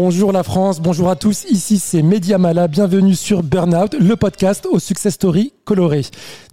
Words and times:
Bonjour 0.00 0.30
la 0.30 0.44
France, 0.44 0.80
bonjour 0.80 1.10
à 1.10 1.16
tous. 1.16 1.44
Ici 1.50 1.80
c'est 1.80 2.02
Mediamala. 2.02 2.68
Bienvenue 2.68 3.16
sur 3.16 3.42
Burnout, 3.42 3.94
le 3.94 4.14
podcast 4.14 4.64
aux 4.70 4.78
success 4.78 5.14
stories 5.14 5.52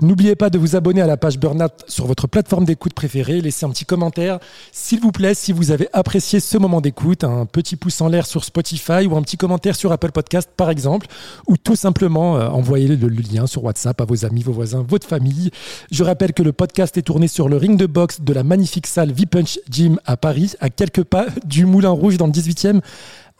N'oubliez 0.02 0.36
pas 0.36 0.50
de 0.50 0.58
vous 0.58 0.76
abonner 0.76 1.02
à 1.02 1.08
la 1.08 1.18
page 1.18 1.40
Burnout 1.40 1.72
sur 1.88 2.06
votre 2.06 2.28
plateforme 2.28 2.66
d'écoute 2.66 2.94
préférée. 2.94 3.40
Laissez 3.42 3.66
un 3.66 3.70
petit 3.70 3.86
commentaire, 3.86 4.40
s'il 4.72 5.00
vous 5.00 5.12
plaît, 5.12 5.34
si 5.34 5.52
vous 5.52 5.72
avez 5.72 5.88
apprécié 5.94 6.40
ce 6.40 6.58
moment 6.58 6.82
d'écoute. 6.82 7.24
Un 7.24 7.46
petit 7.46 7.76
pouce 7.76 8.02
en 8.02 8.08
l'air 8.08 8.26
sur 8.26 8.44
Spotify 8.44 9.06
ou 9.06 9.16
un 9.16 9.22
petit 9.22 9.38
commentaire 9.38 9.76
sur 9.76 9.92
Apple 9.92 10.12
Podcast 10.12 10.50
par 10.56 10.70
exemple. 10.70 11.08
Ou 11.48 11.58
tout 11.58 11.76
simplement 11.76 12.38
euh, 12.38 12.48
envoyez 12.50 12.88
le, 12.88 12.96
le 12.96 13.22
lien 13.22 13.48
sur 13.48 13.64
WhatsApp 13.64 14.00
à 14.02 14.06
vos 14.06 14.26
amis, 14.26 14.44
vos 14.44 14.52
voisins, 14.52 14.86
votre 14.88 15.08
famille. 15.08 15.52
Je 15.92 16.04
rappelle 16.04 16.34
que 16.34 16.44
le 16.44 16.52
podcast 16.52 16.98
est 16.98 17.04
tourné 17.04 17.28
sur 17.28 17.48
le 17.48 17.58
ring 17.58 17.78
de 17.78 17.86
boxe 17.86 18.22
de 18.22 18.34
la 18.34 18.44
magnifique 18.44 18.88
salle 18.88 19.12
V-Punch 19.12 19.60
Gym 19.70 20.00
à 20.06 20.18
Paris, 20.18 20.54
à 20.60 20.70
quelques 20.70 21.04
pas 21.04 21.28
du 21.46 21.66
Moulin 21.66 21.92
Rouge 21.92 22.18
dans 22.18 22.28
le 22.28 22.34
18e 22.34 22.82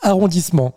arrondissement. 0.02 0.74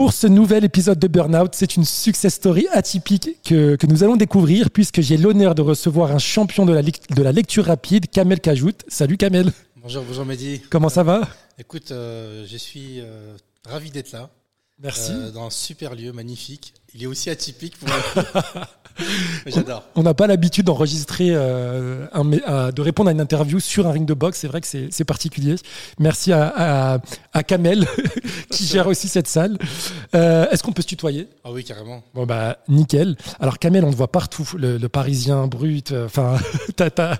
Pour 0.00 0.14
ce 0.14 0.26
nouvel 0.26 0.64
épisode 0.64 0.98
de 0.98 1.08
Burnout, 1.08 1.50
c'est 1.54 1.76
une 1.76 1.84
success 1.84 2.32
story 2.32 2.66
atypique 2.72 3.36
que, 3.44 3.76
que 3.76 3.86
nous 3.86 4.02
allons 4.02 4.16
découvrir 4.16 4.70
puisque 4.70 5.02
j'ai 5.02 5.18
l'honneur 5.18 5.54
de 5.54 5.60
recevoir 5.60 6.12
un 6.12 6.18
champion 6.18 6.64
de 6.64 6.72
la, 6.72 6.80
lec- 6.80 7.14
de 7.14 7.22
la 7.22 7.32
lecture 7.32 7.66
rapide, 7.66 8.08
Kamel 8.08 8.40
Kajout. 8.40 8.72
Salut 8.88 9.18
Kamel, 9.18 9.52
Bonjour, 9.76 10.02
bonjour 10.08 10.24
Mehdi. 10.24 10.62
comment 10.70 10.88
ça 10.88 11.02
va? 11.02 11.28
Écoute, 11.58 11.90
euh, 11.90 12.46
je 12.50 12.56
suis 12.56 13.00
euh, 13.00 13.36
ravi 13.68 13.90
d'être 13.90 14.12
là. 14.12 14.30
Merci. 14.82 15.12
euh, 15.12 15.30
dans 15.30 15.46
un 15.46 15.50
super 15.50 15.94
lieu 15.94 16.12
magnifique. 16.12 16.74
Il 16.94 17.02
est 17.02 17.06
aussi 17.06 17.30
atypique 17.30 17.76
pour 17.78 17.88
J'adore. 19.46 19.84
On 19.94 20.02
n'a 20.02 20.12
pas 20.12 20.26
l'habitude 20.26 20.66
d'enregistrer, 20.66 21.28
euh, 21.30 22.06
à- 22.12 22.72
de 22.72 22.82
répondre 22.82 23.08
à 23.08 23.12
une 23.12 23.20
interview 23.20 23.58
sur 23.60 23.86
un 23.86 23.92
ring 23.92 24.04
de 24.06 24.12
boxe. 24.14 24.38
C'est 24.40 24.48
vrai 24.48 24.60
que 24.60 24.66
c'est 24.66 25.04
particulier. 25.04 25.54
Merci 25.98 26.32
à, 26.32 26.52
à, 26.94 26.98
à 27.32 27.42
Kamel 27.42 27.86
qui 28.50 28.66
gère 28.66 28.88
aussi 28.88 29.08
cette 29.08 29.28
salle. 29.28 29.56
Euh, 30.14 30.48
Est-ce 30.50 30.62
qu'on 30.62 30.72
peut 30.72 30.82
se 30.82 30.88
tutoyer? 30.88 31.28
Ah 31.44 31.52
oui, 31.52 31.64
carrément. 31.64 32.02
Bon 32.14 32.26
bah 32.26 32.58
nickel. 32.68 33.16
Alors 33.38 33.58
Kamel, 33.58 33.84
on 33.84 33.90
te 33.90 33.96
voit 33.96 34.10
partout, 34.12 34.48
le, 34.56 34.76
le 34.76 34.88
Parisien 34.88 35.46
brut. 35.46 35.92
euh, 35.92 36.04
Enfin, 36.06 36.36
t'as, 36.76 37.16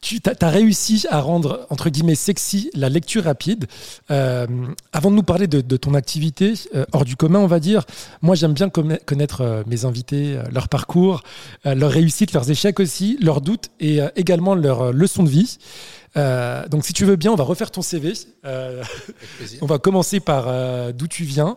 tu 0.00 0.20
as, 0.40 0.48
réussi 0.50 1.06
à 1.10 1.20
rendre 1.20 1.66
entre 1.70 1.88
guillemets 1.90 2.14
sexy 2.14 2.70
la 2.74 2.88
lecture 2.88 3.24
rapide. 3.24 3.66
Euh, 4.10 4.46
avant 4.92 5.10
de 5.10 5.16
nous 5.16 5.22
parler 5.22 5.46
de, 5.46 5.60
de 5.60 5.76
ton 5.76 5.94
activité 5.94 6.54
euh, 6.74 6.84
hors 6.92 7.04
du 7.04 7.16
commun, 7.16 7.40
on 7.40 7.46
va 7.46 7.58
dire, 7.60 7.84
moi 8.22 8.34
j'aime 8.34 8.52
bien 8.52 8.68
conna- 8.68 8.98
connaître 9.04 9.40
euh, 9.40 9.62
mes 9.66 9.84
invités, 9.84 10.38
leur 10.52 10.68
parcours, 10.68 11.22
leurs 11.64 11.90
réussites, 11.90 12.32
leurs 12.32 12.50
échecs 12.50 12.78
aussi, 12.80 13.18
leurs 13.20 13.40
doutes 13.40 13.70
et 13.80 14.00
également 14.16 14.54
leurs 14.54 14.92
leçons 14.92 15.22
de 15.24 15.28
vie. 15.30 15.58
Donc 16.14 16.84
si 16.84 16.92
tu 16.92 17.04
veux 17.04 17.16
bien, 17.16 17.32
on 17.32 17.36
va 17.36 17.44
refaire 17.44 17.70
ton 17.70 17.82
CV. 17.82 18.12
On 19.60 19.66
va 19.66 19.78
commencer 19.78 20.20
par 20.20 20.92
d'où 20.94 21.08
tu 21.08 21.24
viens. 21.24 21.56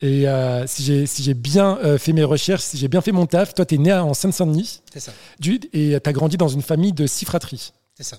Et 0.00 0.28
euh, 0.28 0.64
si 0.66 0.84
j'ai 0.84 1.06
si 1.06 1.22
j'ai 1.24 1.34
bien 1.34 1.76
euh, 1.84 1.98
fait 1.98 2.12
mes 2.12 2.22
recherches, 2.24 2.62
si 2.62 2.76
j'ai 2.76 2.86
bien 2.88 3.00
fait 3.00 3.10
mon 3.12 3.26
taf, 3.26 3.52
toi, 3.54 3.64
tu 3.66 3.74
es 3.74 3.78
né 3.78 3.92
en 3.92 4.14
Seine-Saint-Denis 4.14 4.80
C'est 4.92 5.00
ça. 5.00 5.12
du- 5.40 5.60
et 5.72 5.98
tu 6.02 6.08
as 6.08 6.12
grandi 6.12 6.36
dans 6.36 6.48
une 6.48 6.62
famille 6.62 6.92
de 6.92 7.06
six 7.06 7.24
fratries. 7.24 7.72
C'est 7.96 8.04
ça. 8.04 8.18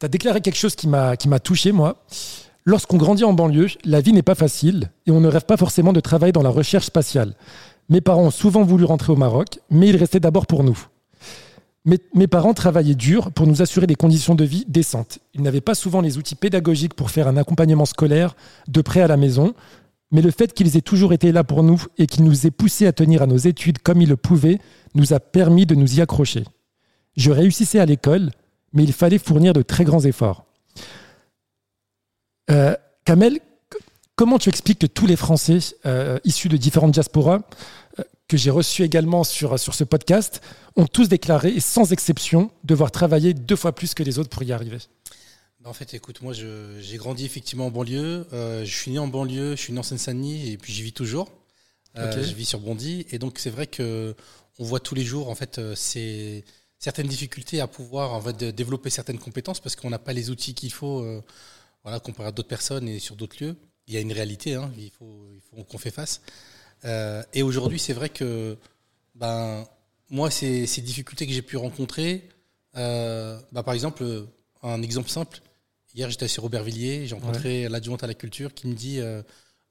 Tu 0.00 0.06
as 0.06 0.08
déclaré 0.08 0.40
quelque 0.40 0.56
chose 0.56 0.74
qui 0.74 0.88
m'a 0.88 1.16
qui 1.16 1.28
m'a 1.28 1.38
touché, 1.38 1.72
moi. 1.72 2.04
Lorsqu'on 2.64 2.96
grandit 2.96 3.24
en 3.24 3.32
banlieue, 3.34 3.68
la 3.84 4.00
vie 4.00 4.12
n'est 4.12 4.22
pas 4.22 4.34
facile 4.34 4.90
et 5.06 5.10
on 5.10 5.20
ne 5.20 5.28
rêve 5.28 5.44
pas 5.44 5.56
forcément 5.56 5.92
de 5.92 6.00
travailler 6.00 6.32
dans 6.32 6.42
la 6.42 6.50
recherche 6.50 6.86
spatiale. 6.86 7.34
Mes 7.90 8.00
parents 8.02 8.24
ont 8.24 8.30
souvent 8.30 8.62
voulu 8.62 8.84
rentrer 8.84 9.12
au 9.12 9.16
Maroc, 9.16 9.58
mais 9.70 9.88
ils 9.88 9.96
restaient 9.96 10.20
d'abord 10.20 10.46
pour 10.46 10.64
nous. 10.64 10.78
Mes, 11.86 11.98
mes 12.14 12.26
parents 12.26 12.52
travaillaient 12.52 12.94
dur 12.94 13.30
pour 13.32 13.46
nous 13.46 13.62
assurer 13.62 13.86
des 13.86 13.94
conditions 13.94 14.34
de 14.34 14.44
vie 14.44 14.64
décentes. 14.68 15.18
Ils 15.34 15.40
n'avaient 15.42 15.62
pas 15.62 15.74
souvent 15.74 16.02
les 16.02 16.18
outils 16.18 16.34
pédagogiques 16.34 16.92
pour 16.92 17.10
faire 17.10 17.28
un 17.28 17.38
accompagnement 17.38 17.86
scolaire 17.86 18.36
de 18.66 18.82
près 18.82 19.00
à 19.00 19.06
la 19.06 19.16
maison, 19.16 19.54
mais 20.10 20.22
le 20.22 20.30
fait 20.30 20.52
qu'ils 20.54 20.76
aient 20.76 20.82
toujours 20.82 21.12
été 21.12 21.32
là 21.32 21.44
pour 21.44 21.62
nous 21.62 21.82
et 21.98 22.06
qu'ils 22.06 22.24
nous 22.24 22.46
aient 22.46 22.50
poussés 22.50 22.86
à 22.86 22.92
tenir 22.92 23.22
à 23.22 23.26
nos 23.26 23.36
études 23.36 23.78
comme 23.78 24.00
ils 24.00 24.08
le 24.08 24.16
pouvaient 24.16 24.58
nous 24.94 25.12
a 25.12 25.20
permis 25.20 25.66
de 25.66 25.74
nous 25.74 25.98
y 25.98 26.00
accrocher. 26.00 26.44
Je 27.16 27.30
réussissais 27.30 27.78
à 27.78 27.86
l'école, 27.86 28.30
mais 28.72 28.84
il 28.84 28.92
fallait 28.92 29.18
fournir 29.18 29.52
de 29.52 29.62
très 29.62 29.84
grands 29.84 30.04
efforts. 30.04 30.44
Euh, 32.50 32.74
Kamel, 33.04 33.40
comment 34.16 34.38
tu 34.38 34.48
expliques 34.48 34.78
que 34.78 34.86
tous 34.86 35.06
les 35.06 35.16
Français 35.16 35.58
euh, 35.84 36.18
issus 36.24 36.48
de 36.48 36.56
différentes 36.56 36.92
diasporas, 36.92 37.40
euh, 37.98 38.04
que 38.28 38.36
j'ai 38.36 38.50
reçus 38.50 38.82
également 38.82 39.24
sur, 39.24 39.58
sur 39.58 39.74
ce 39.74 39.84
podcast, 39.84 40.40
ont 40.76 40.86
tous 40.86 41.08
déclaré, 41.08 41.50
et 41.50 41.60
sans 41.60 41.92
exception, 41.92 42.50
devoir 42.64 42.90
travailler 42.90 43.34
deux 43.34 43.56
fois 43.56 43.72
plus 43.72 43.94
que 43.94 44.02
les 44.02 44.18
autres 44.18 44.30
pour 44.30 44.42
y 44.42 44.52
arriver? 44.52 44.78
En 45.64 45.72
fait, 45.72 45.92
écoute, 45.94 46.22
moi, 46.22 46.32
j'ai 46.32 46.96
grandi 46.96 47.24
effectivement 47.24 47.66
en 47.66 47.70
banlieue. 47.70 48.26
Euh, 48.32 48.64
je 48.64 48.74
suis 48.74 48.90
né 48.92 48.98
en 48.98 49.08
banlieue, 49.08 49.56
je 49.56 49.60
suis 49.60 49.72
né 49.72 49.78
en 49.78 49.82
Seine-Saint-Denis 49.82 50.50
et 50.52 50.56
puis 50.56 50.72
j'y 50.72 50.82
vis 50.82 50.92
toujours. 50.92 51.30
Euh. 51.96 52.12
Je 52.22 52.34
vis 52.34 52.44
sur 52.46 52.60
Bondy. 52.60 53.06
Et 53.10 53.18
donc, 53.18 53.38
c'est 53.38 53.50
vrai 53.50 53.66
que 53.66 54.14
on 54.58 54.64
voit 54.64 54.80
tous 54.80 54.94
les 54.94 55.04
jours, 55.04 55.28
en 55.28 55.34
fait, 55.34 55.58
euh, 55.58 55.74
c'est 55.74 56.44
certaines 56.78 57.08
difficultés 57.08 57.60
à 57.60 57.66
pouvoir 57.66 58.12
en 58.14 58.20
fait, 58.20 58.36
de- 58.36 58.50
développer 58.52 58.88
certaines 58.90 59.18
compétences 59.18 59.58
parce 59.60 59.74
qu'on 59.74 59.90
n'a 59.90 59.98
pas 59.98 60.12
les 60.12 60.30
outils 60.30 60.54
qu'il 60.54 60.72
faut, 60.72 61.00
euh, 61.00 61.22
voilà, 61.82 61.98
comparé 62.00 62.28
à 62.28 62.32
d'autres 62.32 62.48
personnes 62.48 62.88
et 62.88 62.98
sur 63.00 63.16
d'autres 63.16 63.36
lieux. 63.42 63.56
Il 63.88 63.94
y 63.94 63.96
a 63.96 64.00
une 64.00 64.12
réalité, 64.12 64.54
hein, 64.54 64.70
il 64.78 64.90
faut, 64.90 65.28
il 65.34 65.40
faut 65.40 65.64
qu'on 65.64 65.78
fait 65.78 65.90
face. 65.90 66.20
Et 67.32 67.42
aujourd'hui, 67.42 67.80
c'est 67.80 67.92
vrai 67.94 68.08
que, 68.10 68.56
ben, 69.16 69.66
moi, 70.10 70.30
ces, 70.30 70.66
ces 70.66 70.80
difficultés 70.82 71.26
que 71.26 71.32
j'ai 71.32 71.42
pu 71.42 71.56
rencontrer, 71.56 72.28
bah, 72.74 73.62
par 73.64 73.74
exemple, 73.74 74.26
un 74.62 74.82
exemple 74.82 75.08
simple, 75.08 75.40
hier 75.98 76.08
j'étais 76.10 76.28
sur 76.28 76.44
Aubervilliers, 76.44 77.06
j'ai 77.06 77.14
rencontré 77.14 77.68
l'adjointe 77.68 78.02
à 78.04 78.06
la 78.06 78.14
culture 78.14 78.54
qui 78.54 78.66
me 78.68 78.74
dit, 78.74 79.00
euh, 79.00 79.22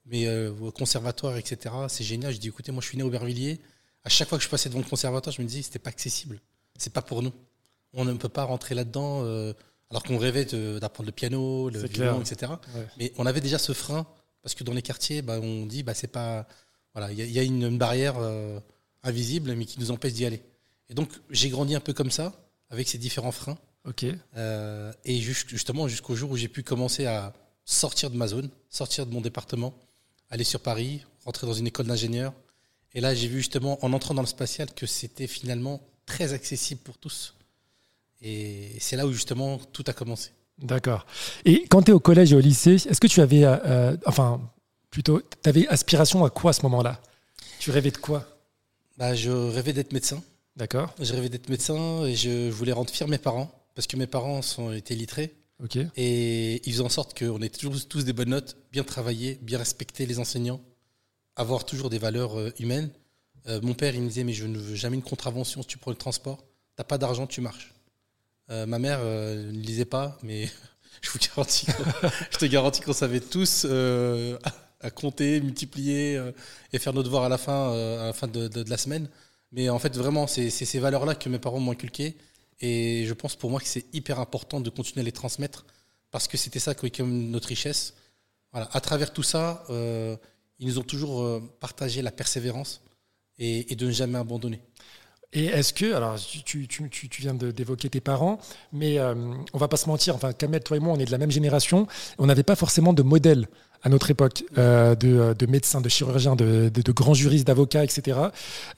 mais 0.06 0.26
euh, 0.26 0.52
au 0.60 0.70
conservatoire, 0.70 1.36
etc., 1.36 1.74
c'est 1.88 2.04
génial. 2.04 2.32
Je 2.32 2.38
dis, 2.38 2.48
écoutez, 2.48 2.70
moi 2.70 2.82
je 2.82 2.86
suis 2.88 2.96
né 2.98 3.02
à 3.02 3.06
Aubervilliers, 3.06 3.60
à 4.04 4.08
chaque 4.08 4.28
fois 4.28 4.38
que 4.38 4.44
je 4.44 4.48
passais 4.48 4.68
devant 4.68 4.80
le 4.80 4.84
conservatoire, 4.88 5.34
je 5.34 5.42
me 5.42 5.46
disais, 5.46 5.62
c'était 5.62 5.78
pas 5.78 5.90
accessible, 5.90 6.40
c'est 6.78 6.92
pas 6.92 7.02
pour 7.02 7.22
nous. 7.22 7.32
On 7.94 8.04
ne 8.04 8.12
peut 8.14 8.28
pas 8.28 8.44
rentrer 8.44 8.74
là-dedans, 8.74 9.22
euh, 9.24 9.52
alors 9.90 10.02
qu'on 10.02 10.18
rêvait 10.18 10.44
d'apprendre 10.44 11.06
le 11.06 11.12
piano, 11.12 11.70
le 11.70 11.80
violon, 11.88 12.20
etc. 12.20 12.52
Ouais. 12.74 12.86
Mais 12.98 13.12
on 13.16 13.24
avait 13.26 13.40
déjà 13.40 13.58
ce 13.58 13.72
frein, 13.72 14.06
parce 14.42 14.54
que 14.54 14.62
dans 14.64 14.72
les 14.74 14.82
quartiers, 14.82 15.22
bah, 15.22 15.40
on 15.42 15.64
dit, 15.66 15.82
bah, 15.82 15.94
c'est 15.94 16.06
pas. 16.12 16.46
Voilà, 16.94 17.10
il 17.12 17.18
y, 17.18 17.22
a- 17.22 17.24
il 17.24 17.32
y 17.32 17.38
a 17.38 17.42
une, 17.42 17.62
une 17.62 17.78
barrière 17.78 18.16
euh, 18.18 18.60
invisible, 19.02 19.54
mais 19.54 19.64
qui 19.64 19.80
nous 19.80 19.90
empêche 19.90 20.12
d'y 20.12 20.26
aller. 20.26 20.42
Et 20.90 20.94
donc, 20.94 21.08
j'ai 21.30 21.48
grandi 21.48 21.74
un 21.74 21.80
peu 21.80 21.92
comme 21.94 22.10
ça, 22.10 22.32
avec 22.70 22.88
ces 22.88 22.98
différents 22.98 23.32
freins. 23.32 23.58
Ok. 23.86 24.04
Euh, 24.36 24.92
et 25.04 25.18
jus- 25.20 25.46
justement, 25.48 25.88
jusqu'au 25.88 26.14
jour 26.14 26.30
où 26.30 26.36
j'ai 26.36 26.48
pu 26.48 26.62
commencer 26.62 27.06
à 27.06 27.32
sortir 27.64 28.10
de 28.10 28.16
ma 28.16 28.26
zone, 28.26 28.50
sortir 28.70 29.06
de 29.06 29.12
mon 29.12 29.20
département, 29.20 29.74
aller 30.30 30.44
sur 30.44 30.60
Paris, 30.60 31.04
rentrer 31.24 31.46
dans 31.46 31.54
une 31.54 31.66
école 31.66 31.86
d'ingénieur. 31.86 32.32
Et 32.94 33.00
là, 33.00 33.14
j'ai 33.14 33.28
vu 33.28 33.38
justement, 33.38 33.82
en 33.84 33.92
entrant 33.92 34.14
dans 34.14 34.22
le 34.22 34.26
spatial, 34.28 34.72
que 34.74 34.86
c'était 34.86 35.26
finalement 35.26 35.80
très 36.06 36.32
accessible 36.32 36.80
pour 36.80 36.98
tous. 36.98 37.34
Et 38.20 38.76
c'est 38.80 38.96
là 38.96 39.06
où 39.06 39.12
justement 39.12 39.58
tout 39.58 39.84
a 39.86 39.92
commencé. 39.92 40.30
D'accord. 40.58 41.06
Et 41.44 41.66
quand 41.68 41.82
tu 41.82 41.90
es 41.92 41.94
au 41.94 42.00
collège 42.00 42.32
et 42.32 42.36
au 42.36 42.40
lycée, 42.40 42.74
est-ce 42.74 43.00
que 43.00 43.06
tu 43.06 43.20
avais, 43.20 43.44
euh, 43.44 43.56
euh, 43.64 43.96
enfin, 44.06 44.40
plutôt, 44.90 45.20
tu 45.20 45.48
avais 45.48 45.68
aspiration 45.68 46.24
à 46.24 46.30
quoi 46.30 46.50
à 46.50 46.52
ce 46.52 46.62
moment-là? 46.62 47.00
Tu 47.60 47.70
rêvais 47.70 47.90
de 47.90 47.98
quoi? 47.98 48.26
Bah, 48.96 49.14
je 49.14 49.30
rêvais 49.30 49.72
d'être 49.72 49.92
médecin. 49.92 50.22
D'accord. 50.56 50.92
Je 51.00 51.12
rêvais 51.12 51.28
d'être 51.28 51.48
médecin 51.48 52.04
et 52.06 52.16
je 52.16 52.50
voulais 52.50 52.72
rendre 52.72 52.90
fiers 52.90 53.06
mes 53.06 53.18
parents 53.18 53.54
parce 53.78 53.86
que 53.86 53.96
mes 53.96 54.08
parents 54.08 54.42
sont 54.42 54.72
été 54.72 54.94
illettrés 54.94 55.36
Ok. 55.62 55.76
et 55.96 56.60
ils 56.68 56.72
faisaient 56.72 56.82
en 56.82 56.88
sorte 56.88 57.16
qu'on 57.16 57.40
ait 57.42 57.48
toujours 57.48 57.76
tous 57.86 58.04
des 58.04 58.12
bonnes 58.12 58.30
notes, 58.30 58.56
bien 58.72 58.82
travailler, 58.82 59.38
bien 59.40 59.56
respecter 59.56 60.04
les 60.04 60.18
enseignants, 60.18 60.60
avoir 61.36 61.64
toujours 61.64 61.88
des 61.88 61.98
valeurs 61.98 62.36
euh, 62.36 62.52
humaines. 62.58 62.90
Euh, 63.46 63.60
mon 63.62 63.74
père, 63.74 63.94
il 63.94 64.02
me 64.02 64.08
disait 64.08 64.24
mais 64.24 64.32
je 64.32 64.46
ne 64.46 64.58
veux 64.58 64.74
jamais 64.74 64.96
une 64.96 65.02
contravention 65.04 65.62
si 65.62 65.68
tu 65.68 65.78
prends 65.78 65.92
le 65.92 65.96
transport. 65.96 66.44
T'as 66.74 66.82
pas 66.82 66.98
d'argent, 66.98 67.28
tu 67.28 67.40
marches. 67.40 67.72
Euh, 68.50 68.66
ma 68.66 68.80
mère 68.80 68.98
euh, 69.00 69.52
ne 69.52 69.60
lisait 69.60 69.84
pas, 69.84 70.18
mais 70.24 70.46
je 71.00 71.10
vous 71.10 71.18
garantis, 71.20 71.66
qu'on- 71.66 72.08
je 72.32 72.38
te 72.38 72.46
garantis 72.46 72.80
qu'on 72.80 72.92
savait 72.92 73.20
tous 73.20 73.64
à 74.80 74.90
compter, 74.90 75.40
multiplier 75.40 76.20
et 76.72 76.78
faire 76.80 76.94
nos 76.94 77.04
devoirs 77.04 77.22
à 77.22 77.28
la 77.28 77.38
fin, 77.38 77.72
à 78.00 78.06
la 78.06 78.12
fin 78.12 78.26
de, 78.26 78.48
de- 78.48 78.64
de 78.64 78.70
la 78.70 78.76
semaine. 78.76 79.08
Mais 79.52 79.68
en 79.68 79.78
fait, 79.78 79.96
vraiment, 79.96 80.26
c'est 80.26 80.50
c'est 80.50 80.64
ces 80.64 80.80
valeurs-là 80.80 81.14
que 81.14 81.28
mes 81.28 81.38
parents 81.38 81.60
m'ont 81.60 81.70
inculquées. 81.72 82.16
Et 82.60 83.04
je 83.06 83.14
pense 83.14 83.36
pour 83.36 83.50
moi 83.50 83.60
que 83.60 83.66
c'est 83.66 83.86
hyper 83.94 84.18
important 84.20 84.60
de 84.60 84.70
continuer 84.70 85.00
à 85.02 85.04
les 85.04 85.12
transmettre 85.12 85.64
parce 86.10 86.26
que 86.26 86.36
c'était 86.36 86.58
ça 86.58 86.74
qui 86.74 87.02
notre 87.02 87.48
richesse. 87.48 87.94
Voilà. 88.52 88.68
À 88.72 88.80
travers 88.80 89.12
tout 89.12 89.22
ça, 89.22 89.64
euh, 89.70 90.16
ils 90.58 90.66
nous 90.66 90.78
ont 90.78 90.82
toujours 90.82 91.22
euh, 91.22 91.40
partagé 91.60 92.02
la 92.02 92.10
persévérance 92.10 92.80
et 93.40 93.76
de 93.76 93.86
ne 93.86 93.92
jamais 93.92 94.18
abandonner. 94.18 94.60
Et 95.34 95.44
est-ce 95.46 95.74
que, 95.74 95.92
alors 95.92 96.16
tu, 96.18 96.66
tu- 96.66 96.88
tu- 96.88 97.08
tu 97.08 97.20
viens 97.20 97.34
d'évoquer 97.34 97.90
tes 97.90 98.00
parents, 98.00 98.38
mais 98.72 98.98
euh, 98.98 99.14
on 99.52 99.58
va 99.58 99.68
pas 99.68 99.76
se 99.76 99.86
mentir, 99.86 100.14
enfin 100.14 100.32
Kamel, 100.32 100.62
toi 100.62 100.76
et 100.78 100.80
moi, 100.80 100.94
on 100.94 100.98
est 100.98 101.04
de 101.04 101.10
la 101.10 101.18
même 101.18 101.30
génération, 101.30 101.86
on 102.16 102.24
n'avait 102.26 102.42
pas 102.42 102.56
forcément 102.56 102.94
de 102.94 103.02
modèle 103.02 103.46
à 103.82 103.90
notre 103.90 104.10
époque 104.10 104.42
euh, 104.56 104.94
de, 104.94 105.34
de 105.38 105.46
médecins, 105.46 105.82
de 105.82 105.88
chirurgiens, 105.90 106.34
de, 106.34 106.70
de- 106.72 106.80
de 106.82 106.92
grands 106.92 107.12
juristes, 107.14 107.46
d'avocats, 107.46 107.84
etc. 107.84 108.18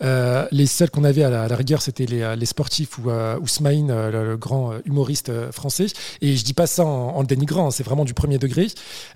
Euh, 0.02 0.44
les 0.50 0.66
seuls 0.66 0.90
qu'on 0.90 1.04
avait 1.04 1.22
à 1.22 1.30
la, 1.30 1.44
à 1.44 1.48
la 1.48 1.54
rigueur, 1.56 1.82
c'était 1.82 2.04
les, 2.06 2.34
les 2.36 2.46
sportifs 2.46 2.98
ou 2.98 3.10
euh, 3.10 3.38
Ousmane, 3.38 3.90
euh, 3.92 4.10
le, 4.10 4.30
le 4.30 4.36
grand 4.36 4.72
humoriste 4.84 5.28
euh, 5.28 5.52
français. 5.52 5.86
Et 6.20 6.36
je 6.36 6.44
dis 6.44 6.52
pas 6.52 6.66
ça 6.66 6.84
en, 6.84 7.10
en 7.16 7.20
le 7.20 7.26
dénigrant, 7.28 7.68
hein, 7.68 7.70
c'est 7.70 7.84
vraiment 7.84 8.04
du 8.04 8.12
premier 8.12 8.38
degré. 8.38 8.66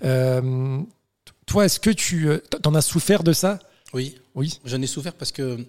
Euh, 0.05 0.79
toi, 1.45 1.65
est-ce 1.65 1.79
que 1.81 1.89
tu 1.91 2.29
euh, 2.29 2.37
t'en 2.63 2.73
as 2.75 2.81
souffert 2.81 3.23
de 3.23 3.33
ça? 3.33 3.59
Oui. 3.93 4.15
Oui. 4.33 4.59
J'en 4.65 4.81
ai 4.81 4.87
souffert 4.87 5.13
parce 5.13 5.31
que 5.31 5.59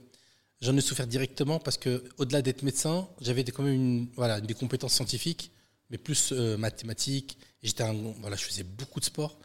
j'en 0.61 0.77
ai 0.77 0.81
souffert 0.81 1.07
directement 1.07 1.59
parce 1.59 1.77
que 1.77 2.05
au-delà 2.19 2.43
d'être 2.43 2.63
médecin, 2.63 3.09
j'avais 3.21 3.45
quand 3.45 3.63
même 3.63 3.75
une, 3.75 4.09
voilà, 4.17 4.41
des 4.41 4.55
compétences 4.55 4.95
scientifiques, 4.95 5.51
mais 5.91 5.99
plus 5.99 6.33
euh, 6.33 6.57
mathématiques. 6.57 7.39
J'étais 7.63 7.85
voilà, 8.21 8.37
je 8.37 8.45
faisais 8.45 8.63
beaucoup 8.63 9.01
de 9.01 9.05
sport. 9.05 9.39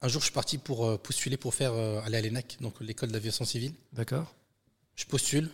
Un 0.00 0.08
jour, 0.08 0.20
je 0.20 0.26
suis 0.26 0.34
parti 0.34 0.58
pour 0.58 0.84
euh, 0.84 0.98
postuler 0.98 1.36
pour 1.36 1.54
faire 1.54 1.72
euh, 1.72 2.00
aller 2.02 2.18
à 2.18 2.20
l'ENAC, 2.20 2.56
donc 2.60 2.80
l'école 2.80 3.12
d'aviation 3.12 3.44
civile. 3.44 3.72
D'accord. 3.92 4.32
Je 4.96 5.04
postule, 5.06 5.48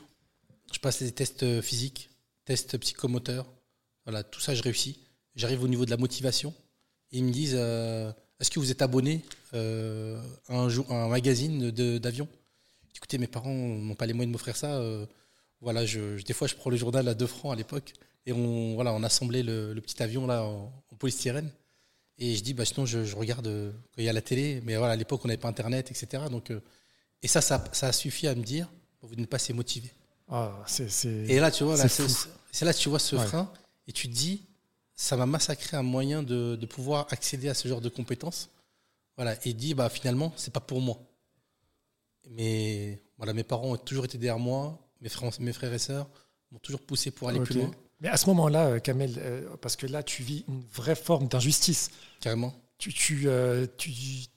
je 0.72 0.78
passe 0.78 1.00
les 1.00 1.12
tests 1.12 1.60
physiques, 1.60 2.10
tests 2.44 2.76
psychomoteurs, 2.78 3.46
voilà, 4.04 4.22
tout 4.24 4.40
ça 4.40 4.54
je 4.54 4.62
réussis. 4.62 4.98
J'arrive 5.36 5.62
au 5.62 5.68
niveau 5.68 5.84
de 5.84 5.90
la 5.90 5.96
motivation 5.96 6.52
et 7.12 7.18
ils 7.18 7.24
me 7.24 7.30
disent 7.30 7.54
Est-ce 7.54 8.50
que 8.50 8.58
vous 8.58 8.72
êtes 8.72 8.82
abonné 8.82 9.22
à, 9.52 9.58
un 10.48 10.68
jour, 10.68 10.90
à 10.90 11.04
un 11.04 11.08
magazine 11.08 11.70
d'avion? 11.70 12.26
Écoutez, 12.98 13.16
mes 13.18 13.26
parents 13.28 13.54
n'ont 13.54 13.94
pas 13.94 14.06
les 14.06 14.12
moyens 14.12 14.30
de 14.30 14.32
m'offrir 14.32 14.56
ça. 14.56 14.74
euh, 14.76 15.06
voilà, 15.60 15.86
je, 15.86 16.18
je- 16.18 16.24
des 16.24 16.32
fois 16.34 16.46
je 16.48 16.54
prends 16.54 16.70
le 16.70 16.76
journal 16.76 17.06
à 17.08 17.14
2 17.14 17.26
francs 17.26 17.52
à 17.52 17.56
l'époque 17.56 17.92
et 18.26 18.32
on, 18.32 18.74
voilà, 18.74 18.92
on 18.92 19.02
assemblait 19.02 19.42
le, 19.42 19.72
le 19.72 19.80
petit 19.80 20.02
avion 20.02 20.26
là 20.26 20.42
en, 20.44 20.72
en 20.92 20.96
polystyrène. 20.96 21.50
Et 22.18 22.34
je 22.34 22.42
dis, 22.42 22.52
bah, 22.54 22.64
sinon 22.64 22.84
je, 22.86 23.04
je 23.04 23.14
regarde 23.16 23.46
euh, 23.46 23.70
quand 23.94 24.02
il 24.02 24.04
y 24.04 24.08
a 24.08 24.12
la 24.12 24.20
télé, 24.20 24.60
mais 24.64 24.76
voilà, 24.76 24.94
à 24.94 24.96
l'époque 24.96 25.20
on 25.24 25.28
n'avait 25.28 25.38
pas 25.38 25.48
internet, 25.48 25.90
etc. 25.90 26.24
Donc, 26.30 26.50
euh, 26.50 26.60
et 27.22 27.28
ça, 27.28 27.40
ça, 27.40 27.62
ça 27.72 27.88
a 27.88 27.92
suffi 27.92 28.26
à 28.26 28.34
me 28.34 28.42
dire 28.42 28.68
vous 29.02 29.14
n'êtes 29.14 29.30
pas 29.30 29.36
assez 29.36 29.52
motivé. 29.52 29.90
Ah, 30.28 30.52
c'est, 30.66 30.90
c'est- 30.90 31.08
Et 31.28 31.38
là, 31.38 31.50
tu 31.52 31.62
vois, 31.64 31.76
là, 31.76 31.88
C'est 31.88 32.06
c'est 32.50 32.64
là 32.64 32.72
que 32.74 32.78
tu 32.78 32.88
vois 32.88 32.98
ce 32.98 33.14
Ouais. 33.16 33.24
frein 33.26 33.50
et 33.86 33.92
tu 33.92 34.08
te 34.08 34.12
dis, 34.14 34.42
ça 34.96 35.16
m'a 35.16 35.26
massacré 35.26 35.76
un 35.76 35.82
moyen 35.84 36.22
de, 36.24 36.56
de 36.56 36.66
pouvoir 36.66 37.06
accéder 37.10 37.48
à 37.48 37.54
ce 37.54 37.68
genre 37.68 37.80
de 37.80 37.88
compétences. 37.88 38.50
Voilà, 39.16 39.36
et 39.46 39.52
dit, 39.54 39.74
bah, 39.74 39.88
finalement, 39.88 40.32
c'est 40.36 40.52
pas 40.52 40.60
pour 40.60 40.80
moi. 40.80 40.98
Mais 42.30 43.02
voilà, 43.16 43.32
mes 43.32 43.44
parents 43.44 43.72
ont 43.72 43.76
toujours 43.76 44.04
été 44.04 44.18
derrière 44.18 44.38
moi, 44.38 44.78
mes 45.00 45.08
frères, 45.08 45.30
mes 45.40 45.52
frères 45.52 45.72
et 45.72 45.78
sœurs 45.78 46.08
m'ont 46.50 46.58
toujours 46.58 46.80
poussé 46.80 47.10
pour 47.10 47.28
aller 47.28 47.40
plus 47.40 47.54
loin, 47.54 47.70
Mais 48.00 48.08
à 48.08 48.16
ce 48.16 48.26
moment-là, 48.26 48.66
euh, 48.66 48.78
Kamel, 48.78 49.14
euh, 49.18 49.56
parce 49.60 49.76
que 49.76 49.86
là, 49.86 50.02
tu 50.02 50.22
vis 50.22 50.44
une 50.48 50.62
vraie 50.72 50.94
forme 50.94 51.28
d'injustice. 51.28 51.90
carrément. 52.20 52.54
Tu, 52.78 52.92
tu, 52.92 53.24
euh, 53.26 53.66
tu 53.76 53.90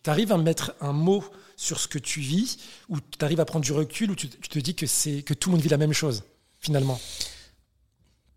arrives 0.08 0.32
à 0.32 0.38
mettre 0.38 0.74
un 0.82 0.94
mot 0.94 1.24
sur 1.56 1.80
ce 1.80 1.88
que 1.88 2.00
tu 2.00 2.22
vis, 2.22 2.58
ou 2.90 3.00
tu 3.00 3.24
arrives 3.24 3.40
à 3.40 3.46
prendre 3.46 3.64
du 3.64 3.72
recul, 3.72 4.10
ou 4.10 4.16
tu, 4.16 4.30
tu 4.30 4.50
te 4.50 4.58
dis 4.58 4.74
que, 4.74 4.88
c'est, 4.88 5.22
que 5.22 5.36
tout 5.36 5.50
le 5.50 5.56
monde 5.56 5.62
vit 5.62 5.70
la 5.70 5.78
même 5.78 5.94
chose, 5.94 6.24
finalement? 6.60 7.00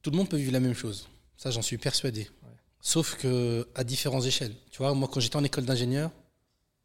Tout 0.02 0.10
le 0.10 0.18
monde 0.18 0.28
peut 0.28 0.36
vivre 0.36 0.52
la 0.52 0.60
même 0.60 0.74
chose. 0.74 1.08
Ça, 1.38 1.50
j'en 1.50 1.62
suis 1.62 1.78
persuadé. 1.78 2.28
Sauf 2.80 3.16
que 3.16 3.66
à 3.74 3.82
différentes 3.82 4.26
échelles. 4.26 4.54
Tu 4.70 4.76
vois, 4.76 4.92
moi, 4.92 5.08
quand 5.10 5.20
j'étais 5.20 5.36
en 5.36 5.44
école 5.44 5.64
d'ingénieur, 5.64 6.10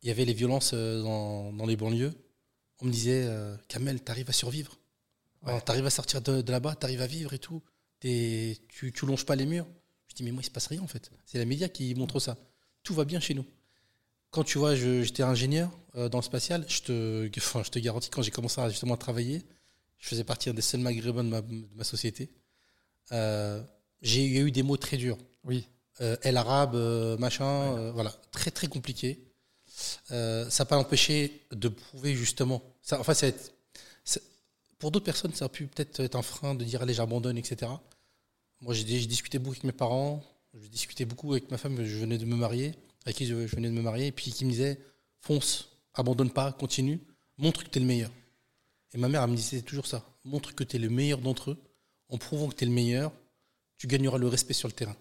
il 0.01 0.07
y 0.07 0.11
avait 0.11 0.23
les 0.23 0.33
violences 0.33 0.73
dans, 0.73 1.51
dans 1.51 1.65
les 1.65 1.75
banlieues. 1.75 2.13
On 2.81 2.85
me 2.85 2.91
disait, 2.91 3.23
euh, 3.25 3.55
Kamel, 3.67 4.01
t'arrives 4.01 4.29
à 4.29 4.33
survivre. 4.33 4.77
Ouais. 5.45 5.59
T'arrives 5.61 5.85
à 5.85 5.89
sortir 5.89 6.21
de, 6.21 6.41
de 6.41 6.51
là-bas, 6.51 6.75
t'arrives 6.75 7.01
à 7.01 7.07
vivre 7.07 7.33
et 7.33 7.39
tout. 7.39 7.61
Tu, 7.99 8.57
tu 8.69 9.05
longes 9.05 9.25
pas 9.25 9.35
les 9.35 9.45
murs. 9.45 9.67
Je 10.07 10.15
dis, 10.15 10.23
mais 10.23 10.31
moi, 10.31 10.41
il 10.41 10.45
se 10.45 10.51
passe 10.51 10.67
rien 10.67 10.81
en 10.81 10.87
fait. 10.87 11.11
C'est 11.25 11.37
la 11.37 11.45
média 11.45 11.69
qui 11.69 11.93
montre 11.95 12.19
ça. 12.19 12.37
Tout 12.83 12.93
va 12.93 13.05
bien 13.05 13.19
chez 13.19 13.33
nous. 13.33 13.45
Quand 14.31 14.43
tu 14.43 14.57
vois, 14.57 14.75
j'étais 14.75 15.23
ingénieur 15.23 15.71
euh, 15.95 16.07
dans 16.07 16.19
le 16.19 16.23
spatial, 16.23 16.65
je 16.67 16.81
te, 16.81 17.29
enfin, 17.37 17.63
je 17.63 17.69
te 17.69 17.79
garantis, 17.79 18.09
quand 18.09 18.21
j'ai 18.21 18.31
commencé 18.31 18.61
à, 18.61 18.69
justement 18.69 18.93
à 18.93 18.97
travailler, 18.97 19.43
je 19.97 20.07
faisais 20.07 20.23
partie 20.23 20.51
des 20.53 20.61
seuls 20.61 20.81
maghrébins 20.81 21.23
de 21.23 21.29
ma, 21.29 21.41
de 21.41 21.67
ma 21.75 21.83
société. 21.83 22.29
Euh, 23.11 23.61
j'ai 24.01 24.27
eu 24.27 24.51
des 24.51 24.63
mots 24.63 24.77
très 24.77 24.97
durs. 24.97 25.17
Oui. 25.43 25.67
Euh, 26.01 26.15
El 26.21 26.37
arabe, 26.37 26.75
machin, 27.19 27.91
voilà, 27.91 28.13
très 28.31 28.51
très 28.51 28.67
compliqué. 28.67 29.28
Euh, 30.11 30.49
ça 30.49 30.63
n'a 30.63 30.67
pas 30.67 30.77
empêché 30.77 31.45
de 31.51 31.67
prouver 31.67 32.15
justement. 32.15 32.61
Ça, 32.81 32.99
enfin, 32.99 33.13
pour 34.77 34.91
d'autres 34.91 35.05
personnes, 35.05 35.33
ça 35.33 35.45
a 35.45 35.49
pu 35.49 35.67
peut-être 35.67 35.99
être 35.99 36.15
un 36.15 36.21
frein 36.21 36.55
de 36.55 36.63
dire 36.63 36.81
allez, 36.81 36.93
j'abandonne, 36.93 37.37
etc. 37.37 37.71
Moi, 38.61 38.73
j'ai, 38.73 38.83
discuté 38.83 39.39
beaucoup 39.39 39.53
avec 39.53 39.63
mes 39.63 39.71
parents, 39.71 40.23
je 40.53 40.67
discutais 40.67 41.05
beaucoup 41.05 41.31
avec 41.31 41.51
ma 41.51 41.57
femme, 41.57 41.83
je 41.83 41.97
venais 41.97 42.17
de 42.17 42.25
me 42.25 42.35
marier, 42.35 42.75
avec 43.05 43.17
qui 43.17 43.25
je, 43.25 43.47
je 43.47 43.55
venais 43.55 43.69
de 43.69 43.73
me 43.73 43.81
marier, 43.81 44.07
et 44.07 44.11
puis 44.11 44.31
qui 44.31 44.45
me 44.45 44.51
disait 44.51 44.79
fonce, 45.21 45.69
abandonne 45.93 46.31
pas, 46.31 46.51
continue, 46.53 46.99
montre 47.37 47.63
que 47.63 47.69
tu 47.69 47.77
es 47.77 47.81
le 47.81 47.87
meilleur. 47.87 48.11
Et 48.93 48.97
ma 48.97 49.07
mère, 49.07 49.23
elle 49.23 49.31
me 49.31 49.35
disait 49.35 49.61
toujours 49.61 49.85
ça 49.85 50.03
montre 50.29 50.53
que 50.55 50.63
tu 50.63 50.75
es 50.75 50.79
le 50.79 50.89
meilleur 50.89 51.19
d'entre 51.19 51.51
eux, 51.51 51.57
en 52.09 52.17
prouvant 52.17 52.49
que 52.49 52.55
tu 52.55 52.63
es 52.63 52.67
le 52.67 52.73
meilleur, 52.73 53.11
tu 53.77 53.87
gagneras 53.87 54.17
le 54.17 54.27
respect 54.27 54.53
sur 54.53 54.67
le 54.67 54.73
terrain. 54.73 54.95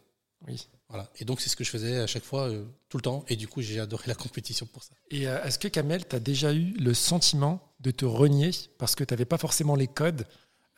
Oui. 0.46 0.68
Voilà. 0.88 1.10
Et 1.18 1.24
donc, 1.26 1.40
c'est 1.40 1.50
ce 1.50 1.56
que 1.56 1.64
je 1.64 1.70
faisais 1.70 1.98
à 1.98 2.06
chaque 2.06 2.24
fois, 2.24 2.48
euh, 2.48 2.64
tout 2.88 2.96
le 2.96 3.02
temps. 3.02 3.24
Et 3.28 3.36
du 3.36 3.46
coup, 3.46 3.60
j'ai 3.60 3.78
adoré 3.78 4.04
la 4.06 4.14
compétition 4.14 4.64
pour 4.66 4.82
ça. 4.82 4.94
Et 5.10 5.28
euh, 5.28 5.42
est-ce 5.44 5.58
que 5.58 5.68
Kamel, 5.68 6.06
tu 6.08 6.16
as 6.16 6.20
déjà 6.20 6.52
eu 6.54 6.72
le 6.78 6.94
sentiment 6.94 7.60
de 7.80 7.90
te 7.90 8.04
renier 8.06 8.50
parce 8.78 8.94
que 8.94 9.04
tu 9.04 9.12
n'avais 9.12 9.26
pas 9.26 9.36
forcément 9.38 9.74
les 9.76 9.86
codes 9.86 10.26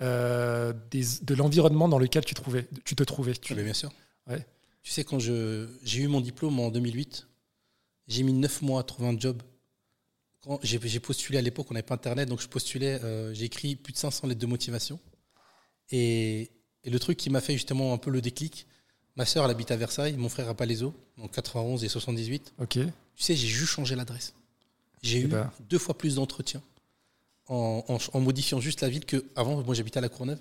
euh, 0.03 0.73
des- 0.91 1.05
de 1.23 1.35
l'environnement 1.35 1.87
dans 1.89 1.99
lequel 1.99 2.25
tu, 2.25 2.35
trouvais, 2.35 2.67
tu 2.85 2.97
te 2.97 3.03
trouvais 3.05 3.35
tu- 3.35 3.53
Ah, 3.53 3.57
mais 3.57 3.65
bien 3.65 3.75
sûr. 3.75 3.93
Ouais. 4.27 4.45
Tu 4.83 4.91
sais, 4.91 5.05
quand 5.05 5.19
j'ai 5.21 6.01
eu 6.01 6.09
mon 6.09 6.21
diplôme 6.23 6.59
en 6.59 6.71
2008, 6.71 7.29
j'ai 8.09 8.23
mis 8.23 8.33
neuf 8.33 8.62
mois 8.62 8.81
à 8.81 8.83
trouver 8.83 9.09
un 9.11 9.19
job. 9.19 9.43
Quand 10.43 10.59
j'ai, 10.62 10.79
postulé 11.01 11.39
à 11.39 11.43
l'époque, 11.43 11.67
on 11.71 11.75
n'avait 11.75 11.83
pas 11.87 11.95
Internet, 11.95 12.29
donc 12.31 12.41
je 12.41 12.49
postulais, 12.49 12.99
j'ai 13.35 13.45
écrit 13.45 13.77
plus 13.77 13.93
de 13.93 13.99
500 13.99 14.27
lettres 14.27 14.41
de 14.41 14.47
motivation. 14.47 14.99
Et, 15.91 16.51
et 16.85 16.91
le 16.91 16.99
truc 16.99 17.19
qui 17.19 17.29
m'a 17.31 17.41
fait 17.43 17.53
justement 17.53 17.93
un 17.93 17.99
peu 17.99 18.11
le 18.11 18.23
déclic, 18.23 18.67
ma 19.21 19.27
sœur, 19.27 19.45
elle 19.45 19.51
habite 19.51 19.71
à 19.71 19.77
Versailles, 19.77 20.15
mon 20.17 20.31
frère 20.31 20.49
à 20.49 20.55
Palaiso, 20.55 20.95
en 21.21 21.29
91 21.29 21.85
et 21.85 21.89
78. 21.91 22.55
Ok. 22.59 22.71
Tu 22.79 22.83
sais, 23.17 23.37
j'ai 23.37 23.47
juste 23.49 23.71
changé 23.73 23.95
l'adresse. 23.95 24.33
J'ai 25.03 25.19
Eh 25.19 25.23
eu 25.25 25.27
ben. 25.27 25.53
deux 25.69 25.79
fois 25.79 25.97
plus 25.97 26.15
d'entretiens 26.15 26.63
en, 27.47 27.85
en- 27.87 27.99
en 28.17 28.21
modifiant 28.21 28.61
juste 28.61 28.81
la 28.81 28.89
ville 28.89 29.05
que 29.05 29.23
avant. 29.37 29.63
Moi, 29.63 29.75
j'habitais 29.75 29.99
à 29.99 30.01
la 30.01 30.09
Courneuve. 30.09 30.41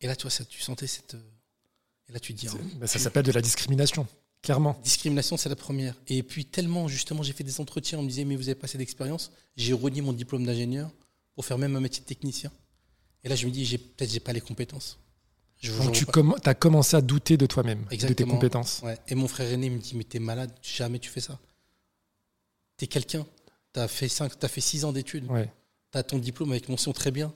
Et 0.00 0.06
là, 0.06 0.14
tu 0.14 0.22
vois, 0.22 0.30
ça, 0.30 0.44
tu 0.44 0.60
sentais 0.60 0.86
cette. 0.86 1.14
euh, 1.14 1.20
Et 2.08 2.12
là, 2.12 2.20
tu 2.20 2.32
te 2.32 2.38
dis. 2.38 2.46
Ah, 2.48 2.56
bah, 2.78 2.86
ça 2.86 3.00
s'appelle 3.00 3.24
de 3.24 3.32
la 3.32 3.42
discrimination, 3.42 4.06
clairement. 4.40 4.78
discrimination, 4.84 5.36
c'est 5.36 5.48
la 5.48 5.56
première. 5.56 5.96
Et 6.06 6.22
puis, 6.22 6.44
tellement, 6.44 6.86
justement, 6.86 7.24
j'ai 7.24 7.32
fait 7.32 7.42
des 7.42 7.60
entretiens, 7.60 7.98
on 7.98 8.02
me 8.02 8.08
disait, 8.08 8.24
mais 8.24 8.36
vous 8.36 8.48
avez 8.48 8.54
pas 8.54 8.66
assez 8.66 8.78
d'expérience. 8.78 9.32
J'ai 9.56 9.72
renié 9.72 10.00
mon 10.00 10.12
diplôme 10.12 10.44
d'ingénieur 10.46 10.90
pour 11.34 11.44
faire 11.44 11.58
même 11.58 11.74
un 11.74 11.80
métier 11.80 12.02
de 12.02 12.06
technicien. 12.06 12.52
Et 13.24 13.28
là, 13.28 13.34
je 13.34 13.46
me 13.46 13.50
dis, 13.50 13.66
peut-être, 13.78 14.12
j'ai 14.12 14.20
pas 14.20 14.32
les 14.32 14.40
compétences. 14.40 14.96
Je, 15.58 15.72
Donc 15.72 15.94
je- 15.94 16.04
tu 16.04 16.48
as 16.48 16.54
commencé 16.54 16.96
à 16.96 17.00
douter 17.00 17.36
de 17.36 17.46
toi-même, 17.46 17.84
de 17.90 18.12
tes 18.12 18.24
compétences. 18.24 18.82
Ouais. 18.82 18.98
Et 19.08 19.14
mon 19.14 19.26
frère 19.26 19.50
aîné 19.50 19.70
me 19.70 19.78
dit, 19.78 19.96
mais 19.96 20.04
t'es 20.04 20.18
malade, 20.18 20.52
jamais 20.62 20.98
tu 20.98 21.08
fais 21.10 21.20
ça. 21.22 21.38
T'es 22.76 22.86
quelqu'un. 22.86 23.26
T'as 23.72 23.88
fait 23.88 24.08
cinq, 24.08 24.38
t'as 24.38 24.48
fait 24.48 24.60
six 24.60 24.84
ans 24.84 24.92
d'études. 24.92 25.30
Ouais. 25.30 25.50
tu 25.92 25.98
as 25.98 26.02
ton 26.02 26.18
diplôme 26.18 26.50
avec 26.52 26.68
mention 26.68 26.92
très 26.92 27.10
bien, 27.10 27.32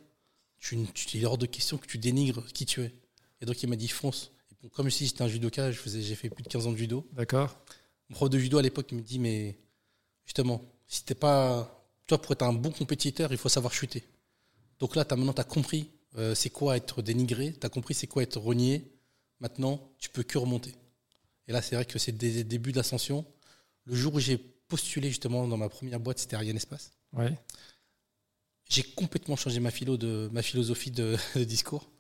tu, 0.59 0.77
tu, 0.95 1.17
il 1.17 1.23
est 1.23 1.27
hors 1.27 1.39
de 1.39 1.47
question 1.47 1.77
que 1.79 1.87
tu 1.87 1.99
dénigres 1.99 2.47
qui 2.53 2.67
tu 2.67 2.83
es. 2.83 2.95
Et 3.41 3.47
donc 3.47 3.63
il 3.63 3.69
m'a 3.69 3.77
dit 3.77 3.89
fonce. 3.89 4.33
Et 4.63 4.69
comme 4.69 4.91
si 4.91 5.07
j'étais 5.07 5.23
un 5.23 5.29
judoka, 5.29 5.71
j'ai 5.73 6.15
fait 6.15 6.29
plus 6.31 6.43
de 6.43 6.49
15 6.49 6.67
ans 6.67 6.73
de 6.73 6.77
judo. 6.77 7.07
D'accord. 7.13 7.57
Mon 8.11 8.17
prof 8.17 8.29
de 8.31 8.39
judo 8.39 8.59
à 8.59 8.63
l'époque 8.63 8.93
me 8.93 9.01
dit 9.01 9.19
mais 9.19 9.59
justement, 10.25 10.61
si 10.87 11.05
t'es 11.05 11.15
pas. 11.15 11.77
Toi, 12.07 12.21
pour 12.21 12.33
être 12.33 12.43
un 12.43 12.53
bon 12.53 12.71
compétiteur, 12.73 13.31
il 13.33 13.39
faut 13.39 13.49
savoir 13.49 13.73
chuter. 13.73 14.03
Donc 14.81 14.97
là, 14.97 15.05
as, 15.09 15.17
maintenant, 15.17 15.33
tu 15.33 15.41
as 15.41 15.45
compris 15.45 15.91
euh, 16.17 16.35
c'est 16.35 16.51
quoi 16.51 16.77
être 16.77 17.03
dénigré, 17.03 17.53
tu 17.53 17.65
as 17.65 17.69
compris 17.69 17.95
c'est 17.95 18.07
quoi 18.07 18.23
être 18.23 18.39
renié? 18.39 18.91
Maintenant, 19.41 19.93
tu 19.99 20.11
peux 20.11 20.23
que 20.23 20.39
remonter. 20.39 20.75
Et 21.49 21.53
là, 21.53 21.63
c'est 21.63 21.75
vrai 21.75 21.85
que 21.85 21.99
c'est 21.99 22.13
des, 22.13 22.45
débuts 22.45 22.73
d'ascension. 22.73 23.25
Le 23.85 23.95
jour 23.95 24.15
où 24.15 24.21
j'ai 24.21 24.39
postulé 24.39 25.09
justement 25.09 25.49
dans 25.49 25.57
ma 25.57 25.69
première 25.69 25.99
boîte, 25.99 26.19
c'était 26.19 26.37
Ariane 26.37 26.57
Espace. 26.57 26.93
Ouais. 27.13 27.33
J'ai 28.69 28.83
complètement 28.83 29.37
changé 29.37 29.59
ma, 29.59 29.71
philo 29.71 29.97
de, 29.97 30.29
ma 30.33 30.43
philosophie 30.43 30.91
de, 30.91 31.17
de 31.35 31.45
discours. 31.45 31.91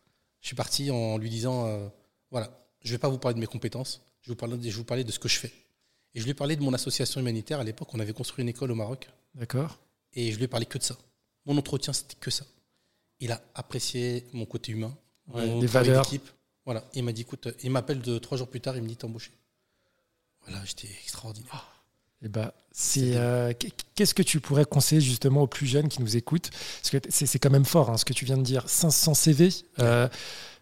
Je 0.41 0.49
suis 0.49 0.57
parti 0.57 0.91
en 0.91 1.19
lui 1.19 1.31
disant 1.31 1.67
euh, 1.67 1.89
voilà, 2.31 2.57
je 2.83 2.89
ne 2.89 2.95
vais 2.95 2.99
pas 2.99 3.09
vous 3.09 3.19
parler 3.19 3.35
de 3.35 3.41
mes 3.41 3.47
compétences, 3.47 4.03
je 4.23 4.29
vais, 4.29 4.35
vous 4.35 4.39
parler 4.39 4.57
de, 4.57 4.63
je 4.63 4.69
vais 4.69 4.77
vous 4.77 4.85
parler 4.85 5.05
de 5.05 5.13
ce 5.13 5.19
que 5.19 5.29
je 5.29 5.39
fais. 5.39 5.53
Et 6.15 6.21
je 6.21 6.25
lui 6.25 6.31
ai 6.31 6.35
parlé 6.35 6.57
de 6.57 6.63
mon 6.63 6.73
association 6.73 7.21
humanitaire. 7.21 7.61
À 7.61 7.65
l'époque, 7.65 7.93
on 7.95 8.01
avait 8.01 8.13
construit 8.13 8.43
une 8.43 8.49
école 8.49 8.73
au 8.73 8.75
Maroc. 8.75 9.09
D'accord. 9.35 9.79
Et 10.13 10.33
je 10.33 10.37
lui 10.37 10.45
ai 10.45 10.49
parlé 10.49 10.67
que 10.67 10.79
de 10.79 10.83
ça. 10.83 10.97
Mon 11.47 11.57
entretien, 11.57 11.93
c'était 11.93 12.17
que 12.19 12.31
ça. 12.31 12.45
Il 13.21 13.33
a 13.33 13.41
apprécié 13.55 14.27
mon 14.33 14.47
côté 14.47 14.73
humain, 14.73 14.97
Ouais, 15.33 15.47
mon 15.47 15.61
valeurs. 15.61 16.03
d'équipe. 16.05 16.29
Voilà. 16.65 16.85
Il 16.95 17.05
m'a 17.05 17.13
dit 17.13 17.23
écoute, 17.23 17.47
euh, 17.49 17.53
il 17.63 17.71
m'appelle 17.71 18.01
de 18.01 18.19
trois 18.19 18.37
jours 18.39 18.49
plus 18.49 18.61
tard, 18.61 18.77
il 18.77 18.83
me 18.83 18.89
dit 18.89 18.97
t'es 18.97 19.05
embauché. 19.05 19.31
Voilà, 20.47 20.63
j'étais 20.65 20.89
extraordinaire. 21.05 21.67
Eh 22.23 22.29
ben, 22.29 22.51
c'est, 22.71 23.17
euh, 23.17 23.53
qu'est-ce 23.95 24.13
que 24.15 24.23
tu 24.23 24.41
pourrais 24.41 24.67
conseiller 24.67 25.01
justement 25.01 25.43
aux 25.43 25.47
plus 25.47 25.67
jeunes 25.67 25.89
qui 25.89 26.03
nous 26.03 26.17
écoutent? 26.17 26.51
Parce 26.51 26.91
que 26.91 26.99
c'est, 27.09 27.39
quand 27.39 27.49
même 27.51 27.65
fort 27.65 27.89
hein, 27.91 27.97
ce 27.97 28.05
que 28.05 28.13
tu 28.13 28.25
viens 28.27 28.37
de 28.37 28.43
dire. 28.43 28.69
500 28.69 29.15
CV, 29.15 29.49
euh, 29.79 30.07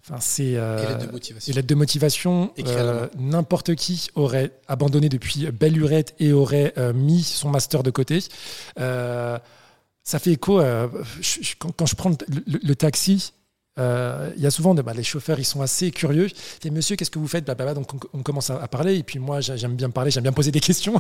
enfin 0.04 0.20
c'est 0.20 0.54
euh, 0.54 0.84
Et 0.84 0.86
l'aide 0.88 1.06
de 1.06 1.12
motivation. 1.12 1.50
et 1.50 1.56
l'aide 1.56 1.66
de 1.66 1.74
motivation. 1.74 2.52
Euh. 2.64 3.08
N'importe 3.18 3.74
qui 3.74 4.08
aurait 4.14 4.52
abandonné 4.68 5.08
depuis 5.08 5.50
belle 5.50 5.72
lurette 5.72 6.14
et 6.20 6.32
aurait 6.32 6.74
euh, 6.78 6.92
mis 6.92 7.24
son 7.24 7.50
master 7.50 7.82
de 7.82 7.90
côté. 7.90 8.20
Ça 10.08 10.18
fait 10.18 10.32
écho. 10.32 10.58
euh, 10.58 10.88
quand, 11.76 11.84
je 11.84 11.94
prends 11.94 12.10
le, 12.46 12.74
taxi, 12.74 13.34
euh, 13.78 14.32
il 14.38 14.42
y 14.42 14.46
a 14.46 14.50
souvent 14.50 14.74
bah, 14.74 14.94
les 14.94 15.02
chauffeurs, 15.02 15.38
ils 15.38 15.44
sont 15.44 15.60
assez 15.60 15.90
curieux. 15.90 16.28
Et 16.64 16.70
monsieur, 16.70 16.96
qu'est-ce 16.96 17.10
que 17.10 17.18
vous 17.18 17.28
faites? 17.28 17.44
Bah, 17.44 17.54
bah, 17.54 17.74
Donc 17.74 17.92
on, 18.14 18.22
commence 18.22 18.48
à, 18.48 18.66
parler. 18.68 18.96
Et 18.96 19.02
puis 19.02 19.18
moi, 19.18 19.42
j'aime 19.42 19.76
bien 19.76 19.90
parler, 19.90 20.10
j'aime 20.10 20.22
bien 20.22 20.32
poser 20.32 20.50
des 20.50 20.60
questions. 20.70 20.98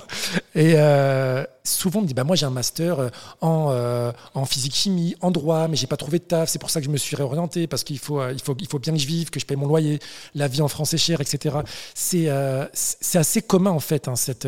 Et 0.54 0.74
euh, 0.76 1.42
souvent, 1.64 2.00
on 2.00 2.02
me 2.02 2.06
dit 2.06 2.12
bah, 2.12 2.24
moi, 2.24 2.36
j'ai 2.36 2.44
un 2.44 2.50
master 2.50 3.10
en, 3.40 4.44
physique-chimie, 4.44 5.16
en 5.22 5.30
droit, 5.30 5.68
mais 5.68 5.76
j'ai 5.76 5.86
pas 5.86 5.96
trouvé 5.96 6.18
de 6.18 6.24
taf. 6.24 6.50
C'est 6.50 6.58
pour 6.58 6.68
ça 6.68 6.80
que 6.80 6.84
je 6.84 6.90
me 6.90 6.98
suis 6.98 7.16
réorienté 7.16 7.66
parce 7.66 7.84
qu'il 7.84 7.98
faut, 7.98 8.18
bien 8.18 8.92
que 8.92 8.98
je 8.98 9.06
vive, 9.06 9.30
que 9.30 9.40
je 9.40 9.46
paye 9.46 9.56
mon 9.56 9.68
loyer. 9.68 10.00
La 10.34 10.48
vie 10.48 10.60
en 10.60 10.68
France 10.68 10.92
est 10.92 10.98
chère, 10.98 11.22
etc. 11.22 11.56
C'est 11.94 12.28
c'est 12.74 13.18
assez 13.18 13.40
commun, 13.40 13.70
en 13.70 13.80
fait, 13.80 14.06
hein, 14.06 14.16
cette. 14.16 14.46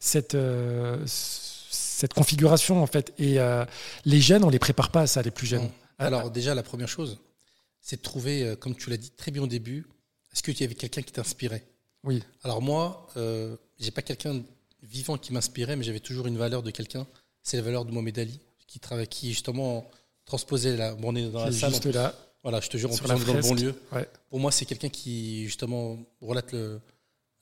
cette 0.00 0.38
cette 1.98 2.14
configuration 2.14 2.82
en 2.82 2.86
fait 2.86 3.12
et 3.18 3.38
les 4.04 4.20
jeunes 4.20 4.44
on 4.44 4.50
les 4.50 4.58
prépare 4.58 4.90
pas 4.90 5.02
à 5.02 5.06
ça 5.06 5.22
les 5.22 5.30
plus 5.30 5.46
jeunes 5.46 5.68
alors 5.98 6.30
déjà 6.30 6.54
la 6.54 6.62
première 6.62 6.88
chose 6.88 7.18
c'est 7.88 7.96
de 7.96 8.02
trouver, 8.02 8.42
euh, 8.42 8.54
comme 8.54 8.74
tu 8.74 8.90
l'as 8.90 8.98
dit 8.98 9.10
très 9.10 9.30
bien 9.30 9.42
au 9.42 9.46
début, 9.46 9.86
est-ce 10.32 10.42
que 10.42 10.52
tu 10.52 10.62
avait 10.62 10.74
quelqu'un 10.74 11.00
qui 11.00 11.12
t'inspirait? 11.12 11.64
Oui. 12.04 12.22
Alors 12.42 12.60
moi, 12.60 13.08
euh, 13.16 13.56
j'ai 13.78 13.90
pas 13.90 14.02
quelqu'un 14.02 14.42
vivant 14.82 15.16
qui 15.16 15.32
m'inspirait, 15.32 15.74
mais 15.74 15.84
j'avais 15.84 16.00
toujours 16.00 16.26
une 16.26 16.36
valeur 16.36 16.62
de 16.62 16.70
quelqu'un. 16.70 17.06
C'est 17.42 17.56
la 17.56 17.62
valeur 17.62 17.86
de 17.86 17.90
Mohamed 17.90 18.18
Ali, 18.18 18.40
qui 18.66 18.78
travaille, 18.78 19.08
qui 19.08 19.30
justement 19.30 19.90
transposait 20.26 20.76
la. 20.76 20.94
Bon, 20.96 21.12
on 21.12 21.16
est 21.16 21.30
dans 21.30 21.46
la 21.46 21.50
salle. 21.50 21.70
Juste 21.70 21.86
là. 21.86 22.14
Voilà, 22.42 22.60
je 22.60 22.68
te 22.68 22.76
jure, 22.76 22.90
on 22.90 22.94
est 22.94 23.24
dans 23.24 23.34
le 23.34 23.40
bon 23.40 23.54
lieu. 23.54 23.74
Pour 24.28 24.38
moi, 24.38 24.52
c'est 24.52 24.66
quelqu'un 24.66 24.90
qui 24.90 25.46
justement 25.46 25.98
relate 26.20 26.52
le, 26.52 26.80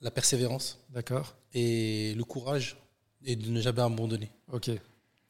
la 0.00 0.12
persévérance. 0.12 0.78
D'accord. 0.90 1.34
Et 1.54 2.14
le 2.14 2.22
courage 2.22 2.76
et 3.24 3.36
de 3.36 3.50
ne 3.50 3.60
jamais 3.60 3.82
abandonner. 3.82 4.30
Ok. 4.52 4.70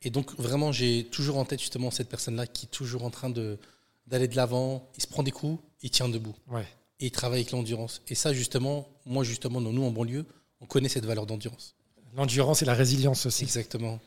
Et 0.03 0.11
donc 0.11 0.35
vraiment, 0.39 0.73
j'ai 0.73 1.05
toujours 1.05 1.39
en 1.39 1.45
tête 1.45 1.61
justement 1.61 1.91
cette 1.91 2.09
personne-là 2.09 2.47
qui 2.47 2.67
est 2.67 2.71
toujours 2.71 3.05
en 3.05 3.11
train 3.11 3.31
de 3.31 3.59
d'aller 4.07 4.29
de 4.29 4.37
l'avant, 4.37 4.89
il 4.97 5.03
se 5.03 5.09
prend 5.09 5.23
des 5.23 5.33
coups, 5.33 5.61
il 5.83 5.91
tient 5.91 6.09
debout. 6.09 6.35
Ouais. 6.47 6.67
Et 7.01 7.07
il 7.07 7.11
travaille 7.11 7.41
avec 7.41 7.51
l'endurance. 7.51 8.03
Et 8.09 8.15
ça, 8.15 8.33
justement, 8.33 8.89
moi, 9.05 9.25
justement, 9.25 9.61
nous, 9.61 9.83
en 9.83 9.91
banlieue, 9.91 10.25
on 10.61 10.67
connaît 10.67 10.89
cette 10.89 11.05
valeur 11.05 11.27
d'endurance. 11.27 11.75
L'endurance 12.15 12.63
et 12.63 12.65
la 12.65 12.75
résilience 12.75 13.27
aussi. 13.27 13.43
Exactement. 13.43 14.01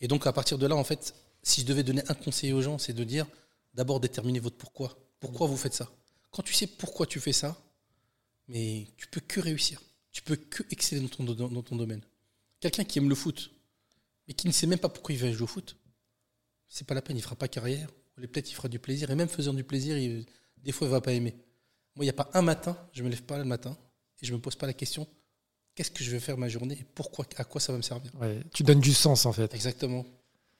Et 0.00 0.08
donc, 0.08 0.26
à 0.26 0.32
partir 0.32 0.58
de 0.58 0.66
là, 0.66 0.74
en 0.76 0.84
fait, 0.84 1.14
si 1.42 1.60
je 1.60 1.66
devais 1.66 1.82
donner 1.82 2.02
un 2.08 2.14
conseil 2.14 2.52
aux 2.52 2.62
gens, 2.62 2.78
c'est 2.78 2.92
de 2.92 3.04
dire 3.04 3.26
d'abord 3.74 4.00
déterminer 4.00 4.40
votre 4.40 4.56
pourquoi. 4.56 4.96
Pourquoi 5.20 5.46
vous 5.46 5.56
faites 5.56 5.74
ça? 5.74 5.88
Quand 6.30 6.42
tu 6.42 6.54
sais 6.54 6.66
pourquoi 6.66 7.06
tu 7.06 7.20
fais 7.20 7.32
ça, 7.32 7.56
mais 8.48 8.86
tu 8.96 9.06
peux 9.08 9.20
que 9.20 9.40
réussir. 9.40 9.80
Tu 10.10 10.22
peux 10.22 10.36
que 10.36 10.62
exceller 10.70 11.02
dans 11.02 11.08
ton, 11.08 11.24
dans 11.24 11.62
ton 11.62 11.76
domaine. 11.76 12.02
Quelqu'un 12.60 12.84
qui 12.84 12.98
aime 12.98 13.08
le 13.08 13.14
foot, 13.14 13.50
mais 14.26 14.34
qui 14.34 14.46
ne 14.46 14.52
sait 14.52 14.66
même 14.66 14.78
pas 14.78 14.88
pourquoi 14.88 15.14
il 15.14 15.20
va 15.20 15.30
jouer 15.30 15.42
au 15.42 15.46
foot, 15.46 15.76
c'est 16.68 16.86
pas 16.86 16.94
la 16.94 17.02
peine, 17.02 17.16
il 17.16 17.22
fera 17.22 17.36
pas 17.36 17.48
carrière, 17.48 17.88
peut-être 18.16 18.50
il 18.50 18.54
fera 18.54 18.68
du 18.68 18.78
plaisir. 18.78 19.10
Et 19.10 19.14
même 19.14 19.28
faisant 19.28 19.54
du 19.54 19.64
plaisir, 19.64 19.96
des 20.58 20.72
fois, 20.72 20.86
il 20.86 20.90
ne 20.90 20.94
va 20.94 21.00
pas 21.00 21.12
aimer. 21.12 21.34
Moi, 21.94 22.04
il 22.04 22.06
n'y 22.06 22.10
a 22.10 22.14
pas 22.14 22.30
un 22.34 22.42
matin, 22.42 22.76
je 22.92 23.02
ne 23.02 23.06
me 23.06 23.10
lève 23.10 23.22
pas 23.22 23.38
le 23.38 23.44
matin 23.44 23.76
et 24.20 24.26
je 24.26 24.32
ne 24.32 24.36
me 24.36 24.42
pose 24.42 24.56
pas 24.56 24.66
la 24.66 24.72
question 24.74 25.06
qu'est-ce 25.78 25.92
que 25.92 26.02
je 26.02 26.10
vais 26.10 26.18
faire 26.18 26.36
ma 26.36 26.48
journée 26.48 26.76
et 26.80 26.84
pourquoi, 26.92 27.24
à 27.36 27.44
quoi 27.44 27.60
ça 27.60 27.70
va 27.70 27.78
me 27.78 27.82
servir? 27.82 28.10
tu 28.52 28.64
donnes 28.64 28.80
du 28.80 28.92
sens, 28.92 29.26
en 29.26 29.32
fait. 29.32 29.54
Exactement. 29.54 30.04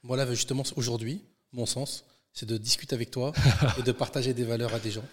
Voilà, 0.04 0.32
justement, 0.32 0.62
aujourd'hui, 0.76 1.24
mon 1.50 1.66
sens, 1.66 2.04
c'est 2.32 2.46
de 2.46 2.56
discuter 2.56 2.94
avec 2.94 3.10
toi 3.10 3.32
et 3.78 3.82
de 3.82 3.90
partager 3.90 4.32
des 4.32 4.44
valeurs 4.44 4.72
à 4.72 4.78
des 4.78 4.92
gens 4.92 5.04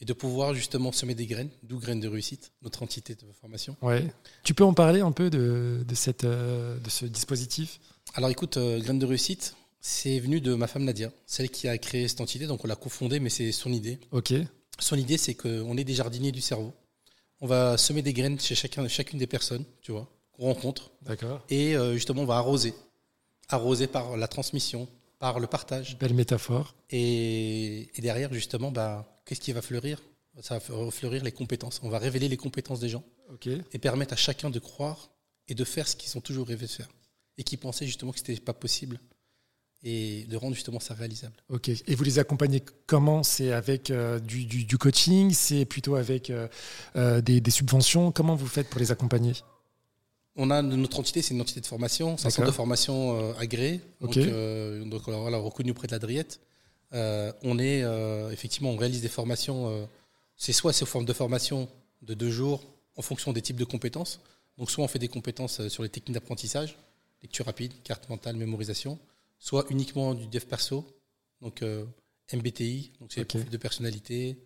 et 0.00 0.04
de 0.04 0.12
pouvoir 0.12 0.54
justement 0.54 0.92
semer 0.92 1.14
des 1.14 1.26
graines, 1.26 1.50
d'où 1.62 1.78
Graines 1.78 2.00
de 2.00 2.08
réussite, 2.08 2.52
notre 2.62 2.82
entité 2.82 3.14
de 3.14 3.26
formation. 3.40 3.76
Ouais. 3.82 4.12
Tu 4.44 4.54
peux 4.54 4.64
en 4.64 4.74
parler 4.74 5.00
un 5.00 5.12
peu 5.12 5.30
de, 5.30 5.84
de, 5.86 5.94
cette, 5.94 6.24
euh, 6.24 6.78
de 6.78 6.90
ce 6.90 7.06
dispositif? 7.06 7.80
Alors 8.14 8.30
écoute, 8.30 8.56
euh, 8.56 8.80
Graines 8.80 8.98
de 8.98 9.06
réussite, 9.06 9.54
c'est 9.80 10.18
venu 10.18 10.40
de 10.40 10.54
ma 10.54 10.66
femme 10.66 10.84
Nadia, 10.84 11.10
celle 11.26 11.50
qui 11.50 11.68
a 11.68 11.76
créé 11.78 12.08
cette 12.08 12.20
entité. 12.20 12.46
Donc 12.46 12.64
on 12.64 12.68
l'a 12.68 12.76
cofondée, 12.76 13.20
mais 13.20 13.30
c'est 13.30 13.52
son 13.52 13.72
idée. 13.72 13.98
Ok. 14.10 14.32
Son 14.78 14.96
idée, 14.96 15.18
c'est 15.18 15.34
qu'on 15.34 15.76
est 15.76 15.84
des 15.84 15.94
jardiniers 15.94 16.32
du 16.32 16.40
cerveau. 16.40 16.72
On 17.40 17.46
va 17.46 17.76
semer 17.76 18.02
des 18.02 18.12
graines 18.12 18.38
chez 18.38 18.54
chacun, 18.54 18.86
chacune 18.88 19.18
des 19.18 19.26
personnes, 19.26 19.64
tu 19.80 19.92
vois, 19.92 20.08
qu'on 20.32 20.44
rencontre. 20.44 20.90
D'accord. 21.02 21.42
Et 21.48 21.76
euh, 21.76 21.94
justement, 21.94 22.22
on 22.22 22.26
va 22.26 22.36
arroser. 22.36 22.74
Arroser 23.48 23.86
par 23.86 24.16
la 24.16 24.28
transmission, 24.28 24.88
par 25.18 25.40
le 25.40 25.46
partage. 25.46 25.98
Belle 25.98 26.14
métaphore. 26.14 26.74
Et, 26.90 27.90
derrière, 27.98 28.32
justement, 28.32 28.70
bah, 28.70 29.19
qu'est-ce 29.30 29.40
qui 29.40 29.52
va 29.52 29.62
fleurir? 29.62 30.02
Ça 30.40 30.58
va 30.58 30.90
fleurir 30.90 31.22
les 31.22 31.30
compétences. 31.30 31.80
On 31.84 31.88
va 31.88 32.00
révéler 32.00 32.28
les 32.28 32.36
compétences 32.36 32.80
des 32.80 32.88
gens. 32.88 33.04
Et 33.72 33.78
permettre 33.78 34.12
à 34.12 34.16
chacun 34.16 34.50
de 34.50 34.58
croire 34.58 35.10
et 35.46 35.54
de 35.54 35.62
faire 35.62 35.86
ce 35.86 35.94
qu'ils 35.94 36.18
ont 36.18 36.20
toujours 36.20 36.48
rêvé 36.48 36.66
de 36.66 36.70
faire. 36.70 36.88
Et 37.38 37.44
qui 37.44 37.56
pensaient 37.56 37.86
justement 37.86 38.10
que 38.10 38.18
ce 38.18 38.24
n'était 38.28 38.42
pas 38.42 38.52
possible 38.52 38.98
et 39.84 40.24
de 40.28 40.36
rendre 40.36 40.54
justement 40.54 40.80
ça 40.80 40.94
réalisable. 40.94 41.36
Ok. 41.48 41.68
Et 41.68 41.94
vous 41.94 42.02
les 42.02 42.18
accompagnez 42.18 42.62
comment? 42.86 43.22
C'est 43.22 43.52
avec 43.52 43.90
euh, 43.90 44.18
du, 44.18 44.44
du, 44.44 44.78
coaching? 44.78 45.32
C'est 45.32 45.64
plutôt 45.64 45.94
avec 45.94 46.28
euh, 46.28 46.48
euh, 46.96 47.20
des, 47.20 47.40
des, 47.40 47.50
subventions? 47.52 48.10
Comment 48.10 48.34
vous 48.34 48.48
faites 48.48 48.68
pour 48.68 48.80
les 48.80 48.90
accompagner? 48.90 49.32
On 50.36 50.50
a 50.50 50.60
notre 50.60 50.98
entité, 50.98 51.22
c'est 51.22 51.34
une 51.34 51.40
entité 51.40 51.60
de 51.60 51.66
formation, 51.66 52.16
c'est 52.16 52.26
un 52.26 52.30
centre 52.30 52.48
de 52.48 52.52
formation 52.52 53.34
agréé, 53.36 53.80
donc, 54.00 54.16
donc 54.16 55.02
voilà, 55.08 55.38
reconnu 55.38 55.72
auprès 55.72 55.86
de 55.86 55.92
la 55.92 55.98
Driette. 55.98 56.40
On 56.92 57.58
est 57.58 57.82
effectivement, 58.32 58.70
on 58.70 58.76
réalise 58.76 59.02
des 59.02 59.08
formations. 59.08 59.88
c'est 60.36 60.52
soit 60.52 60.72
sous 60.72 60.86
forme 60.86 61.04
de 61.04 61.12
formation 61.12 61.68
de 62.02 62.14
deux 62.14 62.30
jours 62.30 62.64
en 62.96 63.02
fonction 63.02 63.32
des 63.32 63.42
types 63.42 63.56
de 63.56 63.64
compétences. 63.64 64.20
Donc 64.58 64.70
soit 64.70 64.84
on 64.84 64.88
fait 64.88 64.98
des 64.98 65.08
compétences 65.08 65.68
sur 65.68 65.82
les 65.82 65.88
techniques 65.88 66.14
d'apprentissage, 66.14 66.76
lecture 67.22 67.46
rapide, 67.46 67.72
carte 67.84 68.08
mentale, 68.08 68.36
mémorisation 68.36 68.98
soit 69.40 69.64
uniquement 69.70 70.14
du 70.14 70.26
dev 70.28 70.44
perso, 70.44 70.86
donc 71.40 71.62
euh, 71.62 71.84
MBTI, 72.32 72.92
donc 73.00 73.10
c'est 73.12 73.22
okay. 73.22 73.42
de 73.42 73.56
personnalité, 73.56 74.38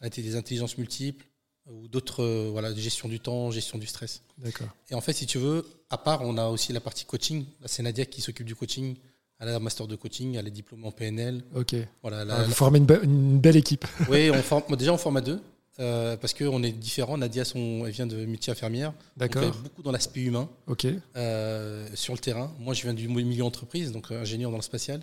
des 0.00 0.36
intelligences 0.36 0.78
multiples 0.78 1.26
ou 1.66 1.88
d'autres, 1.88 2.22
euh, 2.22 2.48
voilà, 2.52 2.72
gestion 2.72 3.08
du 3.08 3.18
temps, 3.18 3.50
gestion 3.50 3.76
du 3.76 3.86
stress. 3.86 4.22
D'accord. 4.38 4.68
Et 4.88 4.94
en 4.94 5.00
fait, 5.00 5.12
si 5.12 5.26
tu 5.26 5.38
veux, 5.38 5.66
à 5.90 5.98
part, 5.98 6.22
on 6.22 6.38
a 6.38 6.46
aussi 6.46 6.72
la 6.72 6.80
partie 6.80 7.04
coaching. 7.04 7.44
c'est 7.64 7.82
Nadia 7.82 8.06
qui 8.06 8.22
s'occupe 8.22 8.46
du 8.46 8.54
coaching. 8.54 8.96
Elle 9.38 9.48
a 9.48 9.56
un 9.56 9.60
master 9.60 9.86
de 9.86 9.96
coaching, 9.96 10.36
elle 10.36 10.48
est 10.48 10.50
diplômée 10.50 10.86
en 10.86 10.92
PNL. 10.92 11.42
Ok. 11.54 11.74
Voilà, 12.02 12.24
ah, 12.30 12.44
vous 12.44 12.54
formez 12.54 12.78
une, 12.78 12.86
une, 13.02 13.38
belle 13.38 13.56
équipe. 13.56 13.84
Oui, 14.08 14.30
on 14.30 14.42
forme, 14.42 14.76
déjà 14.76 14.92
on 14.92 14.98
forme 14.98 15.18
à 15.18 15.20
deux. 15.20 15.40
Euh, 15.78 16.16
parce 16.16 16.32
qu'on 16.32 16.62
est 16.62 16.72
différents. 16.72 17.18
Nadia, 17.18 17.44
son, 17.44 17.84
elle 17.84 17.92
vient 17.92 18.06
de 18.06 18.24
métier 18.24 18.50
infirmière. 18.50 18.94
D'accord. 19.16 19.54
Beaucoup 19.62 19.82
dans 19.82 19.92
l'aspect 19.92 20.20
humain. 20.20 20.48
Ok. 20.66 20.86
Euh, 21.16 21.86
sur 21.94 22.14
le 22.14 22.18
terrain. 22.18 22.50
Moi, 22.58 22.72
je 22.72 22.82
viens 22.82 22.94
du 22.94 23.08
milieu 23.08 23.44
entreprise, 23.44 23.92
donc 23.92 24.10
euh, 24.10 24.22
ingénieur 24.22 24.50
dans 24.50 24.56
le 24.56 24.62
spatial. 24.62 25.02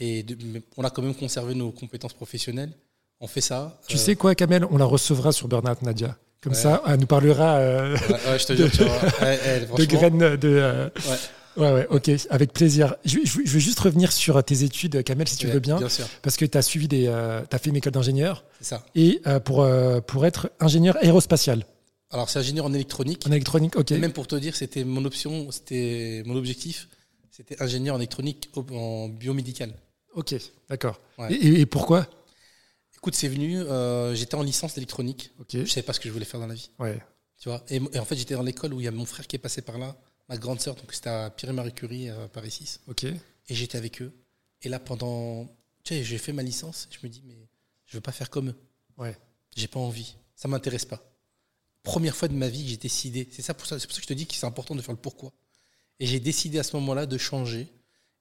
Et 0.00 0.26
on 0.76 0.82
a 0.82 0.90
quand 0.90 1.02
même 1.02 1.14
conservé 1.14 1.54
nos 1.54 1.70
compétences 1.70 2.14
professionnelles. 2.14 2.72
On 3.20 3.28
fait 3.28 3.40
ça. 3.40 3.78
Tu 3.86 3.96
sais 3.96 4.16
quoi, 4.16 4.34
Kamel? 4.34 4.64
On 4.70 4.78
la 4.78 4.86
recevra 4.86 5.30
sur 5.30 5.46
Burnout, 5.46 5.80
Nadia. 5.82 6.16
Comme 6.40 6.54
ça, 6.54 6.82
elle 6.88 6.98
nous 6.98 7.06
parlera 7.06 7.58
ouais, 7.58 8.38
je 8.38 8.46
te 8.46 8.56
jure, 8.56 8.68
tu 8.68 8.82
vois. 8.84 9.78
de 9.78 9.84
graines 9.84 10.36
de. 10.36 10.90
Ouais, 11.56 11.72
ouais, 11.72 11.86
ok, 11.90 12.10
avec 12.30 12.52
plaisir. 12.52 12.96
Je, 13.04 13.18
je, 13.24 13.38
veux 13.38 13.58
juste 13.58 13.80
revenir 13.80 14.12
sur 14.12 14.42
tes 14.42 14.62
études, 14.62 15.02
Kamel, 15.02 15.28
si 15.28 15.36
tu 15.36 15.46
veux 15.46 15.60
bien. 15.60 15.76
Bien 15.76 15.88
sûr. 15.88 16.06
Parce 16.22 16.36
que 16.36 16.44
tu 16.44 16.56
as 16.56 16.62
suivi 16.62 16.88
des. 16.88 17.06
Euh, 17.06 17.42
as 17.50 17.58
fait 17.58 17.70
une 17.70 17.76
école 17.76 17.92
d'ingénieur. 17.92 18.44
C'est 18.58 18.68
ça. 18.68 18.86
Et 18.94 19.20
euh, 19.26 19.40
pour, 19.40 19.62
euh, 19.62 20.00
pour 20.00 20.24
être 20.24 20.50
ingénieur 20.60 20.96
aérospatial. 20.96 21.66
Alors, 22.10 22.30
c'est 22.30 22.38
ingénieur 22.38 22.66
en 22.66 22.72
électronique. 22.72 23.26
En 23.26 23.32
électronique, 23.32 23.76
ok. 23.76 23.92
Et 23.92 23.98
même 23.98 24.12
pour 24.12 24.26
te 24.26 24.34
dire, 24.34 24.56
c'était 24.56 24.84
mon 24.84 25.04
option, 25.04 25.50
c'était 25.50 26.22
mon 26.26 26.36
objectif, 26.36 26.88
c'était 27.30 27.60
ingénieur 27.62 27.96
en 27.96 27.98
électronique 27.98 28.50
en 28.56 29.08
biomédical. 29.08 29.74
Ok, 30.14 30.34
d'accord. 30.68 31.00
Et, 31.30 31.64
pourquoi? 31.66 32.06
Écoute, 32.96 33.14
c'est 33.14 33.28
venu, 33.28 33.62
j'étais 34.14 34.34
en 34.34 34.42
licence 34.42 34.74
d'électronique. 34.74 35.32
Ok. 35.40 35.48
Je 35.52 35.64
savais 35.64 35.82
pas 35.82 35.92
ce 35.92 36.00
que 36.00 36.08
je 36.08 36.12
voulais 36.12 36.26
faire 36.26 36.40
dans 36.40 36.46
la 36.46 36.54
vie. 36.54 36.70
Ouais. 36.78 36.98
Tu 37.40 37.48
vois? 37.48 37.64
Et, 37.68 37.80
et 37.92 37.98
en 37.98 38.04
fait, 38.04 38.14
j'étais 38.14 38.34
dans 38.34 38.42
l'école 38.42 38.74
où 38.74 38.80
il 38.80 38.84
y 38.84 38.88
a 38.88 38.92
mon 38.92 39.06
frère 39.06 39.26
qui 39.26 39.36
est 39.36 39.38
passé 39.38 39.62
par 39.62 39.78
là 39.78 39.96
ma 40.32 40.38
grande 40.38 40.60
sœur, 40.60 40.74
donc 40.76 40.94
c'était 40.94 41.10
à 41.10 41.28
Pierre 41.28 41.50
et 41.50 41.54
Marie 41.54 41.74
Curie 41.74 42.08
à 42.08 42.26
Paris 42.28 42.50
6. 42.50 42.80
Ok. 42.86 43.04
Et 43.04 43.18
j'étais 43.48 43.76
avec 43.76 44.00
eux. 44.00 44.12
Et 44.62 44.70
là, 44.70 44.78
pendant. 44.78 45.44
Tu 45.84 45.94
sais, 45.94 46.04
j'ai 46.04 46.16
fait 46.16 46.32
ma 46.32 46.42
licence. 46.42 46.88
Je 46.90 46.98
me 47.06 47.12
dis, 47.12 47.22
mais 47.26 47.36
je 47.86 47.98
veux 47.98 48.00
pas 48.00 48.12
faire 48.12 48.30
comme 48.30 48.48
eux. 48.48 48.56
Ouais. 48.96 49.14
J'ai 49.54 49.68
pas 49.68 49.80
envie. 49.80 50.16
Ça 50.34 50.48
m'intéresse 50.48 50.86
pas. 50.86 51.04
Première 51.82 52.16
fois 52.16 52.28
de 52.28 52.34
ma 52.34 52.48
vie 52.48 52.62
que 52.62 52.70
j'ai 52.70 52.76
décidé. 52.78 53.28
C'est 53.30 53.42
ça 53.42 53.52
pour 53.52 53.66
ça, 53.66 53.78
c'est 53.78 53.86
pour 53.86 53.94
ça 53.94 54.00
que 54.00 54.04
je 54.04 54.08
te 54.08 54.14
dis 54.14 54.26
que 54.26 54.34
c'est 54.34 54.46
important 54.46 54.74
de 54.74 54.80
faire 54.80 54.94
le 54.94 55.00
pourquoi. 55.00 55.32
Et 56.00 56.06
j'ai 56.06 56.18
décidé 56.18 56.58
à 56.58 56.62
ce 56.62 56.74
moment-là 56.76 57.04
de 57.04 57.18
changer. 57.18 57.68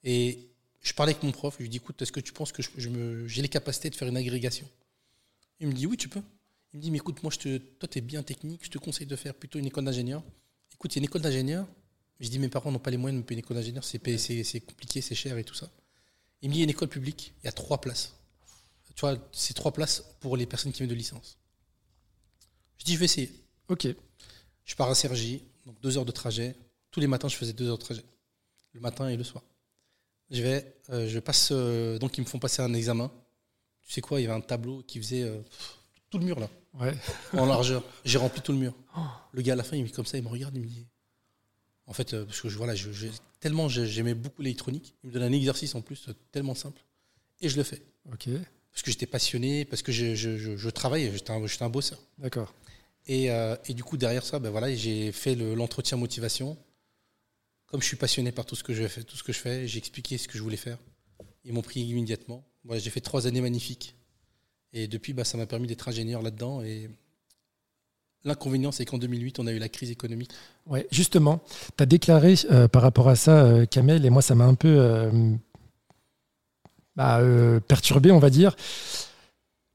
Et 0.03 0.49
je 0.81 0.93
parlais 0.93 1.13
avec 1.13 1.23
mon 1.23 1.31
prof. 1.31 1.55
Je 1.59 1.63
lui 1.63 1.69
dis, 1.69 1.77
écoute, 1.77 2.01
est-ce 2.01 2.11
que 2.11 2.19
tu 2.19 2.33
penses 2.33 2.51
que 2.51 2.61
je, 2.61 2.89
me, 2.89 3.25
j'ai 3.27 3.41
les 3.41 3.49
capacités 3.49 3.89
de 3.89 3.95
faire 3.95 4.09
une 4.09 4.17
agrégation? 4.17 4.67
Il 5.61 5.67
me 5.67 5.73
dit, 5.73 5.85
oui, 5.85 5.95
tu 5.95 6.09
peux. 6.09 6.23
Il 6.73 6.77
me 6.77 6.81
dit, 6.81 6.91
mais 6.91 6.97
écoute, 6.97 7.23
moi, 7.23 7.31
je 7.31 7.39
te, 7.39 7.57
toi, 7.57 7.87
tu 7.87 7.99
es 7.99 8.01
bien 8.01 8.21
technique. 8.21 8.65
Je 8.65 8.69
te 8.69 8.79
conseille 8.79 9.07
de 9.07 9.15
faire 9.15 9.33
plutôt 9.33 9.59
une 9.59 9.67
école 9.67 9.85
d'ingénieur. 9.85 10.23
Écoute, 10.73 10.93
il 10.93 10.97
y 10.97 10.99
a 10.99 11.01
une 11.01 11.05
école 11.05 11.21
d'ingénieur 11.21 11.67
je 12.25 12.29
dis, 12.29 12.39
mes 12.39 12.49
parents 12.49 12.71
n'ont 12.71 12.79
pas 12.79 12.91
les 12.91 12.97
moyens 12.97 13.17
de 13.17 13.23
me 13.23 13.25
payer 13.27 13.39
une 13.39 13.45
école 13.45 13.57
d'ingénieur, 13.57 13.83
c'est 13.83 14.59
compliqué, 14.65 15.01
c'est 15.01 15.15
cher 15.15 15.37
et 15.37 15.43
tout 15.43 15.55
ça. 15.55 15.69
Il 16.41 16.49
me 16.49 16.53
dit, 16.53 16.59
il 16.59 16.61
y 16.61 16.63
a 16.63 16.65
une 16.65 16.69
école 16.71 16.87
publique, 16.89 17.33
il 17.41 17.45
y 17.45 17.49
a 17.49 17.51
trois 17.51 17.79
places. 17.81 18.13
Tu 18.95 19.01
vois, 19.01 19.17
c'est 19.31 19.53
trois 19.53 19.71
places 19.71 20.03
pour 20.19 20.37
les 20.37 20.45
personnes 20.45 20.71
qui 20.71 20.79
viennent 20.79 20.89
de 20.89 20.95
licence. 20.95 21.37
Je 22.77 22.85
dis, 22.85 22.93
je 22.93 22.99
vais 22.99 23.05
essayer. 23.05 23.31
Ok. 23.69 23.87
Je 24.65 24.75
pars 24.75 24.89
à 24.89 24.95
Sergi, 24.95 25.43
donc 25.65 25.79
deux 25.81 25.97
heures 25.97 26.05
de 26.05 26.11
trajet. 26.11 26.55
Tous 26.91 26.99
les 26.99 27.07
matins, 27.07 27.27
je 27.27 27.35
faisais 27.35 27.53
deux 27.53 27.67
heures 27.69 27.77
de 27.77 27.83
trajet. 27.83 28.03
Le 28.73 28.79
matin 28.81 29.07
et 29.09 29.17
le 29.17 29.23
soir. 29.23 29.43
Je 30.29 30.41
vais, 30.41 30.75
euh, 30.89 31.07
je 31.09 31.19
passe, 31.19 31.49
euh, 31.51 31.99
donc 31.99 32.17
ils 32.17 32.21
me 32.21 32.25
font 32.25 32.39
passer 32.39 32.61
un 32.61 32.73
examen. 32.73 33.11
Tu 33.85 33.91
sais 33.93 34.01
quoi, 34.01 34.19
il 34.19 34.23
y 34.23 34.27
avait 34.27 34.35
un 34.35 34.41
tableau 34.41 34.81
qui 34.83 34.97
faisait 34.99 35.23
euh, 35.23 35.41
tout 36.09 36.17
le 36.19 36.25
mur 36.25 36.39
là, 36.39 36.49
Ouais. 36.73 36.95
en 37.33 37.45
largeur. 37.45 37.83
J'ai 38.05 38.17
rempli 38.17 38.41
tout 38.41 38.51
le 38.53 38.57
mur. 38.57 38.73
Le 39.33 39.41
gars 39.41 39.53
à 39.53 39.55
la 39.57 39.63
fin, 39.63 39.75
il 39.75 39.83
me 39.83 39.89
comme 39.89 40.05
ça, 40.05 40.17
il 40.17 40.23
me 40.23 40.29
regarde, 40.29 40.55
il 40.55 40.61
me 40.61 40.67
dit. 40.67 40.85
En 41.87 41.93
fait, 41.93 42.13
euh, 42.13 42.25
parce 42.25 42.39
que 42.41 42.47
je, 42.49 42.57
voilà, 42.57 42.75
je, 42.75 42.91
je- 42.91 43.07
tellement 43.39 43.67
j'ai- 43.67 43.87
j'aimais 43.87 44.13
beaucoup 44.13 44.41
l'électronique, 44.41 44.93
il 45.03 45.07
me 45.09 45.13
donne 45.13 45.23
un 45.23 45.31
exercice 45.31 45.75
en 45.75 45.81
plus 45.81 46.07
tellement 46.31 46.55
simple, 46.55 46.81
et 47.41 47.49
je 47.49 47.57
le 47.57 47.63
fais 47.63 47.81
Ok. 48.11 48.29
parce 48.71 48.83
que 48.83 48.91
j'étais 48.91 49.07
passionné, 49.07 49.65
parce 49.65 49.81
que 49.81 49.91
je, 49.91 50.15
je, 50.15 50.37
je, 50.37 50.55
je 50.55 50.69
travaillais, 50.69 51.11
j'étais 51.11 51.31
un, 51.31 51.45
j'étais 51.47 51.63
un 51.63 51.69
bosseur. 51.69 51.99
D'accord. 52.17 52.53
Et, 53.07 53.31
euh, 53.31 53.55
et 53.65 53.73
du 53.73 53.83
coup, 53.83 53.97
derrière 53.97 54.23
ça, 54.23 54.39
ben 54.39 54.51
voilà, 54.51 54.73
j'ai 54.75 55.11
fait 55.11 55.35
le- 55.35 55.55
l'entretien 55.55 55.97
motivation. 55.97 56.57
Comme 57.65 57.81
je 57.81 57.87
suis 57.87 57.97
passionné 57.97 58.31
par 58.31 58.45
tout 58.45 58.55
ce 58.55 58.63
que 58.63 58.73
je 58.73 58.85
fais, 58.87 59.01
tout 59.03 59.15
ce 59.17 59.23
que 59.23 59.31
je 59.33 59.39
fais, 59.39 59.67
j'ai 59.67 59.77
expliqué 59.79 60.17
ce 60.17 60.27
que 60.27 60.37
je 60.37 60.43
voulais 60.43 60.57
faire. 60.57 60.77
Ils 61.45 61.53
m'ont 61.53 61.61
pris 61.63 61.81
immédiatement. 61.81 62.45
Voilà, 62.63 62.79
j'ai 62.79 62.89
fait 62.91 63.01
trois 63.01 63.25
années 63.27 63.41
magnifiques. 63.41 63.95
Et 64.73 64.87
depuis, 64.87 65.13
bah, 65.13 65.23
ça 65.23 65.37
m'a 65.37 65.47
permis 65.47 65.67
d'être 65.67 65.87
ingénieur 65.87 66.21
là-dedans. 66.21 66.61
Et 66.61 66.89
l'inconvénient, 68.23 68.71
c'est 68.71 68.85
qu'en 68.85 68.97
2008, 68.97 69.39
on 69.39 69.47
a 69.47 69.51
eu 69.51 69.59
la 69.59 69.69
crise 69.69 69.91
économique. 69.91 70.31
Ouais, 70.67 70.87
justement, 70.91 71.41
tu 71.77 71.83
as 71.83 71.85
déclaré 71.85 72.35
euh, 72.51 72.67
par 72.67 72.81
rapport 72.81 73.09
à 73.09 73.15
ça, 73.15 73.43
euh, 73.43 73.65
Kamel, 73.65 74.05
et 74.05 74.09
moi, 74.09 74.21
ça 74.21 74.35
m'a 74.35 74.45
un 74.45 74.53
peu 74.53 74.75
euh, 74.79 75.11
bah, 76.95 77.21
perturbé, 77.67 78.11
on 78.11 78.19
va 78.19 78.29
dire. 78.29 78.55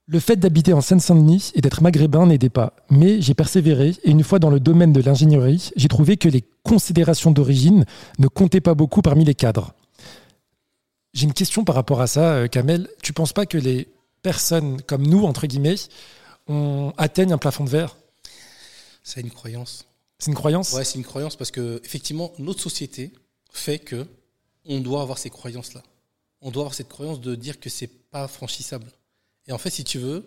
Le 0.09 0.21
fait 0.21 0.37
d'habiter 0.37 0.73
en 0.73 0.81
Seine-Saint-Denis 0.81 1.51
et 1.55 1.61
d'être 1.61 1.83
maghrébin 1.83 2.27
n'aidait 2.27 2.49
pas. 2.49 2.75
Mais 2.91 3.21
j'ai 3.21 3.35
persévéré 3.35 3.97
et 4.05 4.11
une 4.11 4.23
fois 4.23 4.39
dans 4.39 4.51
le 4.51 4.61
domaine 4.61 4.93
de 4.93 5.01
l'ingénierie, 5.01 5.71
j'ai 5.75 5.89
trouvé 5.89 6.17
que 6.17 6.29
les 6.29 6.45
considérations 6.63 7.33
d'origine 7.33 7.85
ne 8.21 8.29
comptaient 8.29 8.61
pas 8.61 8.75
beaucoup 8.75 9.03
parmi 9.03 9.25
les 9.25 9.35
cadres. 9.35 9.75
J'ai 11.13 11.25
une 11.25 11.33
question 11.33 11.65
par 11.65 11.75
rapport 11.75 12.01
à 12.01 12.07
ça, 12.07 12.47
Kamel. 12.47 12.89
Tu 13.03 13.13
penses 13.13 13.33
pas 13.33 13.47
que 13.47 13.59
les 13.59 13.89
personnes 14.23 14.81
comme 14.83 15.05
nous, 15.05 15.25
entre 15.25 15.49
guillemets, 15.49 15.75
on 16.47 16.93
atteignent 16.99 17.33
un 17.33 17.39
plafond 17.39 17.65
de 17.65 17.71
verre? 17.71 17.97
C'est 19.07 19.21
une 19.21 19.31
croyance. 19.31 19.87
C'est 20.19 20.33
une 20.33 20.37
croyance 20.37 20.73
Ouais, 20.73 20.85
c'est 20.85 20.99
une 20.99 21.05
croyance 21.05 21.37
parce 21.37 21.53
que 21.53 21.81
effectivement, 21.85 22.33
notre 22.41 22.61
société 22.61 23.13
fait 23.53 23.79
que 23.79 24.05
on 24.65 24.81
doit 24.81 25.01
avoir 25.01 25.17
ces 25.17 25.31
croyances-là. 25.31 25.85
On 26.41 26.51
doit 26.51 26.63
avoir 26.63 26.75
cette 26.75 26.89
croyance 26.89 27.21
de 27.21 27.37
dire 27.37 27.61
que 27.61 27.71
c'est 27.71 27.87
pas 27.87 28.27
franchissable. 28.27 28.91
Et 29.47 29.53
en 29.53 29.59
fait, 29.59 29.71
si 29.71 29.85
tu 29.85 30.01
veux, 30.01 30.27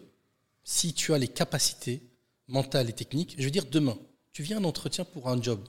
si 0.64 0.94
tu 0.94 1.14
as 1.14 1.18
les 1.18 1.28
capacités 1.28 2.02
mentales 2.48 2.90
et 2.90 2.94
techniques, 2.94 3.36
je 3.38 3.44
veux 3.44 3.52
dire 3.52 3.66
demain, 3.70 3.98
tu 4.32 4.44
viens 4.44 4.60
en 4.60 4.64
entretien 4.64 5.04
pour 5.04 5.28
un 5.28 5.42
job. 5.42 5.60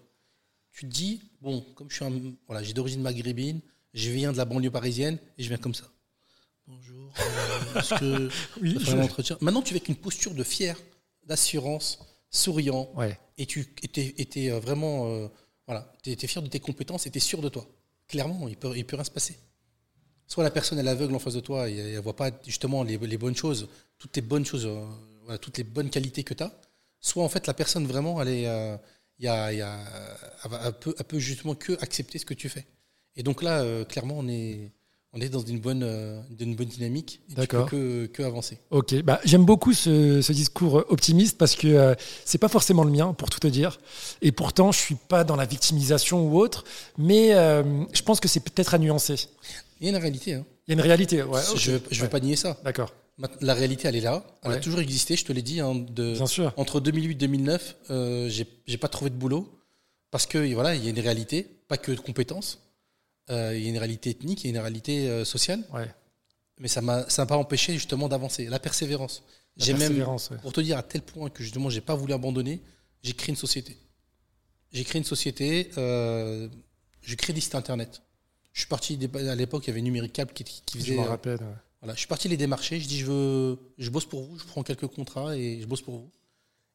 Tu 0.70 0.82
te 0.82 0.92
dis 0.92 1.20
bon, 1.40 1.62
comme 1.74 1.90
je 1.90 1.96
suis 1.96 2.04
un, 2.04 2.12
voilà, 2.46 2.62
j'ai 2.62 2.74
d'origine 2.74 3.02
maghrébine, 3.02 3.60
je 3.92 4.10
viens 4.10 4.30
de 4.30 4.36
la 4.36 4.44
banlieue 4.44 4.70
parisienne 4.70 5.18
et 5.36 5.42
je 5.42 5.48
viens 5.48 5.58
comme 5.58 5.74
ça. 5.74 5.90
Bonjour. 6.68 7.12
euh, 7.18 7.80
est-ce 7.80 7.94
que 7.98 8.30
Oui, 8.60 8.76
je 8.78 8.92
un 8.92 9.02
entretien? 9.02 9.36
Maintenant, 9.40 9.62
tu 9.62 9.74
viens 9.74 9.80
avec 9.80 9.88
une 9.88 9.96
posture 9.96 10.32
de 10.32 10.44
fier, 10.44 10.80
d'assurance, 11.26 11.98
souriant, 12.30 12.90
Ouais. 12.96 13.18
et 13.38 13.46
tu 13.46 13.74
étais, 13.82 14.14
étais 14.18 14.50
euh, 14.50 14.60
vraiment 14.60 15.08
euh, 15.08 15.28
voilà, 15.66 15.92
tu 16.02 16.10
étais 16.10 16.26
fier 16.26 16.42
de 16.42 16.48
tes 16.48 16.60
compétences 16.60 17.06
et 17.06 17.10
tu 17.10 17.20
sûr 17.20 17.40
de 17.42 17.48
toi. 17.48 17.66
Clairement, 18.08 18.48
il 18.48 18.56
peut, 18.56 18.72
il 18.76 18.84
peut 18.86 18.96
rien 18.96 19.04
se 19.04 19.10
passer. 19.10 19.36
Soit 20.26 20.44
la 20.44 20.50
personne 20.50 20.78
elle 20.78 20.86
est 20.86 20.90
aveugle 20.90 21.14
en 21.14 21.18
face 21.18 21.34
de 21.34 21.40
toi 21.40 21.68
et 21.68 21.76
elle 21.76 21.94
ne 21.94 22.00
voit 22.00 22.16
pas 22.16 22.30
justement 22.46 22.82
les, 22.84 22.96
les 22.98 23.18
bonnes 23.18 23.36
choses, 23.36 23.68
toutes 23.98 24.14
les 24.16 24.22
bonnes 24.22 24.46
choses, 24.46 24.66
euh, 24.66 24.84
voilà, 25.24 25.38
toutes 25.38 25.58
les 25.58 25.64
bonnes 25.64 25.90
qualités 25.90 26.22
que 26.24 26.34
tu 26.34 26.42
as. 26.42 26.52
Soit 27.00 27.24
en 27.24 27.28
fait 27.28 27.46
la 27.46 27.54
personne 27.54 27.86
vraiment 27.86 28.20
elle 28.22 28.28
est, 28.28 28.46
euh, 28.46 28.76
y 29.18 29.26
a, 29.28 29.52
il 29.52 29.58
y 29.58 29.62
a, 29.62 29.80
elle, 30.44 30.50
va- 30.50 30.60
elle 30.66 30.72
peut, 30.72 30.94
elle 30.98 31.04
peut 31.04 31.18
justement 31.18 31.54
que 31.54 31.72
accepter 31.82 32.18
ce 32.18 32.24
que 32.26 32.34
tu 32.34 32.48
fais. 32.48 32.66
Et 33.16 33.22
donc 33.24 33.42
là, 33.42 33.84
clairement, 33.86 34.18
on 34.18 34.28
est, 34.28 34.72
on 35.12 35.20
est 35.20 35.28
dans 35.28 35.40
une 35.40 35.58
bonne, 35.58 35.82
euh, 35.82 36.20
une 36.38 36.54
bonne 36.54 36.68
dynamique. 36.68 37.20
Et 37.26 37.30
tu 37.30 37.34
peux 37.34 37.40
D'accord. 37.42 37.68
que, 37.68 38.06
que 38.06 38.22
avancer. 38.22 38.58
Ok, 38.70 38.94
bah, 39.02 39.20
j'aime 39.24 39.44
beaucoup 39.44 39.72
ce, 39.72 40.22
ce 40.22 40.32
discours 40.32 40.84
optimiste 40.88 41.36
parce 41.36 41.56
que 41.56 41.66
euh, 41.66 41.94
c'est 42.24 42.38
pas 42.38 42.48
forcément 42.48 42.84
le 42.84 42.90
mien, 42.92 43.12
pour 43.12 43.28
tout 43.30 43.40
te 43.40 43.48
dire. 43.48 43.80
Et 44.22 44.30
pourtant, 44.32 44.70
je 44.72 44.78
suis 44.78 44.94
pas 44.94 45.24
dans 45.24 45.36
la 45.36 45.46
victimisation 45.46 46.26
ou 46.28 46.38
autre, 46.38 46.64
mais 46.96 47.34
euh, 47.34 47.62
je 47.92 48.02
pense 48.02 48.20
que 48.20 48.28
c'est 48.28 48.40
peut-être 48.40 48.74
à 48.74 48.78
nuancer. 48.78 49.16
Il 49.80 49.86
y 49.86 49.88
a 49.88 49.90
une 49.90 49.96
réalité. 50.02 50.34
Hein. 50.34 50.44
Il 50.68 50.70
y 50.70 50.72
a 50.72 50.74
une 50.80 50.86
réalité. 50.86 51.22
Ouais. 51.22 51.40
Je 51.56 51.72
ne 51.72 51.76
veux 51.78 52.02
Ouais, 52.02 52.08
pas 52.08 52.20
nier 52.20 52.36
ça. 52.36 52.56
D'accord, 52.64 52.94
La 53.40 53.54
réalité, 53.54 53.88
elle 53.88 53.96
est 53.96 54.00
là. 54.00 54.24
Elle 54.44 54.50
Ouais. 54.52 54.56
a 54.58 54.60
toujours 54.60 54.78
existé, 54.80 55.16
je 55.16 55.24
te 55.24 55.32
l'ai 55.32 55.42
dit. 55.42 55.58
hein, 55.60 55.74
de, 55.74 56.12
bien 56.14 56.26
sûr. 56.26 56.52
entre 56.56 56.78
2008 56.80 57.10
et 57.10 57.14
2009, 57.14 57.76
euh, 57.90 58.28
j'ai 58.28 58.76
pas 58.78 58.88
trouvé 58.88 59.10
de 59.10 59.16
boulot 59.16 59.48
parce 60.12 60.26
que 60.26 60.52
voilà, 60.54 60.74
il 60.76 60.84
y 60.84 60.86
a 60.86 60.90
une 60.90 61.00
réalité, 61.00 61.46
pas 61.66 61.76
que 61.78 61.90
de 61.92 62.00
compétences. 62.00 62.60
Euh, 63.30 63.56
il 63.56 63.62
y 63.62 63.66
a 63.66 63.70
une 63.70 63.78
réalité 63.78 64.10
ethnique, 64.10 64.42
il 64.44 64.48
y 64.48 64.50
a 64.50 64.56
une 64.56 64.62
réalité 64.62 65.08
euh, 65.08 65.24
sociale, 65.24 65.62
Ouais. 65.72 65.88
mais 66.58 66.68
ça 66.68 66.80
m'a 66.80 67.08
ça 67.08 67.22
m'a 67.22 67.26
pas 67.26 67.36
empêché 67.36 67.72
justement 67.74 68.08
d'avancer. 68.08 68.46
La 68.46 68.58
persévérance. 68.58 69.22
La 69.56 69.64
J'ai 69.66 69.74
même, 69.74 69.96
ouais. 70.02 70.36
pour 70.42 70.52
te 70.52 70.60
dire 70.60 70.76
à 70.78 70.82
tel 70.82 71.02
point 71.02 71.28
que 71.30 71.42
justement 71.42 71.70
j'ai 71.70 71.80
pas 71.80 71.94
voulu 71.94 72.12
abandonner, 72.12 72.60
j'ai 73.02 73.12
créé 73.12 73.30
une 73.30 73.36
société. 73.36 73.76
J'ai 74.72 74.84
créé 74.84 74.98
une 75.00 75.04
société, 75.04 75.70
euh, 75.78 76.48
j'ai 77.02 77.16
créé 77.16 77.34
des 77.34 77.40
sites 77.40 77.54
internet. 77.56 78.02
Je 78.52 78.60
suis 78.60 78.68
parti 78.68 78.98
à 79.14 79.34
l'époque, 79.34 79.64
il 79.66 79.68
y 79.68 79.70
avait 79.72 79.80
Numéricable 79.82 80.32
qui, 80.32 80.44
qui 80.44 80.62
Je 80.78 80.78
faisait. 80.84 80.96
m'en 80.96 81.04
euh, 81.04 81.08
rappelle. 81.08 81.38
ouais. 81.40 81.54
voilà, 81.80 81.94
je 81.94 81.98
suis 82.00 82.08
parti 82.08 82.28
les 82.28 82.36
démarcher. 82.36 82.80
Je 82.80 82.86
dis, 82.88 82.98
je 83.00 83.06
veux, 83.06 83.58
je 83.78 83.90
bosse 83.90 84.06
pour 84.06 84.22
vous, 84.24 84.38
je 84.38 84.44
prends 84.44 84.62
quelques 84.62 84.86
contrats 84.88 85.36
et 85.36 85.60
je 85.60 85.66
bosse 85.66 85.82
pour 85.82 85.96
vous. 85.98 86.10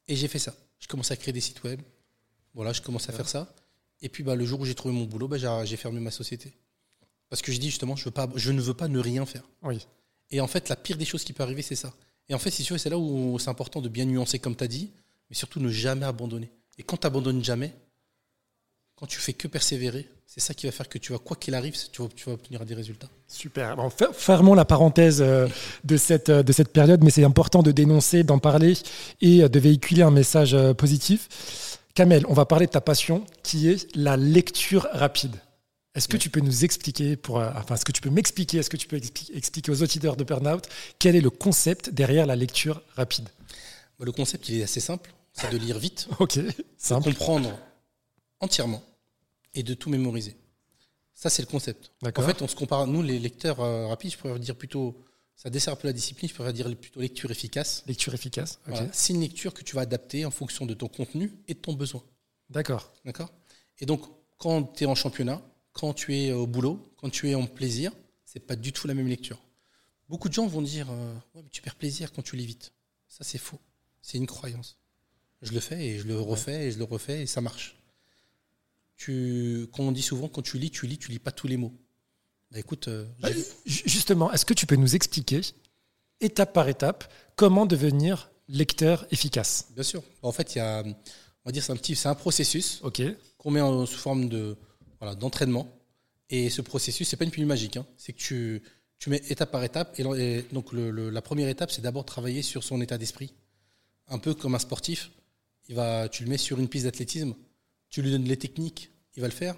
Et 0.07 0.15
j'ai 0.15 0.27
fait 0.27 0.39
ça. 0.39 0.53
Je 0.79 0.87
commence 0.87 1.11
à 1.11 1.15
créer 1.17 1.33
des 1.33 1.41
sites 1.41 1.63
web. 1.63 1.81
Voilà, 2.53 2.71
je 2.73 2.81
commence 2.81 3.09
à 3.09 3.13
faire 3.13 3.27
ça. 3.27 3.53
Et 4.05 4.09
puis, 4.09 4.23
bah, 4.23 4.35
le 4.35 4.45
jour 4.45 4.59
où 4.61 4.65
j'ai 4.65 4.75
trouvé 4.75 4.93
mon 4.93 5.05
boulot, 5.05 5.27
bah, 5.27 5.37
j'ai 5.65 5.77
fermé 5.77 5.99
ma 5.99 6.11
société. 6.11 6.53
Parce 7.29 7.41
que 7.41 7.51
je 7.51 7.57
dis 7.59 7.69
justement, 7.71 7.95
je, 7.95 8.05
veux 8.05 8.11
pas, 8.11 8.29
je 8.35 8.51
ne 8.51 8.61
veux 8.61 8.75
pas 8.75 8.87
ne 8.87 8.99
rien 8.99 9.25
faire. 9.25 9.41
Oui, 9.63 9.79
Et 10.29 10.39
en 10.41 10.47
fait, 10.47 10.69
la 10.69 10.75
pire 10.75 10.95
des 10.95 11.05
choses 11.05 11.23
qui 11.23 11.33
peut 11.33 11.41
arriver, 11.41 11.63
c'est 11.63 11.75
ça. 11.75 11.91
Et 12.29 12.35
en 12.35 12.39
fait, 12.39 12.51
si 12.51 12.63
tu 12.63 12.71
veux, 12.73 12.77
c'est 12.79 12.91
là 12.91 12.99
où 12.99 13.37
c'est 13.39 13.49
important 13.49 13.81
de 13.81 13.89
bien 13.89 14.05
nuancer, 14.05 14.37
comme 14.37 14.55
tu 14.55 14.63
as 14.63 14.67
dit, 14.67 14.91
mais 15.29 15.35
surtout 15.35 15.59
ne 15.59 15.69
jamais 15.71 16.05
abandonner. 16.05 16.51
Et 16.77 16.83
quand 16.83 16.97
tu 16.97 17.07
n'abandonnes 17.07 17.43
jamais, 17.43 17.73
quand 18.95 19.07
tu 19.07 19.19
fais 19.19 19.33
que 19.33 19.47
persévérer, 19.47 20.07
c'est 20.27 20.39
ça 20.39 20.53
qui 20.53 20.65
va 20.67 20.71
faire 20.71 20.87
que 20.87 20.97
tu 20.99 21.11
vas, 21.11 21.17
quoi 21.19 21.35
qu'il 21.35 21.53
arrive, 21.55 21.75
tu 21.91 22.01
vas, 22.01 22.07
tu 22.15 22.25
vas 22.25 22.33
obtenir 22.33 22.63
des 22.65 22.75
résultats. 22.75 23.09
super. 23.27 23.75
Bon, 23.75 23.89
fer- 23.89 24.13
fermons 24.13 24.53
la 24.53 24.65
parenthèse 24.65 25.21
euh, 25.21 25.47
de, 25.83 25.97
cette, 25.97 26.29
euh, 26.29 26.43
de 26.43 26.51
cette 26.53 26.71
période, 26.71 27.03
mais 27.03 27.09
c'est 27.09 27.23
important 27.23 27.61
de 27.63 27.71
dénoncer, 27.71 28.23
d'en 28.23 28.39
parler 28.39 28.73
et 29.21 29.43
euh, 29.43 29.49
de 29.49 29.59
véhiculer 29.59 30.01
un 30.03 30.11
message 30.11 30.55
positif. 30.73 31.74
Kamel, 31.95 32.25
on 32.27 32.33
va 32.33 32.45
parler 32.45 32.65
de 32.67 32.71
ta 32.71 32.81
passion 32.81 33.25
qui 33.41 33.69
est 33.69 33.87
la 33.95 34.17
lecture 34.17 34.87
rapide. 34.91 35.35
Est-ce 35.95 36.09
que 36.09 36.13
Oui. 36.17 36.19
tu 36.19 36.29
peux 36.29 36.41
nous 36.41 36.65
expliquer, 36.65 37.15
pour, 37.15 37.39
euh, 37.39 37.49
enfin, 37.55 37.75
est-ce 37.75 37.85
que 37.85 37.93
tu 37.93 38.01
peux 38.01 38.09
m'expliquer, 38.09 38.57
est-ce 38.57 38.69
que 38.69 38.75
tu 38.75 38.85
peux 38.87 38.97
expli- 38.97 39.31
expliquer 39.33 39.71
aux 39.71 39.81
auditeurs 39.81 40.17
de 40.17 40.25
Burnout 40.25 40.67
quel 40.99 41.15
est 41.15 41.21
le 41.21 41.29
concept 41.29 41.89
derrière 41.89 42.25
la 42.25 42.35
lecture 42.35 42.81
rapide? 42.95 43.29
Bah, 43.97 44.03
Le 44.05 44.11
concept, 44.11 44.49
il 44.49 44.59
est 44.59 44.63
assez 44.63 44.81
simple. 44.81 45.13
C'est 45.31 45.49
de 45.51 45.57
lire 45.57 45.79
vite, 45.79 46.09
Ok, 46.19 46.37
de 46.37 46.51
simple. 46.77 47.13
comprendre 47.13 47.57
entièrement 48.41 48.83
et 49.53 49.63
de 49.63 49.73
tout 49.73 49.89
mémoriser. 49.89 50.35
Ça, 51.13 51.29
c'est 51.29 51.41
le 51.41 51.47
concept. 51.47 51.91
En 52.03 52.21
fait, 52.21 52.41
on 52.41 52.47
se 52.49 52.55
compare, 52.57 52.87
nous, 52.87 53.01
les 53.01 53.19
lecteurs 53.19 53.61
euh, 53.61 53.87
rapides, 53.87 54.11
je 54.11 54.17
pourrais 54.17 54.37
dire 54.37 54.55
plutôt, 54.57 55.01
ça 55.35 55.49
dessert 55.49 55.73
un 55.73 55.75
peu 55.75 55.87
la 55.87 55.93
discipline, 55.93 56.29
je 56.29 56.33
pourrais 56.33 56.53
dire 56.53 56.73
plutôt 56.77 57.01
lecture 57.01 57.29
efficace. 57.29 57.83
Lecture 57.87 58.13
efficace. 58.13 58.59
Ok. 58.67 58.73
Voilà. 58.73 58.89
C'est 58.93 59.13
une 59.13 59.21
lecture 59.21 59.53
que 59.53 59.63
tu 59.63 59.75
vas 59.75 59.81
adapter 59.81 60.25
en 60.25 60.31
fonction 60.31 60.65
de 60.65 60.73
ton 60.73 60.87
contenu 60.87 61.31
et 61.47 61.53
de 61.53 61.59
ton 61.59 61.73
besoin. 61.73 62.03
D'accord. 62.49 62.93
D'accord? 63.03 63.33
Et 63.79 63.85
donc, 63.85 64.01
quand 64.37 64.63
tu 64.63 64.83
es 64.83 64.87
en 64.87 64.95
championnat, 64.95 65.41
quand 65.73 65.93
tu 65.93 66.15
es 66.15 66.31
au 66.31 66.47
boulot, 66.47 66.93
quand 66.97 67.09
tu 67.09 67.29
es 67.29 67.35
en 67.35 67.47
plaisir, 67.47 67.91
c'est 68.23 68.39
pas 68.39 68.55
du 68.55 68.71
tout 68.71 68.87
la 68.87 68.93
même 68.93 69.07
lecture. 69.07 69.41
Beaucoup 70.07 70.29
de 70.29 70.33
gens 70.33 70.47
vont 70.47 70.61
dire 70.61 70.89
euh, 70.89 71.13
ouais, 71.33 71.41
mais 71.43 71.49
tu 71.49 71.61
perds 71.61 71.75
plaisir 71.75 72.13
quand 72.13 72.21
tu 72.21 72.35
lis 72.35 72.45
vite. 72.45 72.73
Ça, 73.07 73.23
c'est 73.23 73.37
faux. 73.37 73.59
C'est 74.01 74.17
une 74.17 74.27
croyance. 74.27 74.77
Je 75.41 75.51
le 75.51 75.59
fais 75.59 75.85
et 75.85 75.99
je 75.99 76.07
le 76.07 76.19
refais 76.19 76.67
et 76.67 76.71
je 76.71 76.77
le 76.77 76.85
refais 76.85 77.23
et 77.23 77.25
ça 77.25 77.41
marche. 77.41 77.77
Tu, 78.95 79.67
comme 79.73 79.87
on 79.87 79.91
dit 79.91 80.01
souvent, 80.01 80.29
quand 80.29 80.41
tu 80.41 80.57
lis, 80.57 80.71
tu 80.71 80.87
lis, 80.87 80.97
tu 80.97 81.11
lis 81.11 81.19
pas 81.19 81.31
tous 81.31 81.47
les 81.47 81.57
mots. 81.57 81.73
Bah, 82.51 82.59
écoute, 82.59 82.87
euh, 82.87 83.05
Justement, 83.65 84.31
est-ce 84.31 84.45
que 84.45 84.53
tu 84.53 84.65
peux 84.65 84.75
nous 84.75 84.95
expliquer, 84.95 85.41
étape 86.21 86.53
par 86.53 86.67
étape, 86.69 87.11
comment 87.35 87.65
devenir 87.65 88.31
lecteur 88.47 89.05
efficace? 89.11 89.67
Bien 89.73 89.83
sûr. 89.83 90.03
En 90.21 90.31
fait, 90.31 90.55
il 90.55 90.59
y 90.59 90.61
a, 90.61 90.83
on 90.83 90.93
va 91.45 91.51
dire, 91.51 91.63
c'est 91.63 91.71
un 91.71 91.75
petit, 91.77 91.95
c'est 91.95 92.07
un 92.07 92.15
processus 92.15 92.79
Ok. 92.83 93.01
qu'on 93.37 93.51
met 93.51 93.61
en- 93.61 93.85
sous 93.85 93.97
forme 93.97 94.29
de 94.29 94.55
voilà, 94.99 95.15
d'entraînement. 95.15 95.67
Et 96.29 96.49
ce 96.49 96.61
processus, 96.61 97.07
c'est 97.07 97.17
pas 97.17 97.25
une 97.25 97.31
pilule 97.31 97.47
magique. 97.47 97.77
hein. 97.77 97.85
C'est 97.97 98.13
que 98.13 98.17
tu, 98.17 98.61
tu 98.99 99.09
mets 99.09 99.21
étape 99.29 99.51
par 99.51 99.63
étape. 99.63 99.99
Et, 99.99 100.43
donc 100.53 100.71
le- 100.71 100.89
le- 100.91 101.09
la 101.09 101.21
première 101.21 101.49
étape, 101.49 101.71
c'est 101.71 101.81
d'abord 101.81 102.05
travailler 102.05 102.41
sur 102.41 102.63
son 102.63 102.81
état 102.81 102.97
d'esprit. 102.97 103.33
Un 104.07 104.17
peu 104.19 104.33
comme 104.33 104.55
un 104.55 104.59
sportif. 104.59 105.11
Il 105.67 105.75
va, 105.75 106.07
tu 106.09 106.23
le 106.23 106.29
mets 106.29 106.37
sur 106.37 106.59
une 106.59 106.67
piste 106.69 106.85
d'athlétisme, 106.85 107.33
tu 107.89 108.03
lui 108.03 108.11
donnes 108.11 108.25
les 108.25 108.37
techniques, 108.37 108.91
il 109.15 109.21
va 109.21 109.27
le 109.27 109.33
faire. 109.33 109.55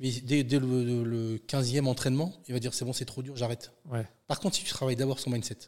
Mais 0.00 0.10
dès, 0.10 0.42
dès 0.44 0.58
le, 0.58 0.84
le- 0.84 1.04
le 1.04 1.38
15e 1.38 1.86
entraînement, 1.86 2.32
il 2.48 2.52
va 2.54 2.58
dire 2.60 2.74
c'est 2.74 2.84
bon, 2.84 2.92
c'est 2.92 3.04
trop 3.04 3.22
dur, 3.22 3.36
j'arrête. 3.36 3.72
Ouais. 3.86 4.06
Par 4.26 4.40
contre, 4.40 4.56
si 4.56 4.64
tu 4.64 4.70
travailles 4.70 4.96
d'abord 4.96 5.18
son 5.20 5.30
mindset, 5.30 5.58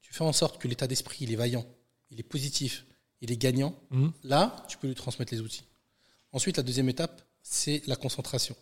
tu 0.00 0.12
fais 0.12 0.24
en 0.24 0.32
sorte 0.32 0.58
que 0.60 0.66
l'état 0.68 0.86
d'esprit, 0.86 1.18
il 1.20 1.32
est 1.32 1.36
vaillant, 1.36 1.64
il 2.10 2.18
est 2.18 2.24
positif, 2.24 2.86
il 3.20 3.30
est 3.30 3.36
gagnant, 3.36 3.74
Mhm. 3.90 4.12
là, 4.24 4.64
tu 4.68 4.78
peux 4.78 4.88
lui 4.88 4.94
transmettre 4.94 5.32
les 5.32 5.40
outils. 5.40 5.64
Ensuite, 6.32 6.56
la 6.56 6.62
deuxième 6.62 6.88
étape, 6.88 7.22
c'est 7.42 7.82
la 7.86 7.96
concentration. 7.96 8.56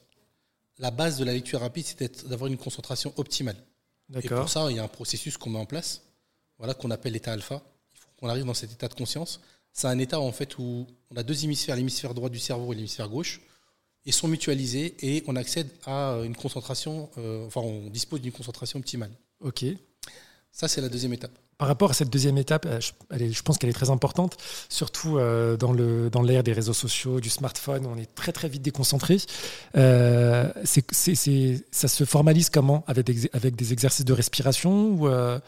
La 0.78 0.90
base 0.90 1.18
de 1.18 1.24
la 1.24 1.32
lecture 1.32 1.60
rapide, 1.60 1.86
c'est 1.86 2.26
d'avoir 2.28 2.48
une 2.50 2.58
concentration 2.58 3.12
optimale. 3.16 3.56
Et 4.22 4.28
pour 4.28 4.48
ça, 4.50 4.66
il 4.70 4.76
y 4.76 4.78
a 4.78 4.84
un 4.84 4.88
processus 4.88 5.38
qu'on 5.38 5.50
met 5.50 5.58
en 5.58 5.64
place, 5.66 6.02
voilà, 6.58 6.74
qu'on 6.74 6.90
appelle 6.90 7.14
l'état 7.14 7.32
alpha. 7.32 7.62
Il 7.94 7.98
faut 8.00 8.08
qu'on 8.18 8.28
arrive 8.28 8.44
dans 8.44 8.52
cet 8.54 8.70
état 8.72 8.88
de 8.88 8.94
conscience. 8.94 9.40
C'est 9.72 9.86
un 9.86 9.98
état 9.98 10.20
en 10.20 10.30
fait 10.30 10.58
où 10.58 10.86
on 11.10 11.16
a 11.16 11.22
deux 11.22 11.42
hémisphères, 11.44 11.74
l'hémisphère 11.76 12.12
droit 12.12 12.28
du 12.28 12.38
cerveau 12.38 12.72
et 12.72 12.76
l'hémisphère 12.76 13.08
gauche. 13.08 13.40
Ils 14.06 14.12
sont 14.12 14.28
mutualisés 14.28 14.94
et 15.00 15.24
on 15.26 15.36
accède 15.36 15.68
à 15.86 16.18
une 16.24 16.36
concentration, 16.36 17.08
euh, 17.18 17.46
enfin 17.46 17.60
on 17.62 17.88
dispose 17.88 18.20
d'une 18.20 18.32
concentration 18.32 18.78
optimale. 18.78 19.10
Ok. 19.40 19.64
Ça, 20.52 20.68
c'est 20.68 20.80
la 20.80 20.88
deuxième 20.88 21.12
étape. 21.12 21.32
Par 21.58 21.68
rapport 21.68 21.90
à 21.90 21.94
cette 21.94 22.10
deuxième 22.10 22.36
étape, 22.36 22.66
euh, 22.66 22.80
je, 22.80 22.92
elle 23.10 23.22
est- 23.22 23.32
je 23.32 23.42
pense 23.42 23.58
qu'elle 23.58 23.70
est 23.70 23.74
très 23.74 23.90
importante, 23.90 24.36
surtout 24.68 25.18
euh, 25.18 25.56
dans 25.56 25.72
le 25.72 26.10
dans 26.10 26.22
l'ère 26.22 26.42
des 26.42 26.52
réseaux 26.52 26.72
sociaux, 26.74 27.20
du 27.20 27.30
smartphone, 27.30 27.86
on 27.86 27.96
est 27.96 28.12
très 28.14 28.32
très 28.32 28.48
vite 28.48 28.62
déconcentré. 28.62 29.16
Euh, 29.76 30.52
ça 30.64 31.88
se 31.88 32.04
formalise 32.04 32.50
comment? 32.50 32.84
Avec 32.86 33.06
des, 33.06 33.30
avec 33.32 33.56
des 33.56 33.72
exercices 33.72 34.04
de 34.04 34.12
respiration 34.12 34.90
ou 34.90 35.08
euh, 35.08 35.38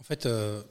En 0.00 0.04
fait, 0.04 0.26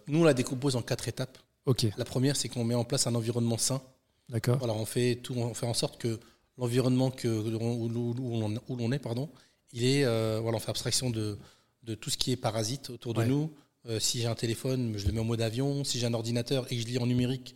nous, 0.07 0.19
on 0.21 0.23
la 0.23 0.33
décompose 0.33 0.75
en 0.75 0.81
quatre 0.81 1.07
étapes. 1.07 1.37
Ok, 1.65 1.87
La 1.97 2.05
première, 2.05 2.35
c'est 2.35 2.47
qu'on 2.49 2.63
met 2.63 2.75
en 2.75 2.83
place 2.83 3.07
un 3.07 3.15
environnement 3.15 3.57
sain. 3.57 3.81
d'accord. 4.29 4.57
Voilà, 4.59 4.73
on 4.73 4.85
fait 4.85 5.15
tout, 5.21 5.33
on 5.35 5.53
fait 5.53 5.65
en 5.65 5.73
sorte 5.73 5.97
que 5.99 6.19
l'environnement 6.57 7.11
que 7.11 7.27
où, 7.27 7.87
où- 7.87 8.15
où 8.17 8.77
l'on- 8.77 8.91
est, 8.91 8.99
pardon, 8.99 9.29
il 9.73 9.83
est, 9.85 10.05
euh, 10.05 10.39
voilà, 10.41 10.57
on 10.57 10.59
fait 10.59 10.69
abstraction 10.69 11.09
de, 11.09 11.37
de 11.83 11.95
tout 11.95 12.09
ce 12.09 12.17
qui 12.17 12.31
est 12.31 12.37
parasite 12.37 12.89
autour 12.89 13.13
de 13.13 13.19
Ouais. 13.19 13.27
nous. 13.27 13.51
Euh, 13.87 13.99
si 13.99 14.19
j'ai 14.21 14.27
un 14.27 14.35
téléphone, 14.35 14.97
je 14.97 15.05
le 15.05 15.11
mets 15.13 15.19
en 15.19 15.25
mode 15.25 15.41
avion. 15.41 15.83
Si 15.83 15.99
j'ai 15.99 16.07
un 16.07 16.13
ordinateur 16.13 16.65
et 16.71 16.75
que 16.75 16.81
je 16.81 16.87
lis 16.87 16.97
en 16.97 17.05
numérique, 17.05 17.55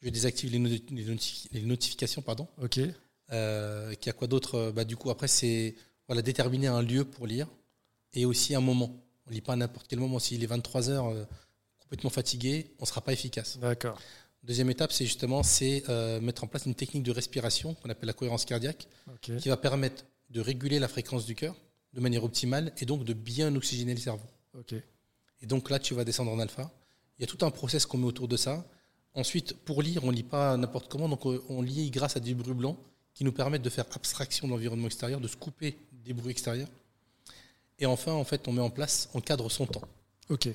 je 0.00 0.08
désactive 0.08 0.50
les, 0.50 0.58
noti- 0.58 0.84
les 0.90 1.04
notifi- 1.04 1.48
les 1.52 1.62
notifications, 1.62 2.22
pardon. 2.22 2.46
Ok, 2.62 2.80
Euh, 3.30 3.92
qu'il 3.96 4.06
y 4.06 4.10
a 4.10 4.14
quoi 4.14 4.26
d'autre 4.26 4.72
bah, 4.74 4.84
Du 4.84 4.96
coup, 4.96 5.10
après, 5.10 5.28
c'est 5.28 5.74
voilà, 6.06 6.22
déterminer 6.22 6.68
un 6.68 6.80
lieu 6.80 7.04
pour 7.04 7.26
lire 7.26 7.46
et 8.14 8.24
aussi 8.24 8.54
un 8.54 8.60
moment. 8.62 8.90
On 9.26 9.30
ne 9.30 9.34
lit 9.34 9.42
pas 9.42 9.52
à 9.52 9.56
n'importe 9.56 9.86
quel 9.88 9.98
moment. 9.98 10.18
S'il 10.18 10.42
est 10.42 10.46
23 10.46 10.88
heures, 10.88 11.12
complètement 11.78 12.08
fatigué, 12.08 12.70
on 12.78 12.84
ne 12.84 12.86
sera 12.86 13.02
pas 13.02 13.12
efficace. 13.12 13.58
d'accord. 13.58 14.00
Deuxième 14.48 14.70
étape, 14.70 14.92
c'est 14.92 15.04
justement 15.04 15.42
c'est 15.42 15.82
euh, 15.90 16.22
mettre 16.22 16.42
en 16.42 16.46
place 16.46 16.64
une 16.64 16.74
technique 16.74 17.02
de 17.02 17.12
respiration 17.12 17.74
qu'on 17.74 17.90
appelle 17.90 18.06
la 18.06 18.14
cohérence 18.14 18.46
cardiaque, 18.46 18.88
qui 19.20 19.50
va 19.50 19.58
permettre 19.58 20.06
de 20.30 20.40
réguler 20.40 20.78
la 20.78 20.88
fréquence 20.88 21.26
du 21.26 21.34
cœur 21.34 21.54
de 21.92 22.00
manière 22.00 22.24
optimale 22.24 22.72
et 22.78 22.86
donc 22.86 23.04
de 23.04 23.12
bien 23.12 23.54
oxygéner 23.54 23.92
le 23.92 24.00
cerveau. 24.00 24.24
Et 25.42 25.46
donc 25.46 25.68
là, 25.68 25.78
tu 25.78 25.92
vas 25.92 26.02
descendre 26.02 26.32
en 26.32 26.38
alpha. 26.38 26.70
Il 27.18 27.22
y 27.22 27.24
a 27.24 27.26
tout 27.26 27.44
un 27.44 27.50
process 27.50 27.84
qu'on 27.84 27.98
met 27.98 28.06
autour 28.06 28.26
de 28.26 28.38
ça. 28.38 28.64
Ensuite, 29.12 29.52
pour 29.52 29.82
lire, 29.82 30.02
on 30.04 30.10
lit 30.10 30.22
pas 30.22 30.56
n'importe 30.56 30.88
comment, 30.88 31.10
donc 31.10 31.26
euh, 31.26 31.42
on 31.50 31.60
lit 31.60 31.90
grâce 31.90 32.16
à 32.16 32.20
des 32.20 32.32
bruits 32.32 32.54
blancs 32.54 32.78
qui 33.12 33.24
nous 33.24 33.32
permettent 33.32 33.62
de 33.62 33.70
faire 33.70 33.84
abstraction 33.94 34.46
de 34.46 34.52
l'environnement 34.52 34.86
extérieur, 34.86 35.20
de 35.20 35.28
se 35.28 35.36
couper 35.36 35.76
des 35.92 36.14
bruits 36.14 36.30
extérieurs. 36.30 36.68
Et 37.78 37.84
enfin, 37.84 38.12
en 38.12 38.24
fait, 38.24 38.48
on 38.48 38.52
met 38.52 38.62
en 38.62 38.70
place, 38.70 39.10
on 39.12 39.20
cadre 39.20 39.50
son 39.50 39.66
temps. 39.66 39.82
ok. 40.30 40.48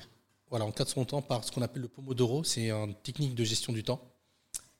Voilà, 0.54 0.66
on 0.66 0.70
cadre 0.70 0.88
son 0.88 1.04
temps 1.04 1.20
par 1.20 1.42
ce 1.42 1.50
qu'on 1.50 1.62
appelle 1.62 1.82
le 1.82 1.88
Pomodoro, 1.88 2.44
c'est 2.44 2.70
une 2.70 2.94
technique 2.94 3.34
de 3.34 3.42
gestion 3.42 3.72
du 3.72 3.82
temps. 3.82 4.00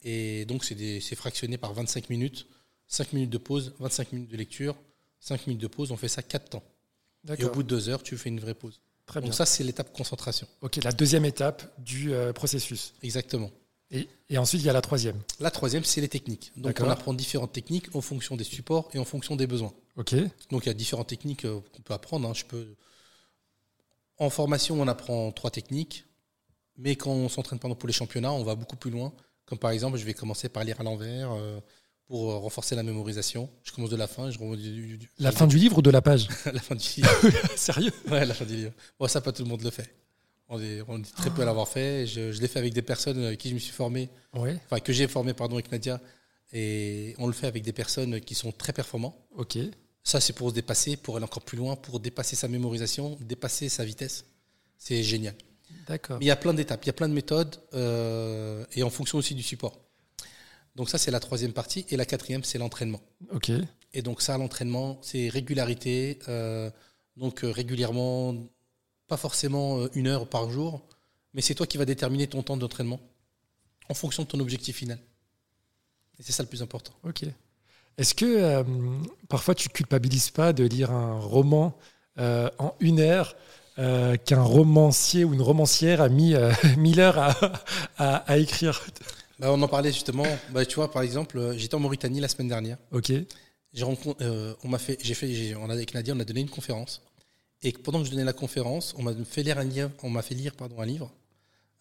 Et 0.04 0.44
donc, 0.44 0.62
c'est 0.62 1.16
fractionné 1.16 1.58
par 1.58 1.72
25 1.72 2.10
minutes, 2.10 2.46
5 2.86 3.12
minutes 3.12 3.30
de 3.30 3.38
pause, 3.38 3.74
25 3.80 4.12
minutes 4.12 4.30
de 4.30 4.36
lecture, 4.36 4.76
5 5.18 5.48
minutes 5.48 5.60
de 5.60 5.66
pause, 5.66 5.90
on 5.90 5.96
fait 5.96 6.06
ça 6.06 6.22
4 6.22 6.48
temps. 6.50 6.62
Et 7.36 7.42
au 7.42 7.50
bout 7.50 7.64
de 7.64 7.68
2 7.70 7.88
heures, 7.88 8.04
tu 8.04 8.16
fais 8.16 8.28
une 8.28 8.38
vraie 8.38 8.54
pause. 8.54 8.82
Très 9.04 9.18
bien. 9.18 9.30
Donc 9.30 9.34
ça, 9.34 9.46
c'est 9.46 9.64
l'étape 9.64 9.92
concentration. 9.92 10.46
Ok, 10.60 10.76
la 10.76 10.92
deuxième 10.92 11.24
étape 11.24 11.68
du 11.80 12.14
euh, 12.14 12.32
processus. 12.32 12.94
Exactement. 13.02 13.50
Et, 13.90 14.08
et 14.30 14.38
ensuite, 14.38 14.62
il 14.62 14.66
y 14.66 14.70
a 14.70 14.72
la 14.72 14.80
troisième. 14.80 15.20
La 15.40 15.50
troisième, 15.50 15.82
c'est 15.82 16.00
les 16.00 16.08
techniques. 16.08 16.52
Donc, 16.56 16.78
on 16.80 16.88
apprend 16.88 17.12
différentes 17.14 17.52
techniques 17.52 17.92
en 17.96 18.00
fonction 18.00 18.36
des 18.36 18.44
supports 18.44 18.90
et 18.94 19.00
en 19.00 19.04
fonction 19.04 19.34
des 19.34 19.48
besoins. 19.48 19.74
Ok, 19.96 20.14
Donc, 20.52 20.66
il 20.66 20.68
y 20.68 20.70
a 20.70 20.74
différentes 20.74 21.08
techniques 21.08 21.44
euh, 21.44 21.58
qu'on 21.72 21.82
peut 21.82 21.94
apprendre. 21.94 22.28
hein. 22.28 22.32
Je 22.32 22.44
peux... 22.44 22.76
En 24.18 24.30
formation, 24.30 24.80
on 24.80 24.86
apprend 24.88 25.32
trois 25.32 25.50
techniques, 25.50 26.04
mais 26.76 26.96
quand 26.96 27.10
on 27.10 27.28
s'entraîne 27.28 27.58
pendant 27.58 27.74
pour 27.74 27.86
les 27.86 27.92
championnats, 27.92 28.32
on 28.32 28.44
va 28.44 28.54
beaucoup 28.54 28.76
plus 28.76 28.90
loin. 28.90 29.12
Comme 29.46 29.58
par 29.58 29.70
exemple, 29.72 29.98
je 29.98 30.04
vais 30.04 30.14
commencer 30.14 30.48
par 30.48 30.64
lire 30.64 30.80
à 30.80 30.84
l'envers 30.84 31.32
euh, 31.32 31.58
pour 32.06 32.30
euh, 32.30 32.36
renforcer 32.38 32.74
la 32.76 32.82
mémorisation. 32.82 33.50
Je 33.62 33.72
commence 33.72 33.90
de 33.90 33.96
la 33.96 34.06
fin, 34.06 34.30
je 34.30 34.38
remonte 34.38 34.58
du, 34.58 34.72
du- 34.72 34.98
du- 34.98 35.10
la 35.18 35.32
fin 35.32 35.46
du 35.46 35.58
livre 35.58 35.78
ou 35.78 35.82
de 35.82 35.90
la 35.90 36.00
page? 36.02 36.28
La 36.52 36.60
fin 36.60 36.74
du 36.74 36.86
livre. 36.96 37.10
Sérieux? 37.56 37.92
Ouais, 38.10 38.24
la 38.24 38.34
fin 38.34 38.44
du 38.44 38.56
livre. 38.56 38.72
Bon, 38.98 39.06
ça, 39.08 39.20
pas 39.20 39.32
tout 39.32 39.42
le 39.42 39.48
monde 39.48 39.62
le 39.62 39.70
fait. 39.70 39.94
On 40.48 40.60
est, 40.60 40.82
on 40.88 40.98
est 41.00 41.14
très 41.16 41.30
peu 41.30 41.42
à 41.42 41.44
l'avoir 41.46 41.66
fait. 41.68 42.06
Je, 42.06 42.30
je 42.32 42.40
l'ai 42.40 42.48
fait 42.48 42.58
avec 42.58 42.72
des 42.74 42.82
personnes 42.82 43.22
avec 43.24 43.38
qui 43.40 43.48
je 43.48 43.54
me 43.54 43.58
suis 43.58 43.72
formé 43.72 44.10
Ouais, 44.34 44.56
enfin 44.66 44.78
que 44.78 44.92
j'ai 44.92 45.08
formé 45.08 45.32
pardon 45.34 45.54
avec 45.56 45.72
Nadia 45.72 46.00
et 46.52 47.14
on 47.18 47.26
le 47.26 47.32
fait 47.32 47.46
avec 47.46 47.62
des 47.62 47.72
personnes 47.72 48.20
qui 48.20 48.34
sont 48.34 48.52
très 48.52 48.72
performants. 48.72 49.26
ok. 49.36 49.58
Ça 50.04 50.20
c'est 50.20 50.34
pour 50.34 50.50
se 50.50 50.54
dépasser, 50.54 50.96
pour 50.96 51.16
aller 51.16 51.24
encore 51.24 51.42
plus 51.42 51.56
loin, 51.56 51.76
pour 51.76 51.98
dépasser 51.98 52.36
sa 52.36 52.46
mémorisation, 52.46 53.16
dépasser 53.20 53.70
sa 53.70 53.84
vitesse. 53.84 54.26
C'est 54.76 55.02
génial. 55.02 55.34
D'accord. 55.88 56.18
Mais 56.18 56.26
il 56.26 56.28
y 56.28 56.30
a 56.32 56.36
plein 56.36 56.52
d'étapes, 56.52 56.84
il 56.84 56.88
y 56.88 56.90
a 56.90 56.94
plein 56.94 57.08
de 57.08 57.14
méthodes 57.14 57.56
euh, 57.72 58.64
et 58.72 58.82
en 58.82 58.90
fonction 58.90 59.16
aussi 59.18 59.34
du 59.34 59.42
support. 59.42 59.80
Donc 60.76 60.90
ça 60.90 60.98
c'est 60.98 61.10
la 61.10 61.20
troisième 61.20 61.52
partie 61.52 61.86
et 61.88 61.96
la 61.96 62.04
quatrième 62.04 62.44
c'est 62.44 62.58
l'entraînement. 62.58 63.00
Ok, 63.32 63.50
Et 63.94 64.02
donc 64.02 64.20
ça 64.20 64.36
l'entraînement 64.36 64.98
c'est 65.02 65.30
régularité, 65.30 66.18
euh, 66.28 66.70
donc 67.16 67.42
euh, 67.42 67.50
régulièrement, 67.50 68.34
pas 69.08 69.16
forcément 69.16 69.86
une 69.94 70.06
heure 70.06 70.28
par 70.28 70.50
jour, 70.50 70.86
mais 71.32 71.40
c'est 71.40 71.54
toi 71.54 71.66
qui 71.66 71.78
vas 71.78 71.86
déterminer 71.86 72.26
ton 72.26 72.42
temps 72.42 72.56
d'entraînement 72.58 73.00
en 73.88 73.94
fonction 73.94 74.24
de 74.24 74.28
ton 74.28 74.40
objectif 74.40 74.76
final. 74.76 74.98
Et 76.18 76.22
c'est 76.22 76.32
ça 76.32 76.42
le 76.42 76.48
plus 76.48 76.62
important. 76.62 76.92
ok. 77.04 77.24
Est-ce 77.98 78.14
que 78.14 78.24
euh, 78.24 78.64
parfois 79.28 79.54
tu 79.54 79.68
culpabilises 79.68 80.30
pas 80.30 80.52
de 80.52 80.64
lire 80.64 80.90
un 80.90 81.18
roman 81.18 81.76
euh, 82.18 82.50
en 82.58 82.74
une 82.80 83.00
heure 83.00 83.36
euh, 83.78 84.16
qu'un 84.16 84.42
romancier 84.42 85.24
ou 85.24 85.34
une 85.34 85.42
romancière 85.42 86.00
a 86.00 86.08
mis 86.08 86.34
mille 86.76 87.00
heures 87.00 87.18
à, 87.18 87.34
à- 87.98 88.16
à 88.16 88.36
écrire? 88.38 88.82
Bah, 89.38 89.52
on 89.52 89.60
en 89.62 89.68
parlait 89.68 89.92
justement. 89.92 90.26
Bah, 90.52 90.64
tu 90.66 90.76
vois, 90.76 90.90
par 90.90 91.02
exemple, 91.02 91.54
j'étais 91.56 91.74
en 91.74 91.80
Mauritanie 91.80 92.20
la 92.20 92.28
semaine 92.28 92.48
dernière. 92.48 92.78
Ok, 92.92 93.12
J'ai 93.72 93.84
rencontré, 93.84 94.24
on 94.62 94.68
m'a 94.68 94.78
fait, 94.78 94.98
j'ai 95.02 95.14
fait, 95.14 95.54
on 95.56 95.68
a, 95.70 95.72
avec 95.72 95.94
Nadia, 95.94 96.14
on 96.16 96.20
a 96.20 96.24
donné 96.24 96.40
une 96.40 96.50
conférence. 96.50 97.02
Et 97.62 97.72
pendant 97.72 98.00
que 98.00 98.06
je 98.06 98.10
donnais 98.10 98.24
la 98.24 98.32
conférence, 98.32 98.94
on 98.98 99.02
m'a 99.02 99.12
fait 99.24 99.42
lire 99.42 99.58
un 99.58 99.64
livre, 99.64 99.90
on 100.02 100.10
m'a 100.10 100.22
fait 100.22 100.34
lire, 100.34 100.54
pardon, 100.54 100.80
un 100.80 100.86
livre, 100.86 101.10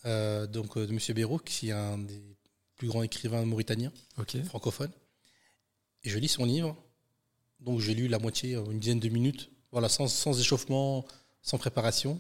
donc 0.06 0.78
de 0.78 0.92
Monsieur 0.92 1.14
Bérouk, 1.14 1.44
qui 1.44 1.70
est 1.70 1.74
un 1.74 1.98
des 1.98 2.22
plus 2.78 2.88
grands 2.88 3.04
écrivains 3.04 3.46
mauritaniens, 3.46 3.92
ok, 4.18 4.44
francophone. 4.46 4.90
Et 6.04 6.10
je 6.10 6.18
lis 6.20 6.28
son 6.28 6.46
livre. 6.46 6.76
Donc 7.60 7.80
j'ai 7.80 7.94
lu 7.94 8.08
la 8.08 8.20
moitié, 8.20 8.56
une 8.56 8.80
dizaine 8.80 9.00
de 9.00 9.10
minutes, 9.10 9.50
voilà, 9.72 9.88
sans, 9.90 10.08
sans 10.08 10.38
échauffement, 10.40 11.06
sans 11.42 11.58
préparation. 11.58 12.20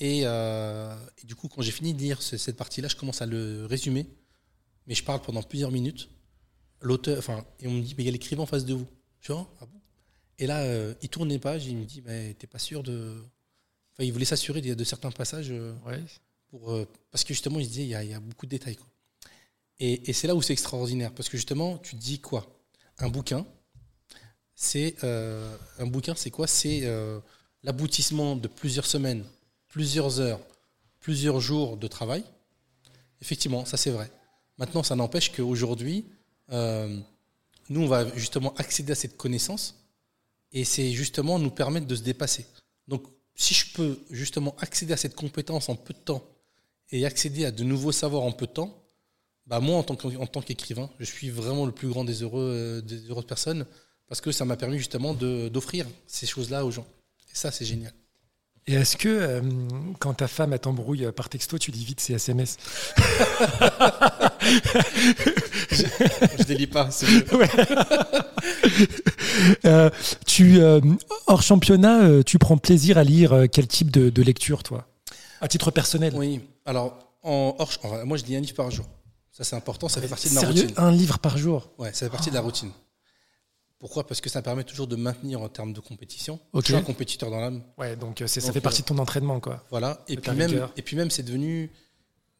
Et, 0.00 0.22
euh, 0.24 0.96
et 1.22 1.26
du 1.26 1.36
coup, 1.36 1.48
quand 1.48 1.62
j'ai 1.62 1.70
fini 1.70 1.94
de 1.94 2.00
lire 2.00 2.20
ce- 2.20 2.36
cette 2.36 2.56
partie-là, 2.56 2.88
je 2.88 2.96
commence 2.96 3.22
à 3.22 3.26
le 3.26 3.66
résumer. 3.66 4.06
Mais 4.86 4.94
je 4.94 5.04
parle 5.04 5.22
pendant 5.22 5.42
plusieurs 5.42 5.70
minutes. 5.70 6.08
L'auteur, 6.80 7.16
enfin, 7.18 7.46
et 7.60 7.68
on 7.68 7.72
me 7.72 7.82
dit, 7.82 7.94
mais 7.96 8.02
il 8.02 8.06
y 8.06 8.08
a 8.08 8.12
l'écrivain 8.12 8.42
en 8.42 8.46
face 8.46 8.64
de 8.64 8.74
vous. 8.74 8.86
Je 9.20 9.32
dis, 9.32 9.38
Ah, 9.38 9.46
ah 9.60 9.66
bon? 9.66 9.80
Et 10.38 10.46
là, 10.48 10.62
euh, 10.62 10.94
il 11.02 11.08
tourne 11.08 11.28
les 11.28 11.38
pages, 11.38 11.66
il 11.66 11.76
me 11.76 11.84
dit, 11.84 12.02
mais 12.04 12.34
t'es 12.34 12.48
pas 12.48 12.58
sûr 12.58 12.82
de. 12.82 13.22
Enfin, 13.92 14.02
il 14.04 14.12
voulait 14.12 14.24
s'assurer 14.24 14.60
de, 14.60 14.74
de 14.74 14.84
certains 14.84 15.12
passages. 15.12 15.52
euh, 15.52 15.74
ouais, 15.86 16.02
pour, 16.48 16.72
euh, 16.72 16.88
parce 17.12 17.22
que 17.22 17.32
justement, 17.32 17.60
il 17.60 17.64
se 17.66 17.70
disait, 17.70 17.82
il 17.84 17.88
y 17.90 17.94
a, 17.94 18.02
il 18.02 18.10
y 18.10 18.14
a 18.14 18.18
beaucoup 18.20 18.46
de 18.46 18.50
détails. 18.50 18.74
quoi. 18.76 18.88
Et, 19.78 20.10
et 20.10 20.12
c'est 20.12 20.26
là 20.26 20.34
où 20.34 20.42
c'est 20.42 20.52
extraordinaire. 20.54 21.14
Parce 21.14 21.28
que 21.28 21.36
justement, 21.36 21.78
tu 21.78 21.94
te 21.94 22.00
dis 22.00 22.18
quoi? 22.20 22.61
Un 22.98 23.08
bouquin, 23.08 23.46
c'est 24.54 24.94
euh, 25.02 25.56
un 25.78 25.86
bouquin, 25.86 26.14
c'est 26.14 26.30
quoi? 26.30 26.46
C'est 26.46 26.80
euh, 26.84 27.18
l'aboutissement 27.62 28.36
de 28.36 28.48
plusieurs 28.48 28.86
semaines, 28.86 29.24
plusieurs 29.68 30.20
heures, 30.20 30.40
plusieurs 31.00 31.40
jours 31.40 31.76
de 31.76 31.88
travail. 31.88 32.24
Effectivement, 33.20 33.64
ça 33.64 33.76
c'est 33.76 33.90
vrai. 33.90 34.10
Maintenant, 34.58 34.82
ça 34.82 34.94
n'empêche 34.94 35.32
qu'aujourd'hui, 35.32 36.06
euh, 36.52 37.00
nous, 37.68 37.82
on 37.82 37.88
va 37.88 38.14
justement 38.16 38.54
accéder 38.54 38.92
à 38.92 38.94
cette 38.94 39.16
connaissance 39.16 39.82
et 40.52 40.64
c'est 40.64 40.92
justement 40.92 41.38
nous 41.38 41.50
permettre 41.50 41.86
de 41.86 41.96
se 41.96 42.02
dépasser. 42.02 42.46
Donc, 42.86 43.04
si 43.34 43.54
je 43.54 43.72
peux 43.72 43.98
justement 44.10 44.54
accéder 44.58 44.92
à 44.92 44.96
cette 44.96 45.14
compétence 45.14 45.68
en 45.68 45.76
peu 45.76 45.94
de 45.94 45.98
temps 45.98 46.22
et 46.90 47.06
accéder 47.06 47.46
à 47.46 47.50
de 47.50 47.64
nouveaux 47.64 47.92
savoirs 47.92 48.22
en 48.22 48.32
peu 48.32 48.46
de 48.46 48.52
temps, 48.52 48.81
bah 49.46 49.60
moi, 49.60 49.76
en 49.76 49.82
tant 49.82 49.96
qu'en- 49.96 50.14
en 50.14 50.26
tant 50.26 50.40
qu'écrivain, 50.40 50.88
je 50.98 51.04
suis 51.04 51.30
vraiment 51.30 51.66
le 51.66 51.72
plus 51.72 51.88
grand 51.88 52.04
des 52.04 52.22
heureux, 52.22 52.52
euh, 52.54 52.80
des 52.80 53.08
heureuses 53.10 53.26
personnes 53.26 53.66
parce 54.08 54.20
que 54.20 54.30
ça 54.32 54.44
m'a 54.44 54.56
permis 54.56 54.78
justement 54.78 55.14
de- 55.14 55.48
d'offrir 55.48 55.86
ces 56.06 56.26
choses-là 56.26 56.64
aux 56.64 56.70
gens. 56.70 56.86
Et 57.32 57.34
ça, 57.34 57.50
c'est 57.50 57.64
génial. 57.64 57.92
Et 58.68 58.74
est-ce 58.74 58.96
que 58.96 59.08
euh, 59.08 59.40
quand 59.98 60.14
ta 60.14 60.28
femme 60.28 60.56
t'embrouille 60.56 61.10
par 61.16 61.28
texto, 61.28 61.58
tu 61.58 61.72
lis 61.72 61.84
vite 61.84 61.98
ses 61.98 62.12
SMS 62.14 62.58
Je 65.70 66.52
ne 66.52 66.54
lis 66.56 66.66
pas. 66.68 66.90
c'est 66.90 67.06
mieux. 67.10 67.24
Euh, 69.64 69.88
tu, 70.26 70.60
euh, 70.60 70.80
hors 71.26 71.42
championnat, 71.42 72.22
tu 72.24 72.38
prends 72.38 72.58
plaisir 72.58 72.98
à 72.98 73.04
lire 73.04 73.44
quel 73.50 73.66
type 73.66 73.90
de, 73.90 74.10
de 74.10 74.22
lecture, 74.22 74.62
toi? 74.62 74.86
À 75.40 75.48
titre 75.48 75.70
personnel? 75.70 76.12
Oui. 76.16 76.40
Alors, 76.66 76.98
en 77.22 77.54
hors, 77.58 77.70
moi, 78.04 78.16
je 78.18 78.24
lis 78.24 78.36
un 78.36 78.40
livre 78.40 78.54
par 78.54 78.70
jour. 78.70 78.84
Ça, 79.32 79.44
c'est 79.44 79.56
important. 79.56 79.88
Ça 79.88 80.00
fait 80.00 80.08
partie 80.08 80.28
de 80.28 80.34
ma 80.34 80.40
Sérieux 80.40 80.62
routine. 80.62 80.74
Un 80.78 80.92
livre 80.92 81.18
par 81.18 81.38
jour 81.38 81.70
Ouais, 81.78 81.92
ça 81.92 82.06
fait 82.06 82.10
partie 82.10 82.28
de 82.30 82.34
la 82.34 82.42
routine. 82.42 82.70
Pourquoi? 83.78 84.06
Parce 84.06 84.20
que 84.20 84.28
ça 84.30 84.42
permet 84.42 84.62
toujours 84.62 84.86
de 84.86 84.94
maintenir 84.94 85.40
en 85.40 85.48
termes 85.48 85.72
de 85.72 85.80
compétition. 85.80 86.38
Ok. 86.52 86.62
Je 86.62 86.66
suis 86.66 86.74
un 86.76 86.82
compétiteur 86.82 87.30
dans 87.30 87.40
l'âme. 87.40 87.62
Ouais, 87.78 87.96
donc 87.96 88.20
euh, 88.22 88.26
ça 88.28 88.40
fait 88.40 88.58
euh, 88.58 88.60
partie 88.60 88.82
de 88.82 88.86
ton 88.86 88.98
entraînement, 88.98 89.40
quoi. 89.40 89.64
Voilà. 89.70 90.04
Et 90.06 90.16
puis, 90.16 90.30
même, 90.32 90.68
et 90.76 90.82
puis 90.82 90.94
même, 90.96 91.10
c'est 91.10 91.24
devenu 91.24 91.70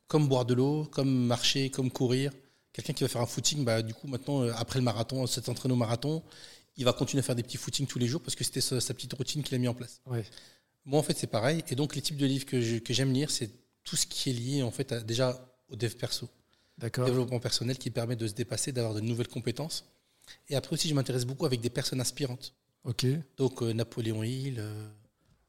comme 0.06 0.28
boire 0.28 0.44
de 0.44 0.54
l'eau, 0.54 0.84
comme 0.84 1.26
marcher, 1.26 1.70
comme 1.70 1.90
courir. 1.90 2.30
Quelqu'un 2.72 2.92
qui 2.92 3.02
va 3.02 3.08
faire 3.08 3.22
un 3.22 3.26
footing, 3.26 3.64
bah, 3.64 3.82
du 3.82 3.92
coup, 3.92 4.06
maintenant, 4.06 4.42
euh, 4.42 4.52
après 4.56 4.78
le 4.78 4.84
marathon, 4.84 5.26
cet 5.26 5.48
entraînement 5.48 5.74
au 5.74 5.78
marathon, 5.78 6.22
il 6.76 6.84
va 6.84 6.92
continuer 6.92 7.20
à 7.20 7.22
faire 7.22 7.34
des 7.34 7.42
petits 7.42 7.56
footings 7.58 7.86
tous 7.86 7.98
les 7.98 8.06
jours 8.06 8.20
parce 8.22 8.34
que 8.36 8.44
c'était 8.44 8.60
sa, 8.60 8.80
sa 8.80 8.94
petite 8.94 9.12
routine 9.14 9.42
qu'il 9.42 9.54
a 9.54 9.58
mis 9.58 9.68
en 9.68 9.74
place. 9.74 10.00
Ouais. 10.06 10.24
Moi, 10.84 11.00
en 11.00 11.02
fait, 11.02 11.16
c'est 11.18 11.26
pareil. 11.26 11.64
Et 11.68 11.74
donc, 11.74 11.96
les 11.96 12.02
types 12.02 12.16
de 12.16 12.26
livres 12.26 12.44
que 12.46 12.60
j'aime 12.92 13.12
lire, 13.12 13.30
c'est 13.30 13.50
tout 13.84 13.96
ce 13.96 14.06
qui 14.06 14.30
est 14.30 14.32
lié, 14.32 14.62
en 14.62 14.70
fait, 14.70 14.92
à- 14.92 15.00
déjà 15.00 15.44
au 15.68 15.74
dev 15.76 15.92
perso. 15.94 16.28
Développement 16.78 17.40
personnel 17.40 17.78
qui 17.78 17.90
permet 17.90 18.16
de 18.16 18.26
se 18.26 18.32
dépasser, 18.34 18.72
d'avoir 18.72 18.94
de 18.94 19.00
nouvelles 19.00 19.28
compétences. 19.28 19.84
Et 20.48 20.54
après 20.56 20.74
aussi, 20.74 20.88
je 20.88 20.94
m'intéresse 20.94 21.24
beaucoup 21.24 21.46
avec 21.46 21.60
des 21.60 21.70
personnes 21.70 22.00
inspirantes. 22.00 22.54
Ok. 22.84 23.06
Donc 23.36 23.62
euh, 23.62 23.72
Napoléon 23.72 24.22
Hill, 24.22 24.56
euh, 24.58 24.88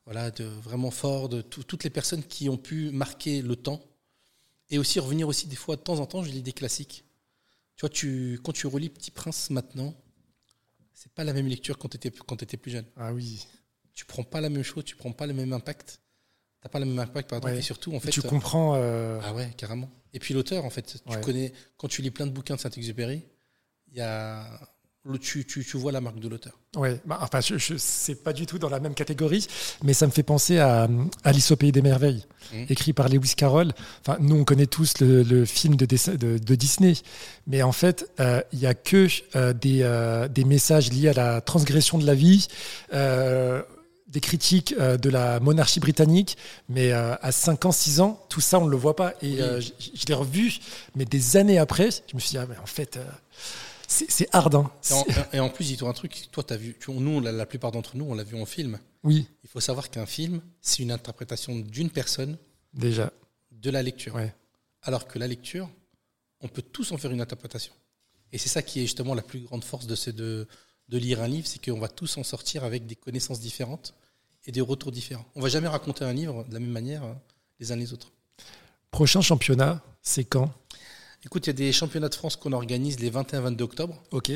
voilà, 0.05 0.31
de, 0.31 0.43
vraiment 0.43 0.91
fort, 0.91 1.29
de 1.29 1.41
tout- 1.41 1.63
toutes 1.63 1.83
les 1.83 1.89
personnes 1.89 2.23
qui 2.23 2.49
ont 2.49 2.57
pu 2.57 2.91
marquer 2.91 3.41
le 3.41 3.55
temps. 3.55 3.81
Et 4.69 4.77
aussi 4.77 4.99
revenir 4.99 5.27
aussi 5.27 5.47
des 5.47 5.55
fois, 5.55 5.75
de 5.75 5.81
temps 5.81 5.99
en 5.99 6.05
temps, 6.05 6.23
je 6.23 6.31
lis 6.31 6.41
des 6.41 6.53
classiques. 6.53 7.05
Tu 7.75 7.81
vois, 7.81 7.89
tu, 7.89 8.39
quand 8.43 8.51
tu 8.51 8.67
relis 8.67 8.89
Petit 8.89 9.11
Prince 9.11 9.49
maintenant, 9.49 9.93
c'est 10.93 11.11
pas 11.11 11.23
la 11.23 11.33
même 11.33 11.47
lecture 11.47 11.77
quand 11.77 11.89
tu 11.89 11.97
étais, 11.97 12.11
quand 12.11 12.41
étais 12.41 12.57
plus 12.57 12.71
jeune. 12.71 12.85
Ah 12.95 13.13
oui. 13.13 13.45
Tu 13.93 14.05
prends 14.05 14.23
pas 14.23 14.41
la 14.41 14.49
même 14.49 14.63
chose, 14.63 14.83
tu 14.83 14.95
prends 14.95 15.11
pas 15.11 15.27
le 15.27 15.33
même 15.33 15.53
impact. 15.53 15.99
T'as 16.63 16.69
pas 16.69 16.79
le 16.79 16.85
même 16.85 16.97
impact, 16.99 17.29
pardon. 17.29 17.47
Ouais. 17.49 17.57
Et 17.57 17.61
surtout, 17.61 17.93
en 17.93 17.99
fait, 17.99 18.09
tu 18.09 18.21
euh, 18.21 18.23
comprends. 18.23 18.75
euh, 18.77 19.19
ah 19.21 19.33
ouais, 19.33 19.51
carrément. 19.57 19.89
Et 20.13 20.19
puis 20.19 20.33
l'auteur, 20.33 20.63
en 20.63 20.69
fait, 20.69 20.83
tu 21.05 21.13
Ouais. 21.13 21.19
connais, 21.21 21.51
quand 21.77 21.89
tu 21.89 22.01
lis 22.01 22.09
plein 22.11 22.25
de 22.25 22.31
bouquins 22.31 22.55
de 22.55 22.59
Saint-Exupéry, 22.61 23.23
il 23.91 23.97
y 23.97 24.01
a, 24.01 24.45
tu, 25.21 25.45
tu, 25.45 25.65
tu 25.65 25.75
vois 25.77 25.91
la 25.91 25.99
marque 25.99 26.19
de 26.19 26.29
l'auteur. 26.29 26.53
Ouais, 26.77 27.01
bah, 27.05 27.19
enfin, 27.21 27.41
je, 27.41 27.57
je 27.57 27.73
c'est 27.77 28.15
pas 28.23 28.31
du 28.31 28.45
tout 28.45 28.57
dans 28.59 28.69
la 28.69 28.79
même 28.79 28.93
catégorie, 28.93 29.45
mais 29.83 29.93
ça 29.93 30.05
me 30.07 30.11
fait 30.13 30.23
penser 30.23 30.59
à 30.59 30.83
euh, 30.83 30.87
Alice 31.25 31.51
au 31.51 31.57
pays 31.57 31.73
des 31.73 31.81
merveilles, 31.81 32.25
Mhm. 32.53 32.67
écrit 32.69 32.93
par 32.93 33.09
Lewis 33.09 33.33
Carroll. 33.35 33.73
Enfin, 33.99 34.17
nous, 34.21 34.37
on 34.37 34.45
connaît 34.45 34.65
tous 34.65 34.99
le, 35.01 35.23
le 35.23 35.43
film 35.43 35.75
de, 35.75 35.85
dessin- 35.85 36.15
de, 36.15 36.37
de 36.37 36.55
Disney, 36.55 36.93
mais 37.45 37.61
en 37.61 37.73
fait, 37.73 38.09
euh, 38.21 38.41
il 38.53 38.59
y 38.59 38.65
a 38.67 38.73
que 38.73 39.07
euh, 39.35 39.51
des, 39.51 39.79
euh, 39.81 40.29
des 40.29 40.45
messages 40.45 40.91
liés 40.93 41.09
à 41.09 41.13
la 41.13 41.41
transgression 41.41 41.97
de 41.97 42.05
la 42.05 42.15
vie. 42.15 42.47
Des 44.07 44.19
critiques 44.19 44.73
euh, 44.79 44.97
de 44.97 45.09
la 45.09 45.39
monarchie 45.39 45.79
britannique, 45.79 46.37
mais 46.69 46.91
euh, 46.91 47.15
à 47.21 47.31
5 47.31 47.65
ans, 47.65 47.71
6 47.71 47.99
ans, 47.99 48.23
tout 48.29 48.41
ça, 48.41 48.59
on 48.59 48.65
ne 48.65 48.69
le 48.71 48.77
voit 48.77 48.95
pas. 48.95 49.13
Et 49.21 49.33
Oui. 49.35 49.41
euh, 49.41 49.61
je 49.61 50.05
l'ai 50.07 50.13
revu, 50.13 50.53
mais 50.95 51.05
des 51.05 51.37
années 51.37 51.57
après, 51.57 51.89
je 51.91 52.15
me 52.15 52.19
suis 52.19 52.31
dit, 52.31 52.37
ah, 52.37 52.45
mais 52.47 52.57
en 52.57 52.65
fait, 52.65 52.99
c'est 53.87 54.27
hard. 54.33 54.55
hein. 54.55 54.71
Et 54.89 54.93
en, 54.93 55.05
et 55.33 55.39
en 55.39 55.49
plus, 55.49 55.65
dis-toi 55.65 55.89
un 55.89 55.93
truc, 55.93 56.27
toi, 56.31 56.43
as 56.49 56.57
vu, 56.57 56.75
tu- 56.79 56.91
nous, 56.91 57.19
la, 57.21 57.31
la 57.31 57.45
plupart 57.45 57.71
d'entre 57.71 57.95
nous, 57.95 58.05
on 58.05 58.13
l'a 58.15 58.23
vu 58.23 58.39
en 58.39 58.45
film. 58.45 58.79
Oui, 59.03 59.27
Il 59.43 59.49
faut 59.49 59.59
savoir 59.59 59.89
qu'un 59.89 60.05
film, 60.05 60.41
c'est 60.61 60.81
une 60.81 60.91
interprétation 60.91 61.55
d'une 61.59 61.89
personne 61.89 62.37
déjà. 62.73 63.11
de 63.51 63.69
la 63.69 63.83
lecture. 63.83 64.15
Ouais. 64.15 64.33
Alors 64.81 65.07
que 65.07 65.19
la 65.19 65.27
lecture, 65.27 65.69
on 66.41 66.47
peut 66.47 66.61
tous 66.61 66.91
en 66.91 66.97
faire 66.97 67.11
une 67.11 67.21
interprétation. 67.21 67.73
Et 68.31 68.37
c'est 68.37 68.49
ça 68.49 68.61
qui 68.61 68.79
est 68.79 68.83
justement 68.83 69.13
la 69.13 69.21
plus 69.21 69.39
grande 69.41 69.63
force 69.63 69.85
de, 69.87 69.95
ce- 69.95 70.09
de, 70.09 70.47
de 70.89 70.97
lire 70.97 71.21
un 71.21 71.27
livre, 71.27 71.47
c'est 71.47 71.63
qu'on 71.63 71.79
va 71.79 71.87
tous 71.87 72.17
en 72.17 72.23
sortir 72.23 72.63
avec 72.63 72.85
des 72.85 72.95
connaissances 72.95 73.39
différentes 73.39 73.93
et 74.45 74.51
des 74.51 74.61
retours 74.61 74.91
différents. 74.91 75.25
On 75.35 75.41
va 75.41 75.49
jamais 75.49 75.67
raconter 75.67 76.03
un 76.05 76.13
livre 76.13 76.43
de 76.47 76.53
la 76.53 76.59
même 76.59 76.69
manière 76.71 77.03
euh, 77.03 77.13
les 77.59 77.71
uns 77.71 77.75
les 77.75 77.93
autres. 77.93 78.11
Prochain 78.91 79.21
championnat, 79.21 79.81
c'est 80.01 80.25
quand? 80.25 80.51
Écoute, 81.25 81.45
il 81.47 81.49
y 81.49 81.51
a 81.51 81.53
des 81.53 81.71
championnats 81.71 82.09
de 82.09 82.15
France 82.15 82.35
qu'on 82.35 82.51
organise 82.51 82.99
les 82.99 83.09
21-22 83.09 83.61
octobre. 83.61 84.03
Ok, 84.11 84.31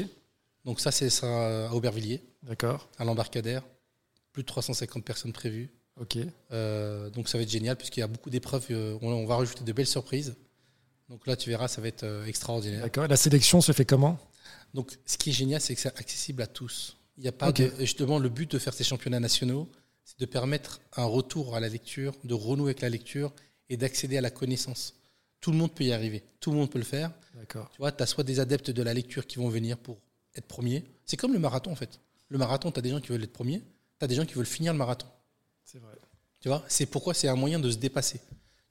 Donc 0.66 0.80
ça, 0.80 0.92
c'est 0.92 1.10
sera 1.10 1.68
à 1.68 1.74
Aubervilliers, 1.74 2.24
d'accord. 2.44 2.88
à 2.98 3.04
l'embarcadère. 3.04 3.64
Plus 4.32 4.44
de 4.44 4.48
350 4.48 5.04
personnes 5.04 5.34
prévues. 5.34 5.70
Ok. 6.00 6.18
Euh, 6.52 7.10
donc 7.10 7.28
ça 7.28 7.38
va 7.38 7.44
être 7.44 7.50
génial 7.50 7.76
puisqu'il 7.76 8.00
y 8.02 8.04
a 8.04 8.08
beaucoup 8.08 8.30
d'épreuves. 8.30 8.66
euh, 8.72 8.98
on, 9.02 9.12
on 9.12 9.26
va 9.26 9.36
rajouter 9.38 9.64
de 9.64 9.74
belles 9.74 9.88
surprises. 9.88 10.36
Donc 11.10 11.26
là, 11.28 11.36
tu 11.36 11.50
verras, 11.50 11.68
ça 11.68 11.82
va 11.82 11.88
être 11.88 12.04
euh, 12.04 12.26
extraordinaire. 12.26 12.82
D'accord. 12.82 13.08
La 13.08 13.18
sélection 13.18 13.62
se 13.62 13.72
fait 13.72 13.86
comment? 13.86 14.20
Donc 14.74 14.98
ce 15.06 15.18
qui 15.18 15.30
est 15.32 15.34
génial, 15.34 15.62
c'est 15.62 15.76
que 15.76 15.82
c'est 15.82 15.98
accessible 15.98 16.42
à 16.42 16.48
tous. 16.48 16.98
Il 17.18 17.24
n'y 17.24 17.30
a 17.30 17.32
pas 17.32 17.52
de, 17.52 17.72
justement 17.80 18.20
le 18.20 18.30
but 18.30 18.52
de 18.52 18.60
faire 18.60 18.74
ces 18.74 18.84
championnats 18.84 19.20
nationaux, 19.20 19.70
c'est 20.04 20.20
de 20.20 20.26
permettre 20.26 20.82
un 20.96 21.06
retour 21.06 21.56
à 21.56 21.60
la 21.60 21.70
lecture, 21.70 22.14
de 22.24 22.34
renouer 22.34 22.70
avec 22.70 22.82
la 22.82 22.90
lecture 22.90 23.34
et 23.70 23.78
d'accéder 23.78 24.18
à 24.18 24.22
la 24.22 24.30
connaissance. 24.30 24.94
Tout 25.42 25.52
le 25.52 25.58
monde 25.58 25.74
peut 25.74 25.84
y 25.84 25.94
arriver. 25.94 26.24
Tout 26.40 26.52
le 26.52 26.58
monde 26.58 26.70
peut 26.70 26.80
le 26.80 26.86
faire. 26.86 27.12
D'accord. 27.36 27.70
Tu 27.72 27.78
vois, 27.78 27.92
tu 27.92 28.02
as 28.04 28.06
soit 28.06 28.24
des 28.24 28.40
adeptes 28.40 28.72
de 28.72 28.84
la 28.84 28.94
lecture 28.94 29.28
qui 29.28 29.38
vont 29.38 29.50
venir 29.50 29.78
pour 29.78 29.98
être 30.36 30.48
premiers. 30.48 30.84
C'est 31.06 31.18
comme 31.18 31.34
le 31.34 31.40
marathon 31.40 31.72
en 31.72 31.76
fait. 31.76 32.00
Le 32.30 32.38
marathon, 32.38 32.72
tu 32.72 32.80
as 32.80 32.82
des 32.82 32.90
gens 32.90 33.00
qui 33.00 33.10
veulent 33.10 33.24
être 33.24 33.34
premiers, 33.34 33.62
tu 34.00 34.06
as 34.06 34.08
des 34.08 34.16
gens 34.16 34.26
qui 34.26 34.34
veulent 34.34 34.46
finir 34.46 34.74
le 34.74 34.78
marathon. 34.78 35.08
C'est 35.64 35.80
vrai. 35.80 35.96
Tu 36.40 36.50
vois, 36.50 36.64
c'est 36.68 36.86
pourquoi 36.86 37.14
c'est 37.14 37.28
un 37.28 37.36
moyen 37.36 37.60
de 37.60 37.70
se 37.70 37.78
dépasser. 37.78 38.22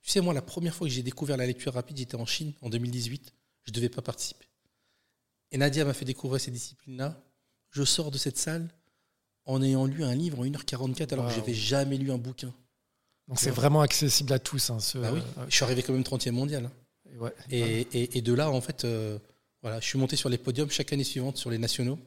Tu 0.02 0.10
sais, 0.10 0.20
moi, 0.20 0.32
la 0.32 0.42
première 0.42 0.74
fois 0.74 0.86
que 0.86 0.92
j'ai 0.92 1.02
découvert 1.02 1.36
la 1.36 1.46
lecture 1.46 1.74
rapide, 1.74 1.96
j'étais 1.96 2.14
en 2.14 2.26
Chine 2.26 2.52
en 2.62 2.70
2018. 2.70 3.32
Je 3.64 3.70
ne 3.70 3.74
devais 3.74 3.88
pas 3.88 4.02
participer. 4.02 4.45
Et 5.52 5.58
Nadia 5.58 5.84
m'a 5.84 5.94
fait 5.94 6.04
découvrir 6.04 6.40
ces 6.40 6.50
disciplines-là. 6.50 7.20
Je 7.70 7.84
sors 7.84 8.10
de 8.10 8.18
cette 8.18 8.36
salle 8.38 8.68
en 9.44 9.62
ayant 9.62 9.86
lu 9.86 10.02
un 10.04 10.14
livre 10.14 10.40
en 10.40 10.44
1h44 10.44 11.12
alors 11.12 11.24
Wow. 11.26 11.30
que 11.30 11.34
je 11.36 11.40
n'avais 11.40 11.54
jamais 11.54 11.96
lu 11.96 12.10
un 12.10 12.18
bouquin. 12.18 12.52
Donc 13.28 13.38
c'est 13.40 13.50
vraiment 13.50 13.80
accessible 13.80 14.32
à 14.32 14.38
tous. 14.38 14.70
hein, 14.70 14.78
ce- 14.80 14.98
Bah 14.98 15.10
oui, 15.12 15.20
ouais. 15.20 15.44
je 15.48 15.54
suis 15.54 15.64
arrivé 15.64 15.82
quand 15.82 15.92
même 15.92 16.04
30e 16.04 16.34
mondial. 16.34 16.66
hein. 16.66 16.72
Et 17.12 17.18
ouais. 17.18 17.32
Et, 17.50 17.80
et- 17.92 18.18
et 18.18 18.22
de 18.22 18.32
là, 18.32 18.50
en 18.50 18.60
fait, 18.60 18.84
euh, 18.84 19.18
voilà, 19.62 19.80
je 19.80 19.86
suis 19.86 19.98
monté 19.98 20.16
sur 20.16 20.28
les 20.28 20.38
podiums 20.38 20.70
chaque 20.70 20.92
année 20.92 21.04
suivante 21.04 21.36
sur 21.36 21.50
les 21.50 21.58
nationaux. 21.58 21.98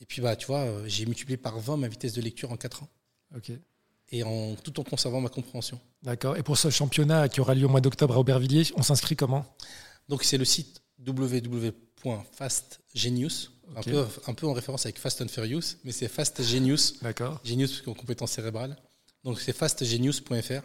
Et 0.00 0.06
puis, 0.06 0.20
bah, 0.20 0.34
tu 0.36 0.46
vois, 0.46 0.60
euh, 0.60 0.84
j'ai 0.88 1.06
multiplié 1.06 1.36
par 1.36 1.58
20 1.60 1.76
ma 1.76 1.88
vitesse 1.88 2.12
de 2.14 2.20
lecture 2.20 2.50
en 2.52 2.56
4 2.56 2.82
ans. 2.82 2.88
Ok. 3.36 3.52
Et 4.10 4.22
en, 4.24 4.54
tout 4.56 4.78
en 4.80 4.84
conservant 4.84 5.20
ma 5.22 5.28
compréhension. 5.30 5.80
D'accord. 6.02 6.36
Et 6.36 6.42
pour 6.42 6.58
ce 6.58 6.68
championnat 6.70 7.28
qui 7.28 7.40
aura 7.40 7.54
lieu 7.54 7.64
au 7.66 7.68
mois 7.70 7.80
d'octobre 7.80 8.14
à 8.14 8.18
Aubervilliers, 8.18 8.64
on 8.76 8.82
s'inscrit 8.82 9.16
comment? 9.16 9.46
Donc 10.08 10.24
c'est 10.24 10.36
le 10.38 10.44
site 10.44 10.82
www.fastgenius, 11.06 13.50
un, 13.76 13.82
peu, 13.82 14.06
un 14.26 14.34
peu 14.34 14.46
en 14.46 14.52
référence 14.52 14.86
avec 14.86 14.98
Fast 14.98 15.20
and 15.22 15.28
Furious, 15.28 15.76
mais 15.84 15.92
c'est 15.92 16.08
Fast 16.08 16.42
Genius, 16.42 17.00
D'accord. 17.02 17.40
Genius 17.44 17.70
parce 17.72 17.82
qu'en 17.82 17.94
compétences 17.94 18.32
cérébrales. 18.32 18.76
Donc 19.24 19.40
c'est 19.40 19.52
fastgenius.fr. 19.52 20.62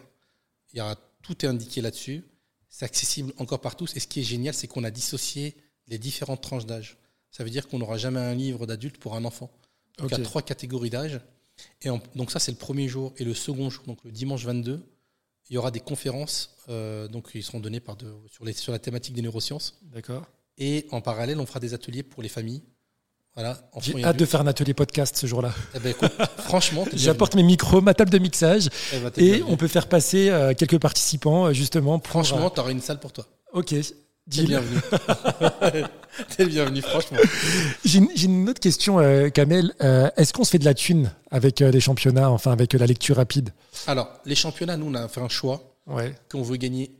Il 0.72 0.78
y 0.78 0.80
aura 0.80 0.96
tout 1.22 1.44
est 1.44 1.48
indiqué 1.48 1.80
là-dessus. 1.80 2.24
C'est 2.68 2.84
accessible 2.84 3.32
encore 3.38 3.60
par 3.60 3.76
tous. 3.76 3.96
Et 3.96 4.00
ce 4.00 4.06
qui 4.06 4.20
est 4.20 4.24
génial, 4.24 4.54
c'est 4.54 4.66
qu'on 4.66 4.84
a 4.84 4.90
dissocié 4.90 5.56
les 5.86 5.98
différentes 5.98 6.42
tranches 6.42 6.66
d'âge. 6.66 6.98
Ça 7.30 7.44
veut 7.44 7.50
dire 7.50 7.68
qu'on 7.68 7.78
n'aura 7.78 7.96
jamais 7.98 8.20
un 8.20 8.34
livre 8.34 8.66
d'adulte 8.66 8.98
pour 8.98 9.14
un 9.14 9.24
enfant. 9.24 9.50
Donc 9.98 10.10
il 10.10 10.18
y 10.18 10.20
a 10.20 10.24
trois 10.24 10.42
catégories 10.42 10.90
d'âge. 10.90 11.20
Et 11.82 11.90
en- 11.90 12.00
donc 12.14 12.30
ça, 12.30 12.38
c'est 12.38 12.52
le 12.52 12.56
premier 12.58 12.88
jour. 12.88 13.12
Et 13.16 13.24
le 13.24 13.34
second 13.34 13.70
jour, 13.70 13.84
donc 13.86 13.98
le 14.04 14.12
dimanche 14.12 14.44
22, 14.44 14.82
il 15.50 15.54
y 15.54 15.58
aura 15.58 15.70
des 15.70 15.80
conférences. 15.80 16.50
euh, 16.68 17.08
donc 17.08 17.30
ils 17.34 17.42
seront 17.42 17.60
données 17.60 17.80
par 17.80 17.96
de- 17.96 18.12
sur, 18.30 18.44
les, 18.44 18.52
sur 18.52 18.72
la 18.72 18.78
thématique 18.78 19.14
des 19.14 19.22
neurosciences. 19.22 19.78
D'accord. 19.94 20.24
Et 20.58 20.86
en 20.90 21.00
parallèle, 21.00 21.38
on 21.40 21.46
fera 21.46 21.60
des 21.60 21.72
ateliers 21.74 22.02
pour 22.02 22.22
les 22.22 22.28
familles. 22.28 22.62
Voilà, 23.34 23.70
J'ai 23.80 24.04
hâte 24.04 24.16
de 24.16 24.24
faire 24.26 24.40
un 24.40 24.48
atelier 24.48 24.74
podcast 24.74 25.16
ce 25.16 25.26
jour-là. 25.28 25.54
Eh 25.76 25.78
ben, 25.78 25.90
écoute, 25.90 26.10
franchement, 26.38 26.84
J'apporte 26.92 27.36
mes 27.36 27.44
micros, 27.44 27.80
ma 27.80 27.94
table 27.94 28.10
de 28.10 28.18
mixage. 28.18 28.68
Eh 28.92 28.98
ben, 28.98 29.12
et 29.16 29.42
on 29.44 29.56
peut 29.56 29.68
faire 29.68 29.86
passer 29.88 30.28
euh, 30.28 30.54
quelques 30.54 30.80
participants 30.80 31.46
euh, 31.46 31.52
justement 31.52 32.00
pour. 32.00 32.10
Franchement, 32.10 32.50
tu 32.50 32.58
auras 32.58 32.72
une 32.72 32.80
salle 32.80 32.98
pour 32.98 33.12
toi. 33.12 33.26
euh, 33.54 33.60
ok. 33.60 33.74
T'es 34.30 34.42
bienvenu. 34.44 34.80
T'es 36.36 36.46
bienvenu, 36.46 36.82
franchement. 36.82 37.18
J'ai 37.84 37.98
une, 38.24 38.48
autre 38.48 38.60
question, 38.60 38.98
euh, 38.98 39.30
Kamel. 39.30 39.72
Euh, 39.80 40.10
Est-ce 40.16 40.32
qu'on 40.32 40.44
se 40.44 40.50
fait 40.50 40.58
de 40.58 40.64
la 40.64 40.74
thune 40.74 41.12
avec 41.30 41.62
euh, 41.62 41.70
les 41.70 41.80
championnats, 41.80 42.30
enfin 42.30 42.52
avec 42.52 42.72
la 42.74 42.86
lecture 42.86 43.16
rapide? 43.16 43.50
Alors, 43.86 44.08
les 44.26 44.34
championnats, 44.34 44.76
nous, 44.76 44.86
on 44.86 44.94
a 44.94 45.08
fait 45.08 45.20
un 45.20 45.28
choix 45.28 45.74
Ouais. 45.86 46.14
qu'on 46.30 46.42
veut 46.42 46.56
gagner 46.56 46.90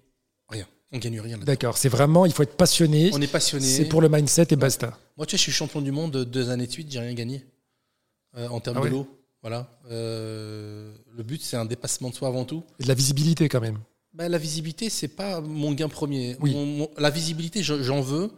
rien. 0.48 0.66
On 0.92 0.98
gagne 0.98 1.20
rien. 1.20 1.36
D'accord. 1.38 1.76
C'est 1.76 1.90
vraiment, 1.90 2.24
il 2.24 2.32
faut 2.32 2.42
être 2.42 2.56
passionné. 2.56 3.10
On 3.12 3.20
est 3.20 3.26
passionné. 3.26 3.66
C'est 3.66 3.84
pour 3.84 4.00
le 4.00 4.08
mindset 4.08 4.46
et 4.50 4.56
basta. 4.56 4.96
Moi, 5.16 5.26
tu 5.26 5.32
sais, 5.32 5.36
je 5.36 5.42
suis 5.42 5.52
champion 5.52 5.82
du 5.82 5.92
monde 5.92 6.24
deux 6.24 6.48
années 6.48 6.66
de 6.66 6.72
suite, 6.72 6.90
j'ai 6.90 7.00
rien 7.00 7.12
gagné. 7.14 7.44
En 8.50 8.60
termes 8.60 8.76
Ah 8.78 8.80
de 8.80 8.84
ouais 8.84 8.90
l'eau. 8.90 9.06
Voilà. 9.42 9.68
Le 9.90 11.22
but, 11.22 11.42
c'est 11.42 11.56
un 11.56 11.66
dépassement 11.66 12.08
de 12.08 12.14
soi 12.14 12.28
avant 12.28 12.44
tout. 12.44 12.62
Et 12.80 12.84
de 12.84 12.88
la 12.88 12.94
visibilité 12.94 13.48
quand 13.48 13.60
même. 13.60 13.78
Bah, 14.18 14.28
la 14.28 14.36
visibilité, 14.38 14.90
c'est 14.90 15.06
pas 15.08 15.40
mon 15.40 15.70
gain 15.72 15.88
premier. 15.88 16.36
Oui. 16.40 16.52
Mon- 16.52 16.66
mon- 16.66 16.90
la 16.98 17.08
visibilité, 17.10 17.62
je- 17.62 17.82
j'en 17.84 18.00
veux 18.00 18.32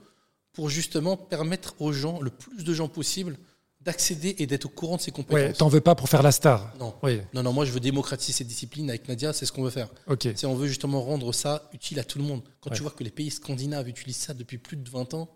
pour 0.53 0.69
justement 0.69 1.17
permettre 1.17 1.75
aux 1.81 1.91
gens, 1.93 2.21
le 2.21 2.29
plus 2.31 2.63
de 2.65 2.75
gens 2.75 2.87
possible, 2.89 3.39
d'accéder 3.81 4.35
et 4.39 4.47
d'être 4.47 4.67
au 4.67 4.69
courant 4.69 4.97
de 4.97 5.01
ces 5.01 5.11
Ouais. 5.11 5.17
compétences. 5.17 5.57
T'en 5.57 5.69
veux 5.69 5.81
pas 5.81 5.95
pour 5.95 6.11
faire 6.11 6.23
la 6.23 6.33
star. 6.33 6.75
non. 6.79 6.95
Oui. 7.03 7.23
non, 7.33 7.43
non, 7.43 7.55
moi 7.55 7.65
je 7.65 7.73
veux 7.73 7.81
démocratiser 7.81 8.35
cette 8.35 8.47
discipline 8.47 8.91
avec 8.91 9.09
Nadia, 9.09 9.33
c'est 9.33 9.47
ce 9.47 9.53
qu'on 9.53 9.63
veut 9.63 9.71
faire. 9.71 9.89
Ok. 10.07 10.29
C'est 10.37 10.45
on 10.45 10.55
veut 10.55 10.67
justement 10.69 11.01
rendre 11.03 11.33
ça 11.33 11.71
utile 11.73 11.99
à 11.99 12.05
tout 12.05 12.19
le 12.19 12.25
monde. 12.25 12.43
Quand 12.61 12.69
Ouais. 12.69 12.77
tu 12.77 12.83
vois 12.83 12.91
que 12.91 13.03
les 13.03 13.11
pays 13.11 13.31
scandinaves 13.31 13.89
utilisent 13.89 14.17
ça 14.19 14.35
depuis 14.35 14.59
plus 14.59 14.77
de 14.77 14.87
20 14.91 15.15
ans, 15.15 15.31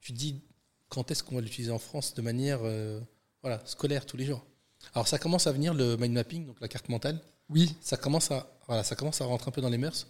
tu 0.00 0.14
te 0.14 0.18
dis 0.18 0.40
quand 0.88 1.10
est-ce 1.10 1.22
qu'on 1.22 1.34
va 1.34 1.42
l'utiliser 1.42 1.70
en 1.70 1.78
France 1.78 2.14
de 2.14 2.22
manière 2.22 2.60
euh, 2.62 2.98
voilà, 3.42 3.60
scolaire 3.66 4.06
tous 4.06 4.16
les 4.16 4.24
jours? 4.24 4.42
Alors 4.94 5.06
ça 5.06 5.18
commence 5.18 5.46
à 5.46 5.52
venir 5.52 5.74
le 5.74 5.98
mind 5.98 6.14
mapping, 6.14 6.46
donc 6.46 6.56
la 6.62 6.68
carte 6.68 6.88
mentale. 6.88 7.20
Oui. 7.48 7.74
Ça 7.80 7.96
commence 7.96 8.30
à 8.30 8.52
voilà, 8.66 8.82
ça 8.82 8.96
commence 8.96 9.20
à 9.20 9.24
rentrer 9.24 9.48
un 9.48 9.52
peu 9.52 9.60
dans 9.60 9.68
les 9.68 9.78
mœurs, 9.78 10.08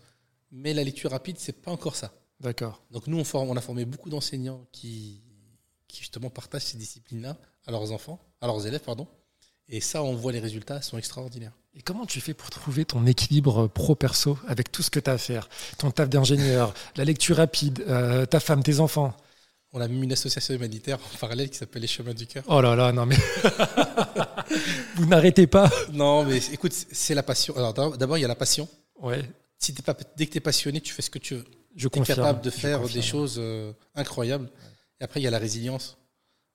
mais 0.50 0.72
la 0.72 0.82
lecture 0.82 1.10
rapide 1.10 1.36
c'est 1.38 1.60
pas 1.60 1.70
encore 1.70 1.96
ça. 1.96 2.12
D'accord. 2.40 2.82
Donc 2.90 3.06
nous 3.06 3.18
on, 3.18 3.24
forme, 3.24 3.50
on 3.50 3.56
a 3.56 3.60
formé 3.60 3.84
beaucoup 3.84 4.10
d'enseignants 4.10 4.66
qui 4.72 5.22
qui 5.88 6.00
justement 6.00 6.30
partagent 6.30 6.64
ces 6.64 6.78
disciplines-là 6.78 7.36
à 7.66 7.70
leurs 7.70 7.92
enfants, 7.92 8.20
à 8.40 8.46
leurs 8.46 8.66
élèves, 8.66 8.82
pardon. 8.82 9.06
Et 9.68 9.80
ça, 9.80 10.02
on 10.02 10.14
voit 10.14 10.32
les 10.32 10.38
résultats, 10.38 10.80
sont 10.80 10.96
extraordinaires. 10.96 11.52
Et 11.74 11.82
comment 11.82 12.06
tu 12.06 12.20
fais 12.20 12.34
pour 12.34 12.50
trouver 12.50 12.84
ton 12.84 13.04
équilibre 13.04 13.66
pro-perso 13.66 14.38
avec 14.46 14.70
tout 14.70 14.82
ce 14.82 14.90
que 14.90 15.00
tu 15.00 15.10
as 15.10 15.14
à 15.14 15.18
faire? 15.18 15.48
Ton 15.78 15.90
taf 15.90 16.08
d'ingénieur, 16.08 16.72
la 16.96 17.04
lecture 17.04 17.36
rapide, 17.36 17.84
euh, 17.88 18.26
ta 18.26 18.40
femme, 18.40 18.62
tes 18.62 18.80
enfants? 18.80 19.14
On 19.76 19.80
a 19.82 19.88
même 19.88 20.02
une 20.02 20.12
association 20.12 20.54
humanitaire 20.54 20.98
en 20.98 21.18
parallèle 21.18 21.50
qui 21.50 21.58
s'appelle 21.58 21.82
les 21.82 21.88
Chemins 21.88 22.14
du 22.14 22.26
Cœur. 22.26 22.42
Oh 22.48 22.62
là 22.62 22.74
là, 22.74 22.92
non 22.92 23.04
mais. 23.04 23.18
Vous 24.96 25.04
n'arrêtez 25.04 25.46
pas 25.46 25.70
Non, 25.92 26.24
mais 26.24 26.38
écoute, 26.50 26.72
c'est 26.72 27.14
la 27.14 27.22
passion. 27.22 27.54
Alors 27.58 27.74
d'abord, 27.74 28.16
il 28.16 28.22
y 28.22 28.24
a 28.24 28.28
la 28.28 28.34
passion. 28.34 28.66
Ouais. 29.02 29.22
Si 29.58 29.72
es 29.72 29.82
pas, 29.82 29.94
dès 30.16 30.24
que 30.24 30.32
tu 30.32 30.38
es 30.38 30.40
passionné, 30.40 30.80
tu 30.80 30.94
fais 30.94 31.02
ce 31.02 31.10
que 31.10 31.18
tu 31.18 31.34
veux. 31.34 31.44
Je 31.74 31.88
es 31.88 32.00
capable 32.00 32.40
de 32.40 32.48
faire 32.48 32.88
des 32.88 33.02
choses 33.02 33.36
euh, 33.36 33.74
incroyables. 33.94 34.48
Et 34.98 35.04
après, 35.04 35.20
il 35.20 35.24
y 35.24 35.26
a 35.26 35.30
la 35.30 35.38
résilience 35.38 35.98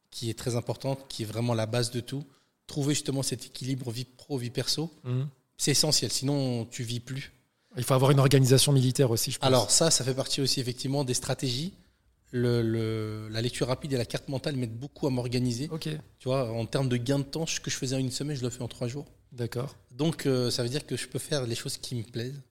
qui 0.09 0.31
est 0.31 0.37
très 0.37 0.55
importante, 0.55 1.05
qui 1.07 1.21
est 1.21 1.27
vraiment 1.27 1.53
la 1.53 1.67
base 1.67 1.91
de 1.91 1.99
tout. 1.99 2.23
Trouver 2.65 2.95
justement 2.95 3.21
cet 3.21 3.45
équilibre 3.45 3.91
vie 3.91 4.05
pro, 4.05 4.39
vie 4.39 4.49
perso, 4.49 4.91
mhm. 5.03 5.27
c'est 5.57 5.69
essentiel. 5.69 6.11
Sinon, 6.11 6.65
tu 6.65 6.81
vis 6.81 6.99
plus. 6.99 7.33
Il 7.77 7.83
faut 7.83 7.93
avoir 7.93 8.09
une 8.09 8.19
organisation 8.19 8.71
militaire 8.71 9.11
aussi, 9.11 9.29
je 9.29 9.37
pense. 9.37 9.45
Alors 9.45 9.69
ça, 9.69 9.91
ça 9.91 10.03
fait 10.03 10.15
partie 10.15 10.41
aussi 10.41 10.59
effectivement 10.59 11.03
des 11.03 11.13
stratégies. 11.13 11.75
Le, 12.33 13.27
la 13.29 13.41
lecture 13.41 13.67
rapide 13.67 13.93
et 13.93 13.97
la 13.97 14.05
carte 14.05 14.29
mentale 14.29 14.55
m'aident 14.55 14.77
beaucoup 14.77 15.07
à 15.07 15.09
m'organiser. 15.09 15.67
Ok. 15.71 15.89
Tu 16.19 16.27
vois, 16.27 16.51
en 16.51 16.65
termes 16.65 16.87
de 16.87 16.97
gain 16.97 17.19
de 17.19 17.23
temps, 17.23 17.45
ce 17.45 17.59
que 17.59 17.69
je 17.69 17.75
faisais 17.75 17.95
en 17.95 17.99
une 17.99 18.11
semaine, 18.11 18.37
je 18.37 18.41
le 18.41 18.49
fais 18.49 18.61
en 18.61 18.67
trois 18.67 18.87
jours. 18.87 19.05
D'accord. 19.31 19.75
Donc, 19.91 20.25
euh, 20.25 20.49
ça 20.49 20.63
veut 20.63 20.69
dire 20.69 20.85
que 20.85 20.95
je 20.95 21.07
peux 21.07 21.19
faire 21.19 21.45
les 21.45 21.55
choses 21.55 21.77
qui 21.77 21.95
me 21.95 22.03
plaisent 22.03 22.41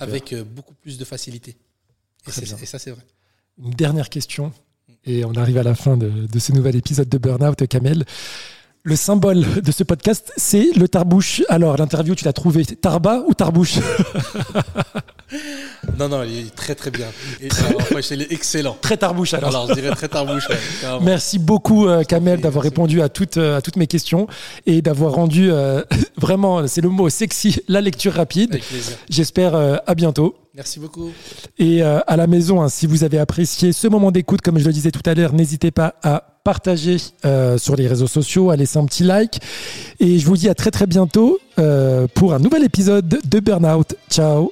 avec 0.00 0.32
euh, 0.32 0.44
beaucoup 0.44 0.74
plus 0.74 0.98
de 0.98 1.04
facilité. 1.04 1.56
Et, 2.26 2.30
ça, 2.30 2.78
c'est 2.78 2.90
vrai. 2.90 3.02
Une 3.58 3.70
dernière 3.70 4.08
question, 4.08 4.52
et 5.04 5.24
on 5.24 5.32
arrive 5.34 5.58
à 5.58 5.62
la 5.62 5.74
fin 5.74 5.96
de, 5.96 6.26
de 6.26 6.38
ce 6.38 6.52
nouvel 6.52 6.76
épisode 6.76 7.08
de 7.08 7.18
Burnout, 7.18 7.66
Kamel. 7.66 8.04
Le 8.82 8.96
symbole 8.96 9.62
de 9.62 9.72
ce 9.72 9.84
podcast, 9.84 10.32
c'est 10.36 10.70
le 10.72 10.88
tarbouche. 10.88 11.42
Alors, 11.48 11.76
l'interview, 11.76 12.14
tu 12.14 12.24
l'as 12.24 12.32
trouvé 12.32 12.64
Tarba 12.64 13.22
ou 13.26 13.34
tarbouche? 13.34 13.78
Non, 15.98 16.08
non, 16.08 16.22
il 16.22 16.46
est 16.46 16.54
très 16.54 16.74
très 16.74 16.90
bien. 16.90 17.06
il 17.40 18.22
est 18.22 18.32
excellent. 18.32 18.76
Très 18.80 18.96
tarbouche 18.96 19.34
alors. 19.34 19.50
Alors, 19.50 19.68
je 19.68 19.74
dirais 19.74 19.90
très 19.90 20.08
tarbouche. 20.08 20.48
Merci 21.02 21.38
beaucoup, 21.38 21.86
euh, 21.86 22.04
Kamel, 22.04 22.40
d'avoir 22.40 22.64
répondu 22.64 23.02
à 23.02 23.08
toutes, 23.08 23.36
euh, 23.36 23.58
à 23.58 23.60
toutes 23.60 23.76
mes 23.76 23.86
questions 23.86 24.26
et 24.66 24.82
d'avoir 24.82 25.12
rendu 25.12 25.50
euh, 25.50 25.82
vraiment, 26.16 26.66
c'est 26.66 26.80
le 26.80 26.88
mot 26.88 27.08
sexy, 27.08 27.60
la 27.68 27.80
lecture 27.80 28.14
rapide. 28.14 28.52
Avec 28.52 28.64
plaisir. 28.64 28.96
J'espère 29.08 29.54
à 29.54 29.94
bientôt. 29.94 30.36
Merci 30.54 30.80
beaucoup. 30.80 31.10
Et 31.58 31.82
à 31.82 32.16
la 32.16 32.26
maison, 32.26 32.60
hein, 32.60 32.68
si 32.68 32.86
vous 32.86 33.04
avez 33.04 33.18
apprécié 33.18 33.72
ce 33.72 33.88
moment 33.88 34.10
d'écoute, 34.10 34.40
comme 34.40 34.58
je 34.58 34.64
le 34.64 34.72
disais 34.72 34.90
tout 34.90 35.02
à 35.06 35.14
l'heure, 35.14 35.32
n'hésitez 35.32 35.70
pas 35.70 35.94
à 36.02 36.38
partager 36.44 36.96
sur 37.58 37.76
les 37.76 37.86
réseaux 37.86 38.06
sociaux, 38.06 38.50
à 38.50 38.56
laisser 38.56 38.78
un 38.78 38.86
petit 38.86 39.04
like. 39.04 39.40
Et 40.00 40.18
je 40.18 40.26
vous 40.26 40.36
dis 40.36 40.48
à 40.48 40.54
très 40.54 40.70
très 40.70 40.86
bientôt 40.86 41.38
pour 42.14 42.34
un 42.34 42.38
nouvel 42.38 42.64
épisode 42.64 43.20
de 43.24 43.40
Burnout. 43.40 43.94
Ciao 44.10 44.50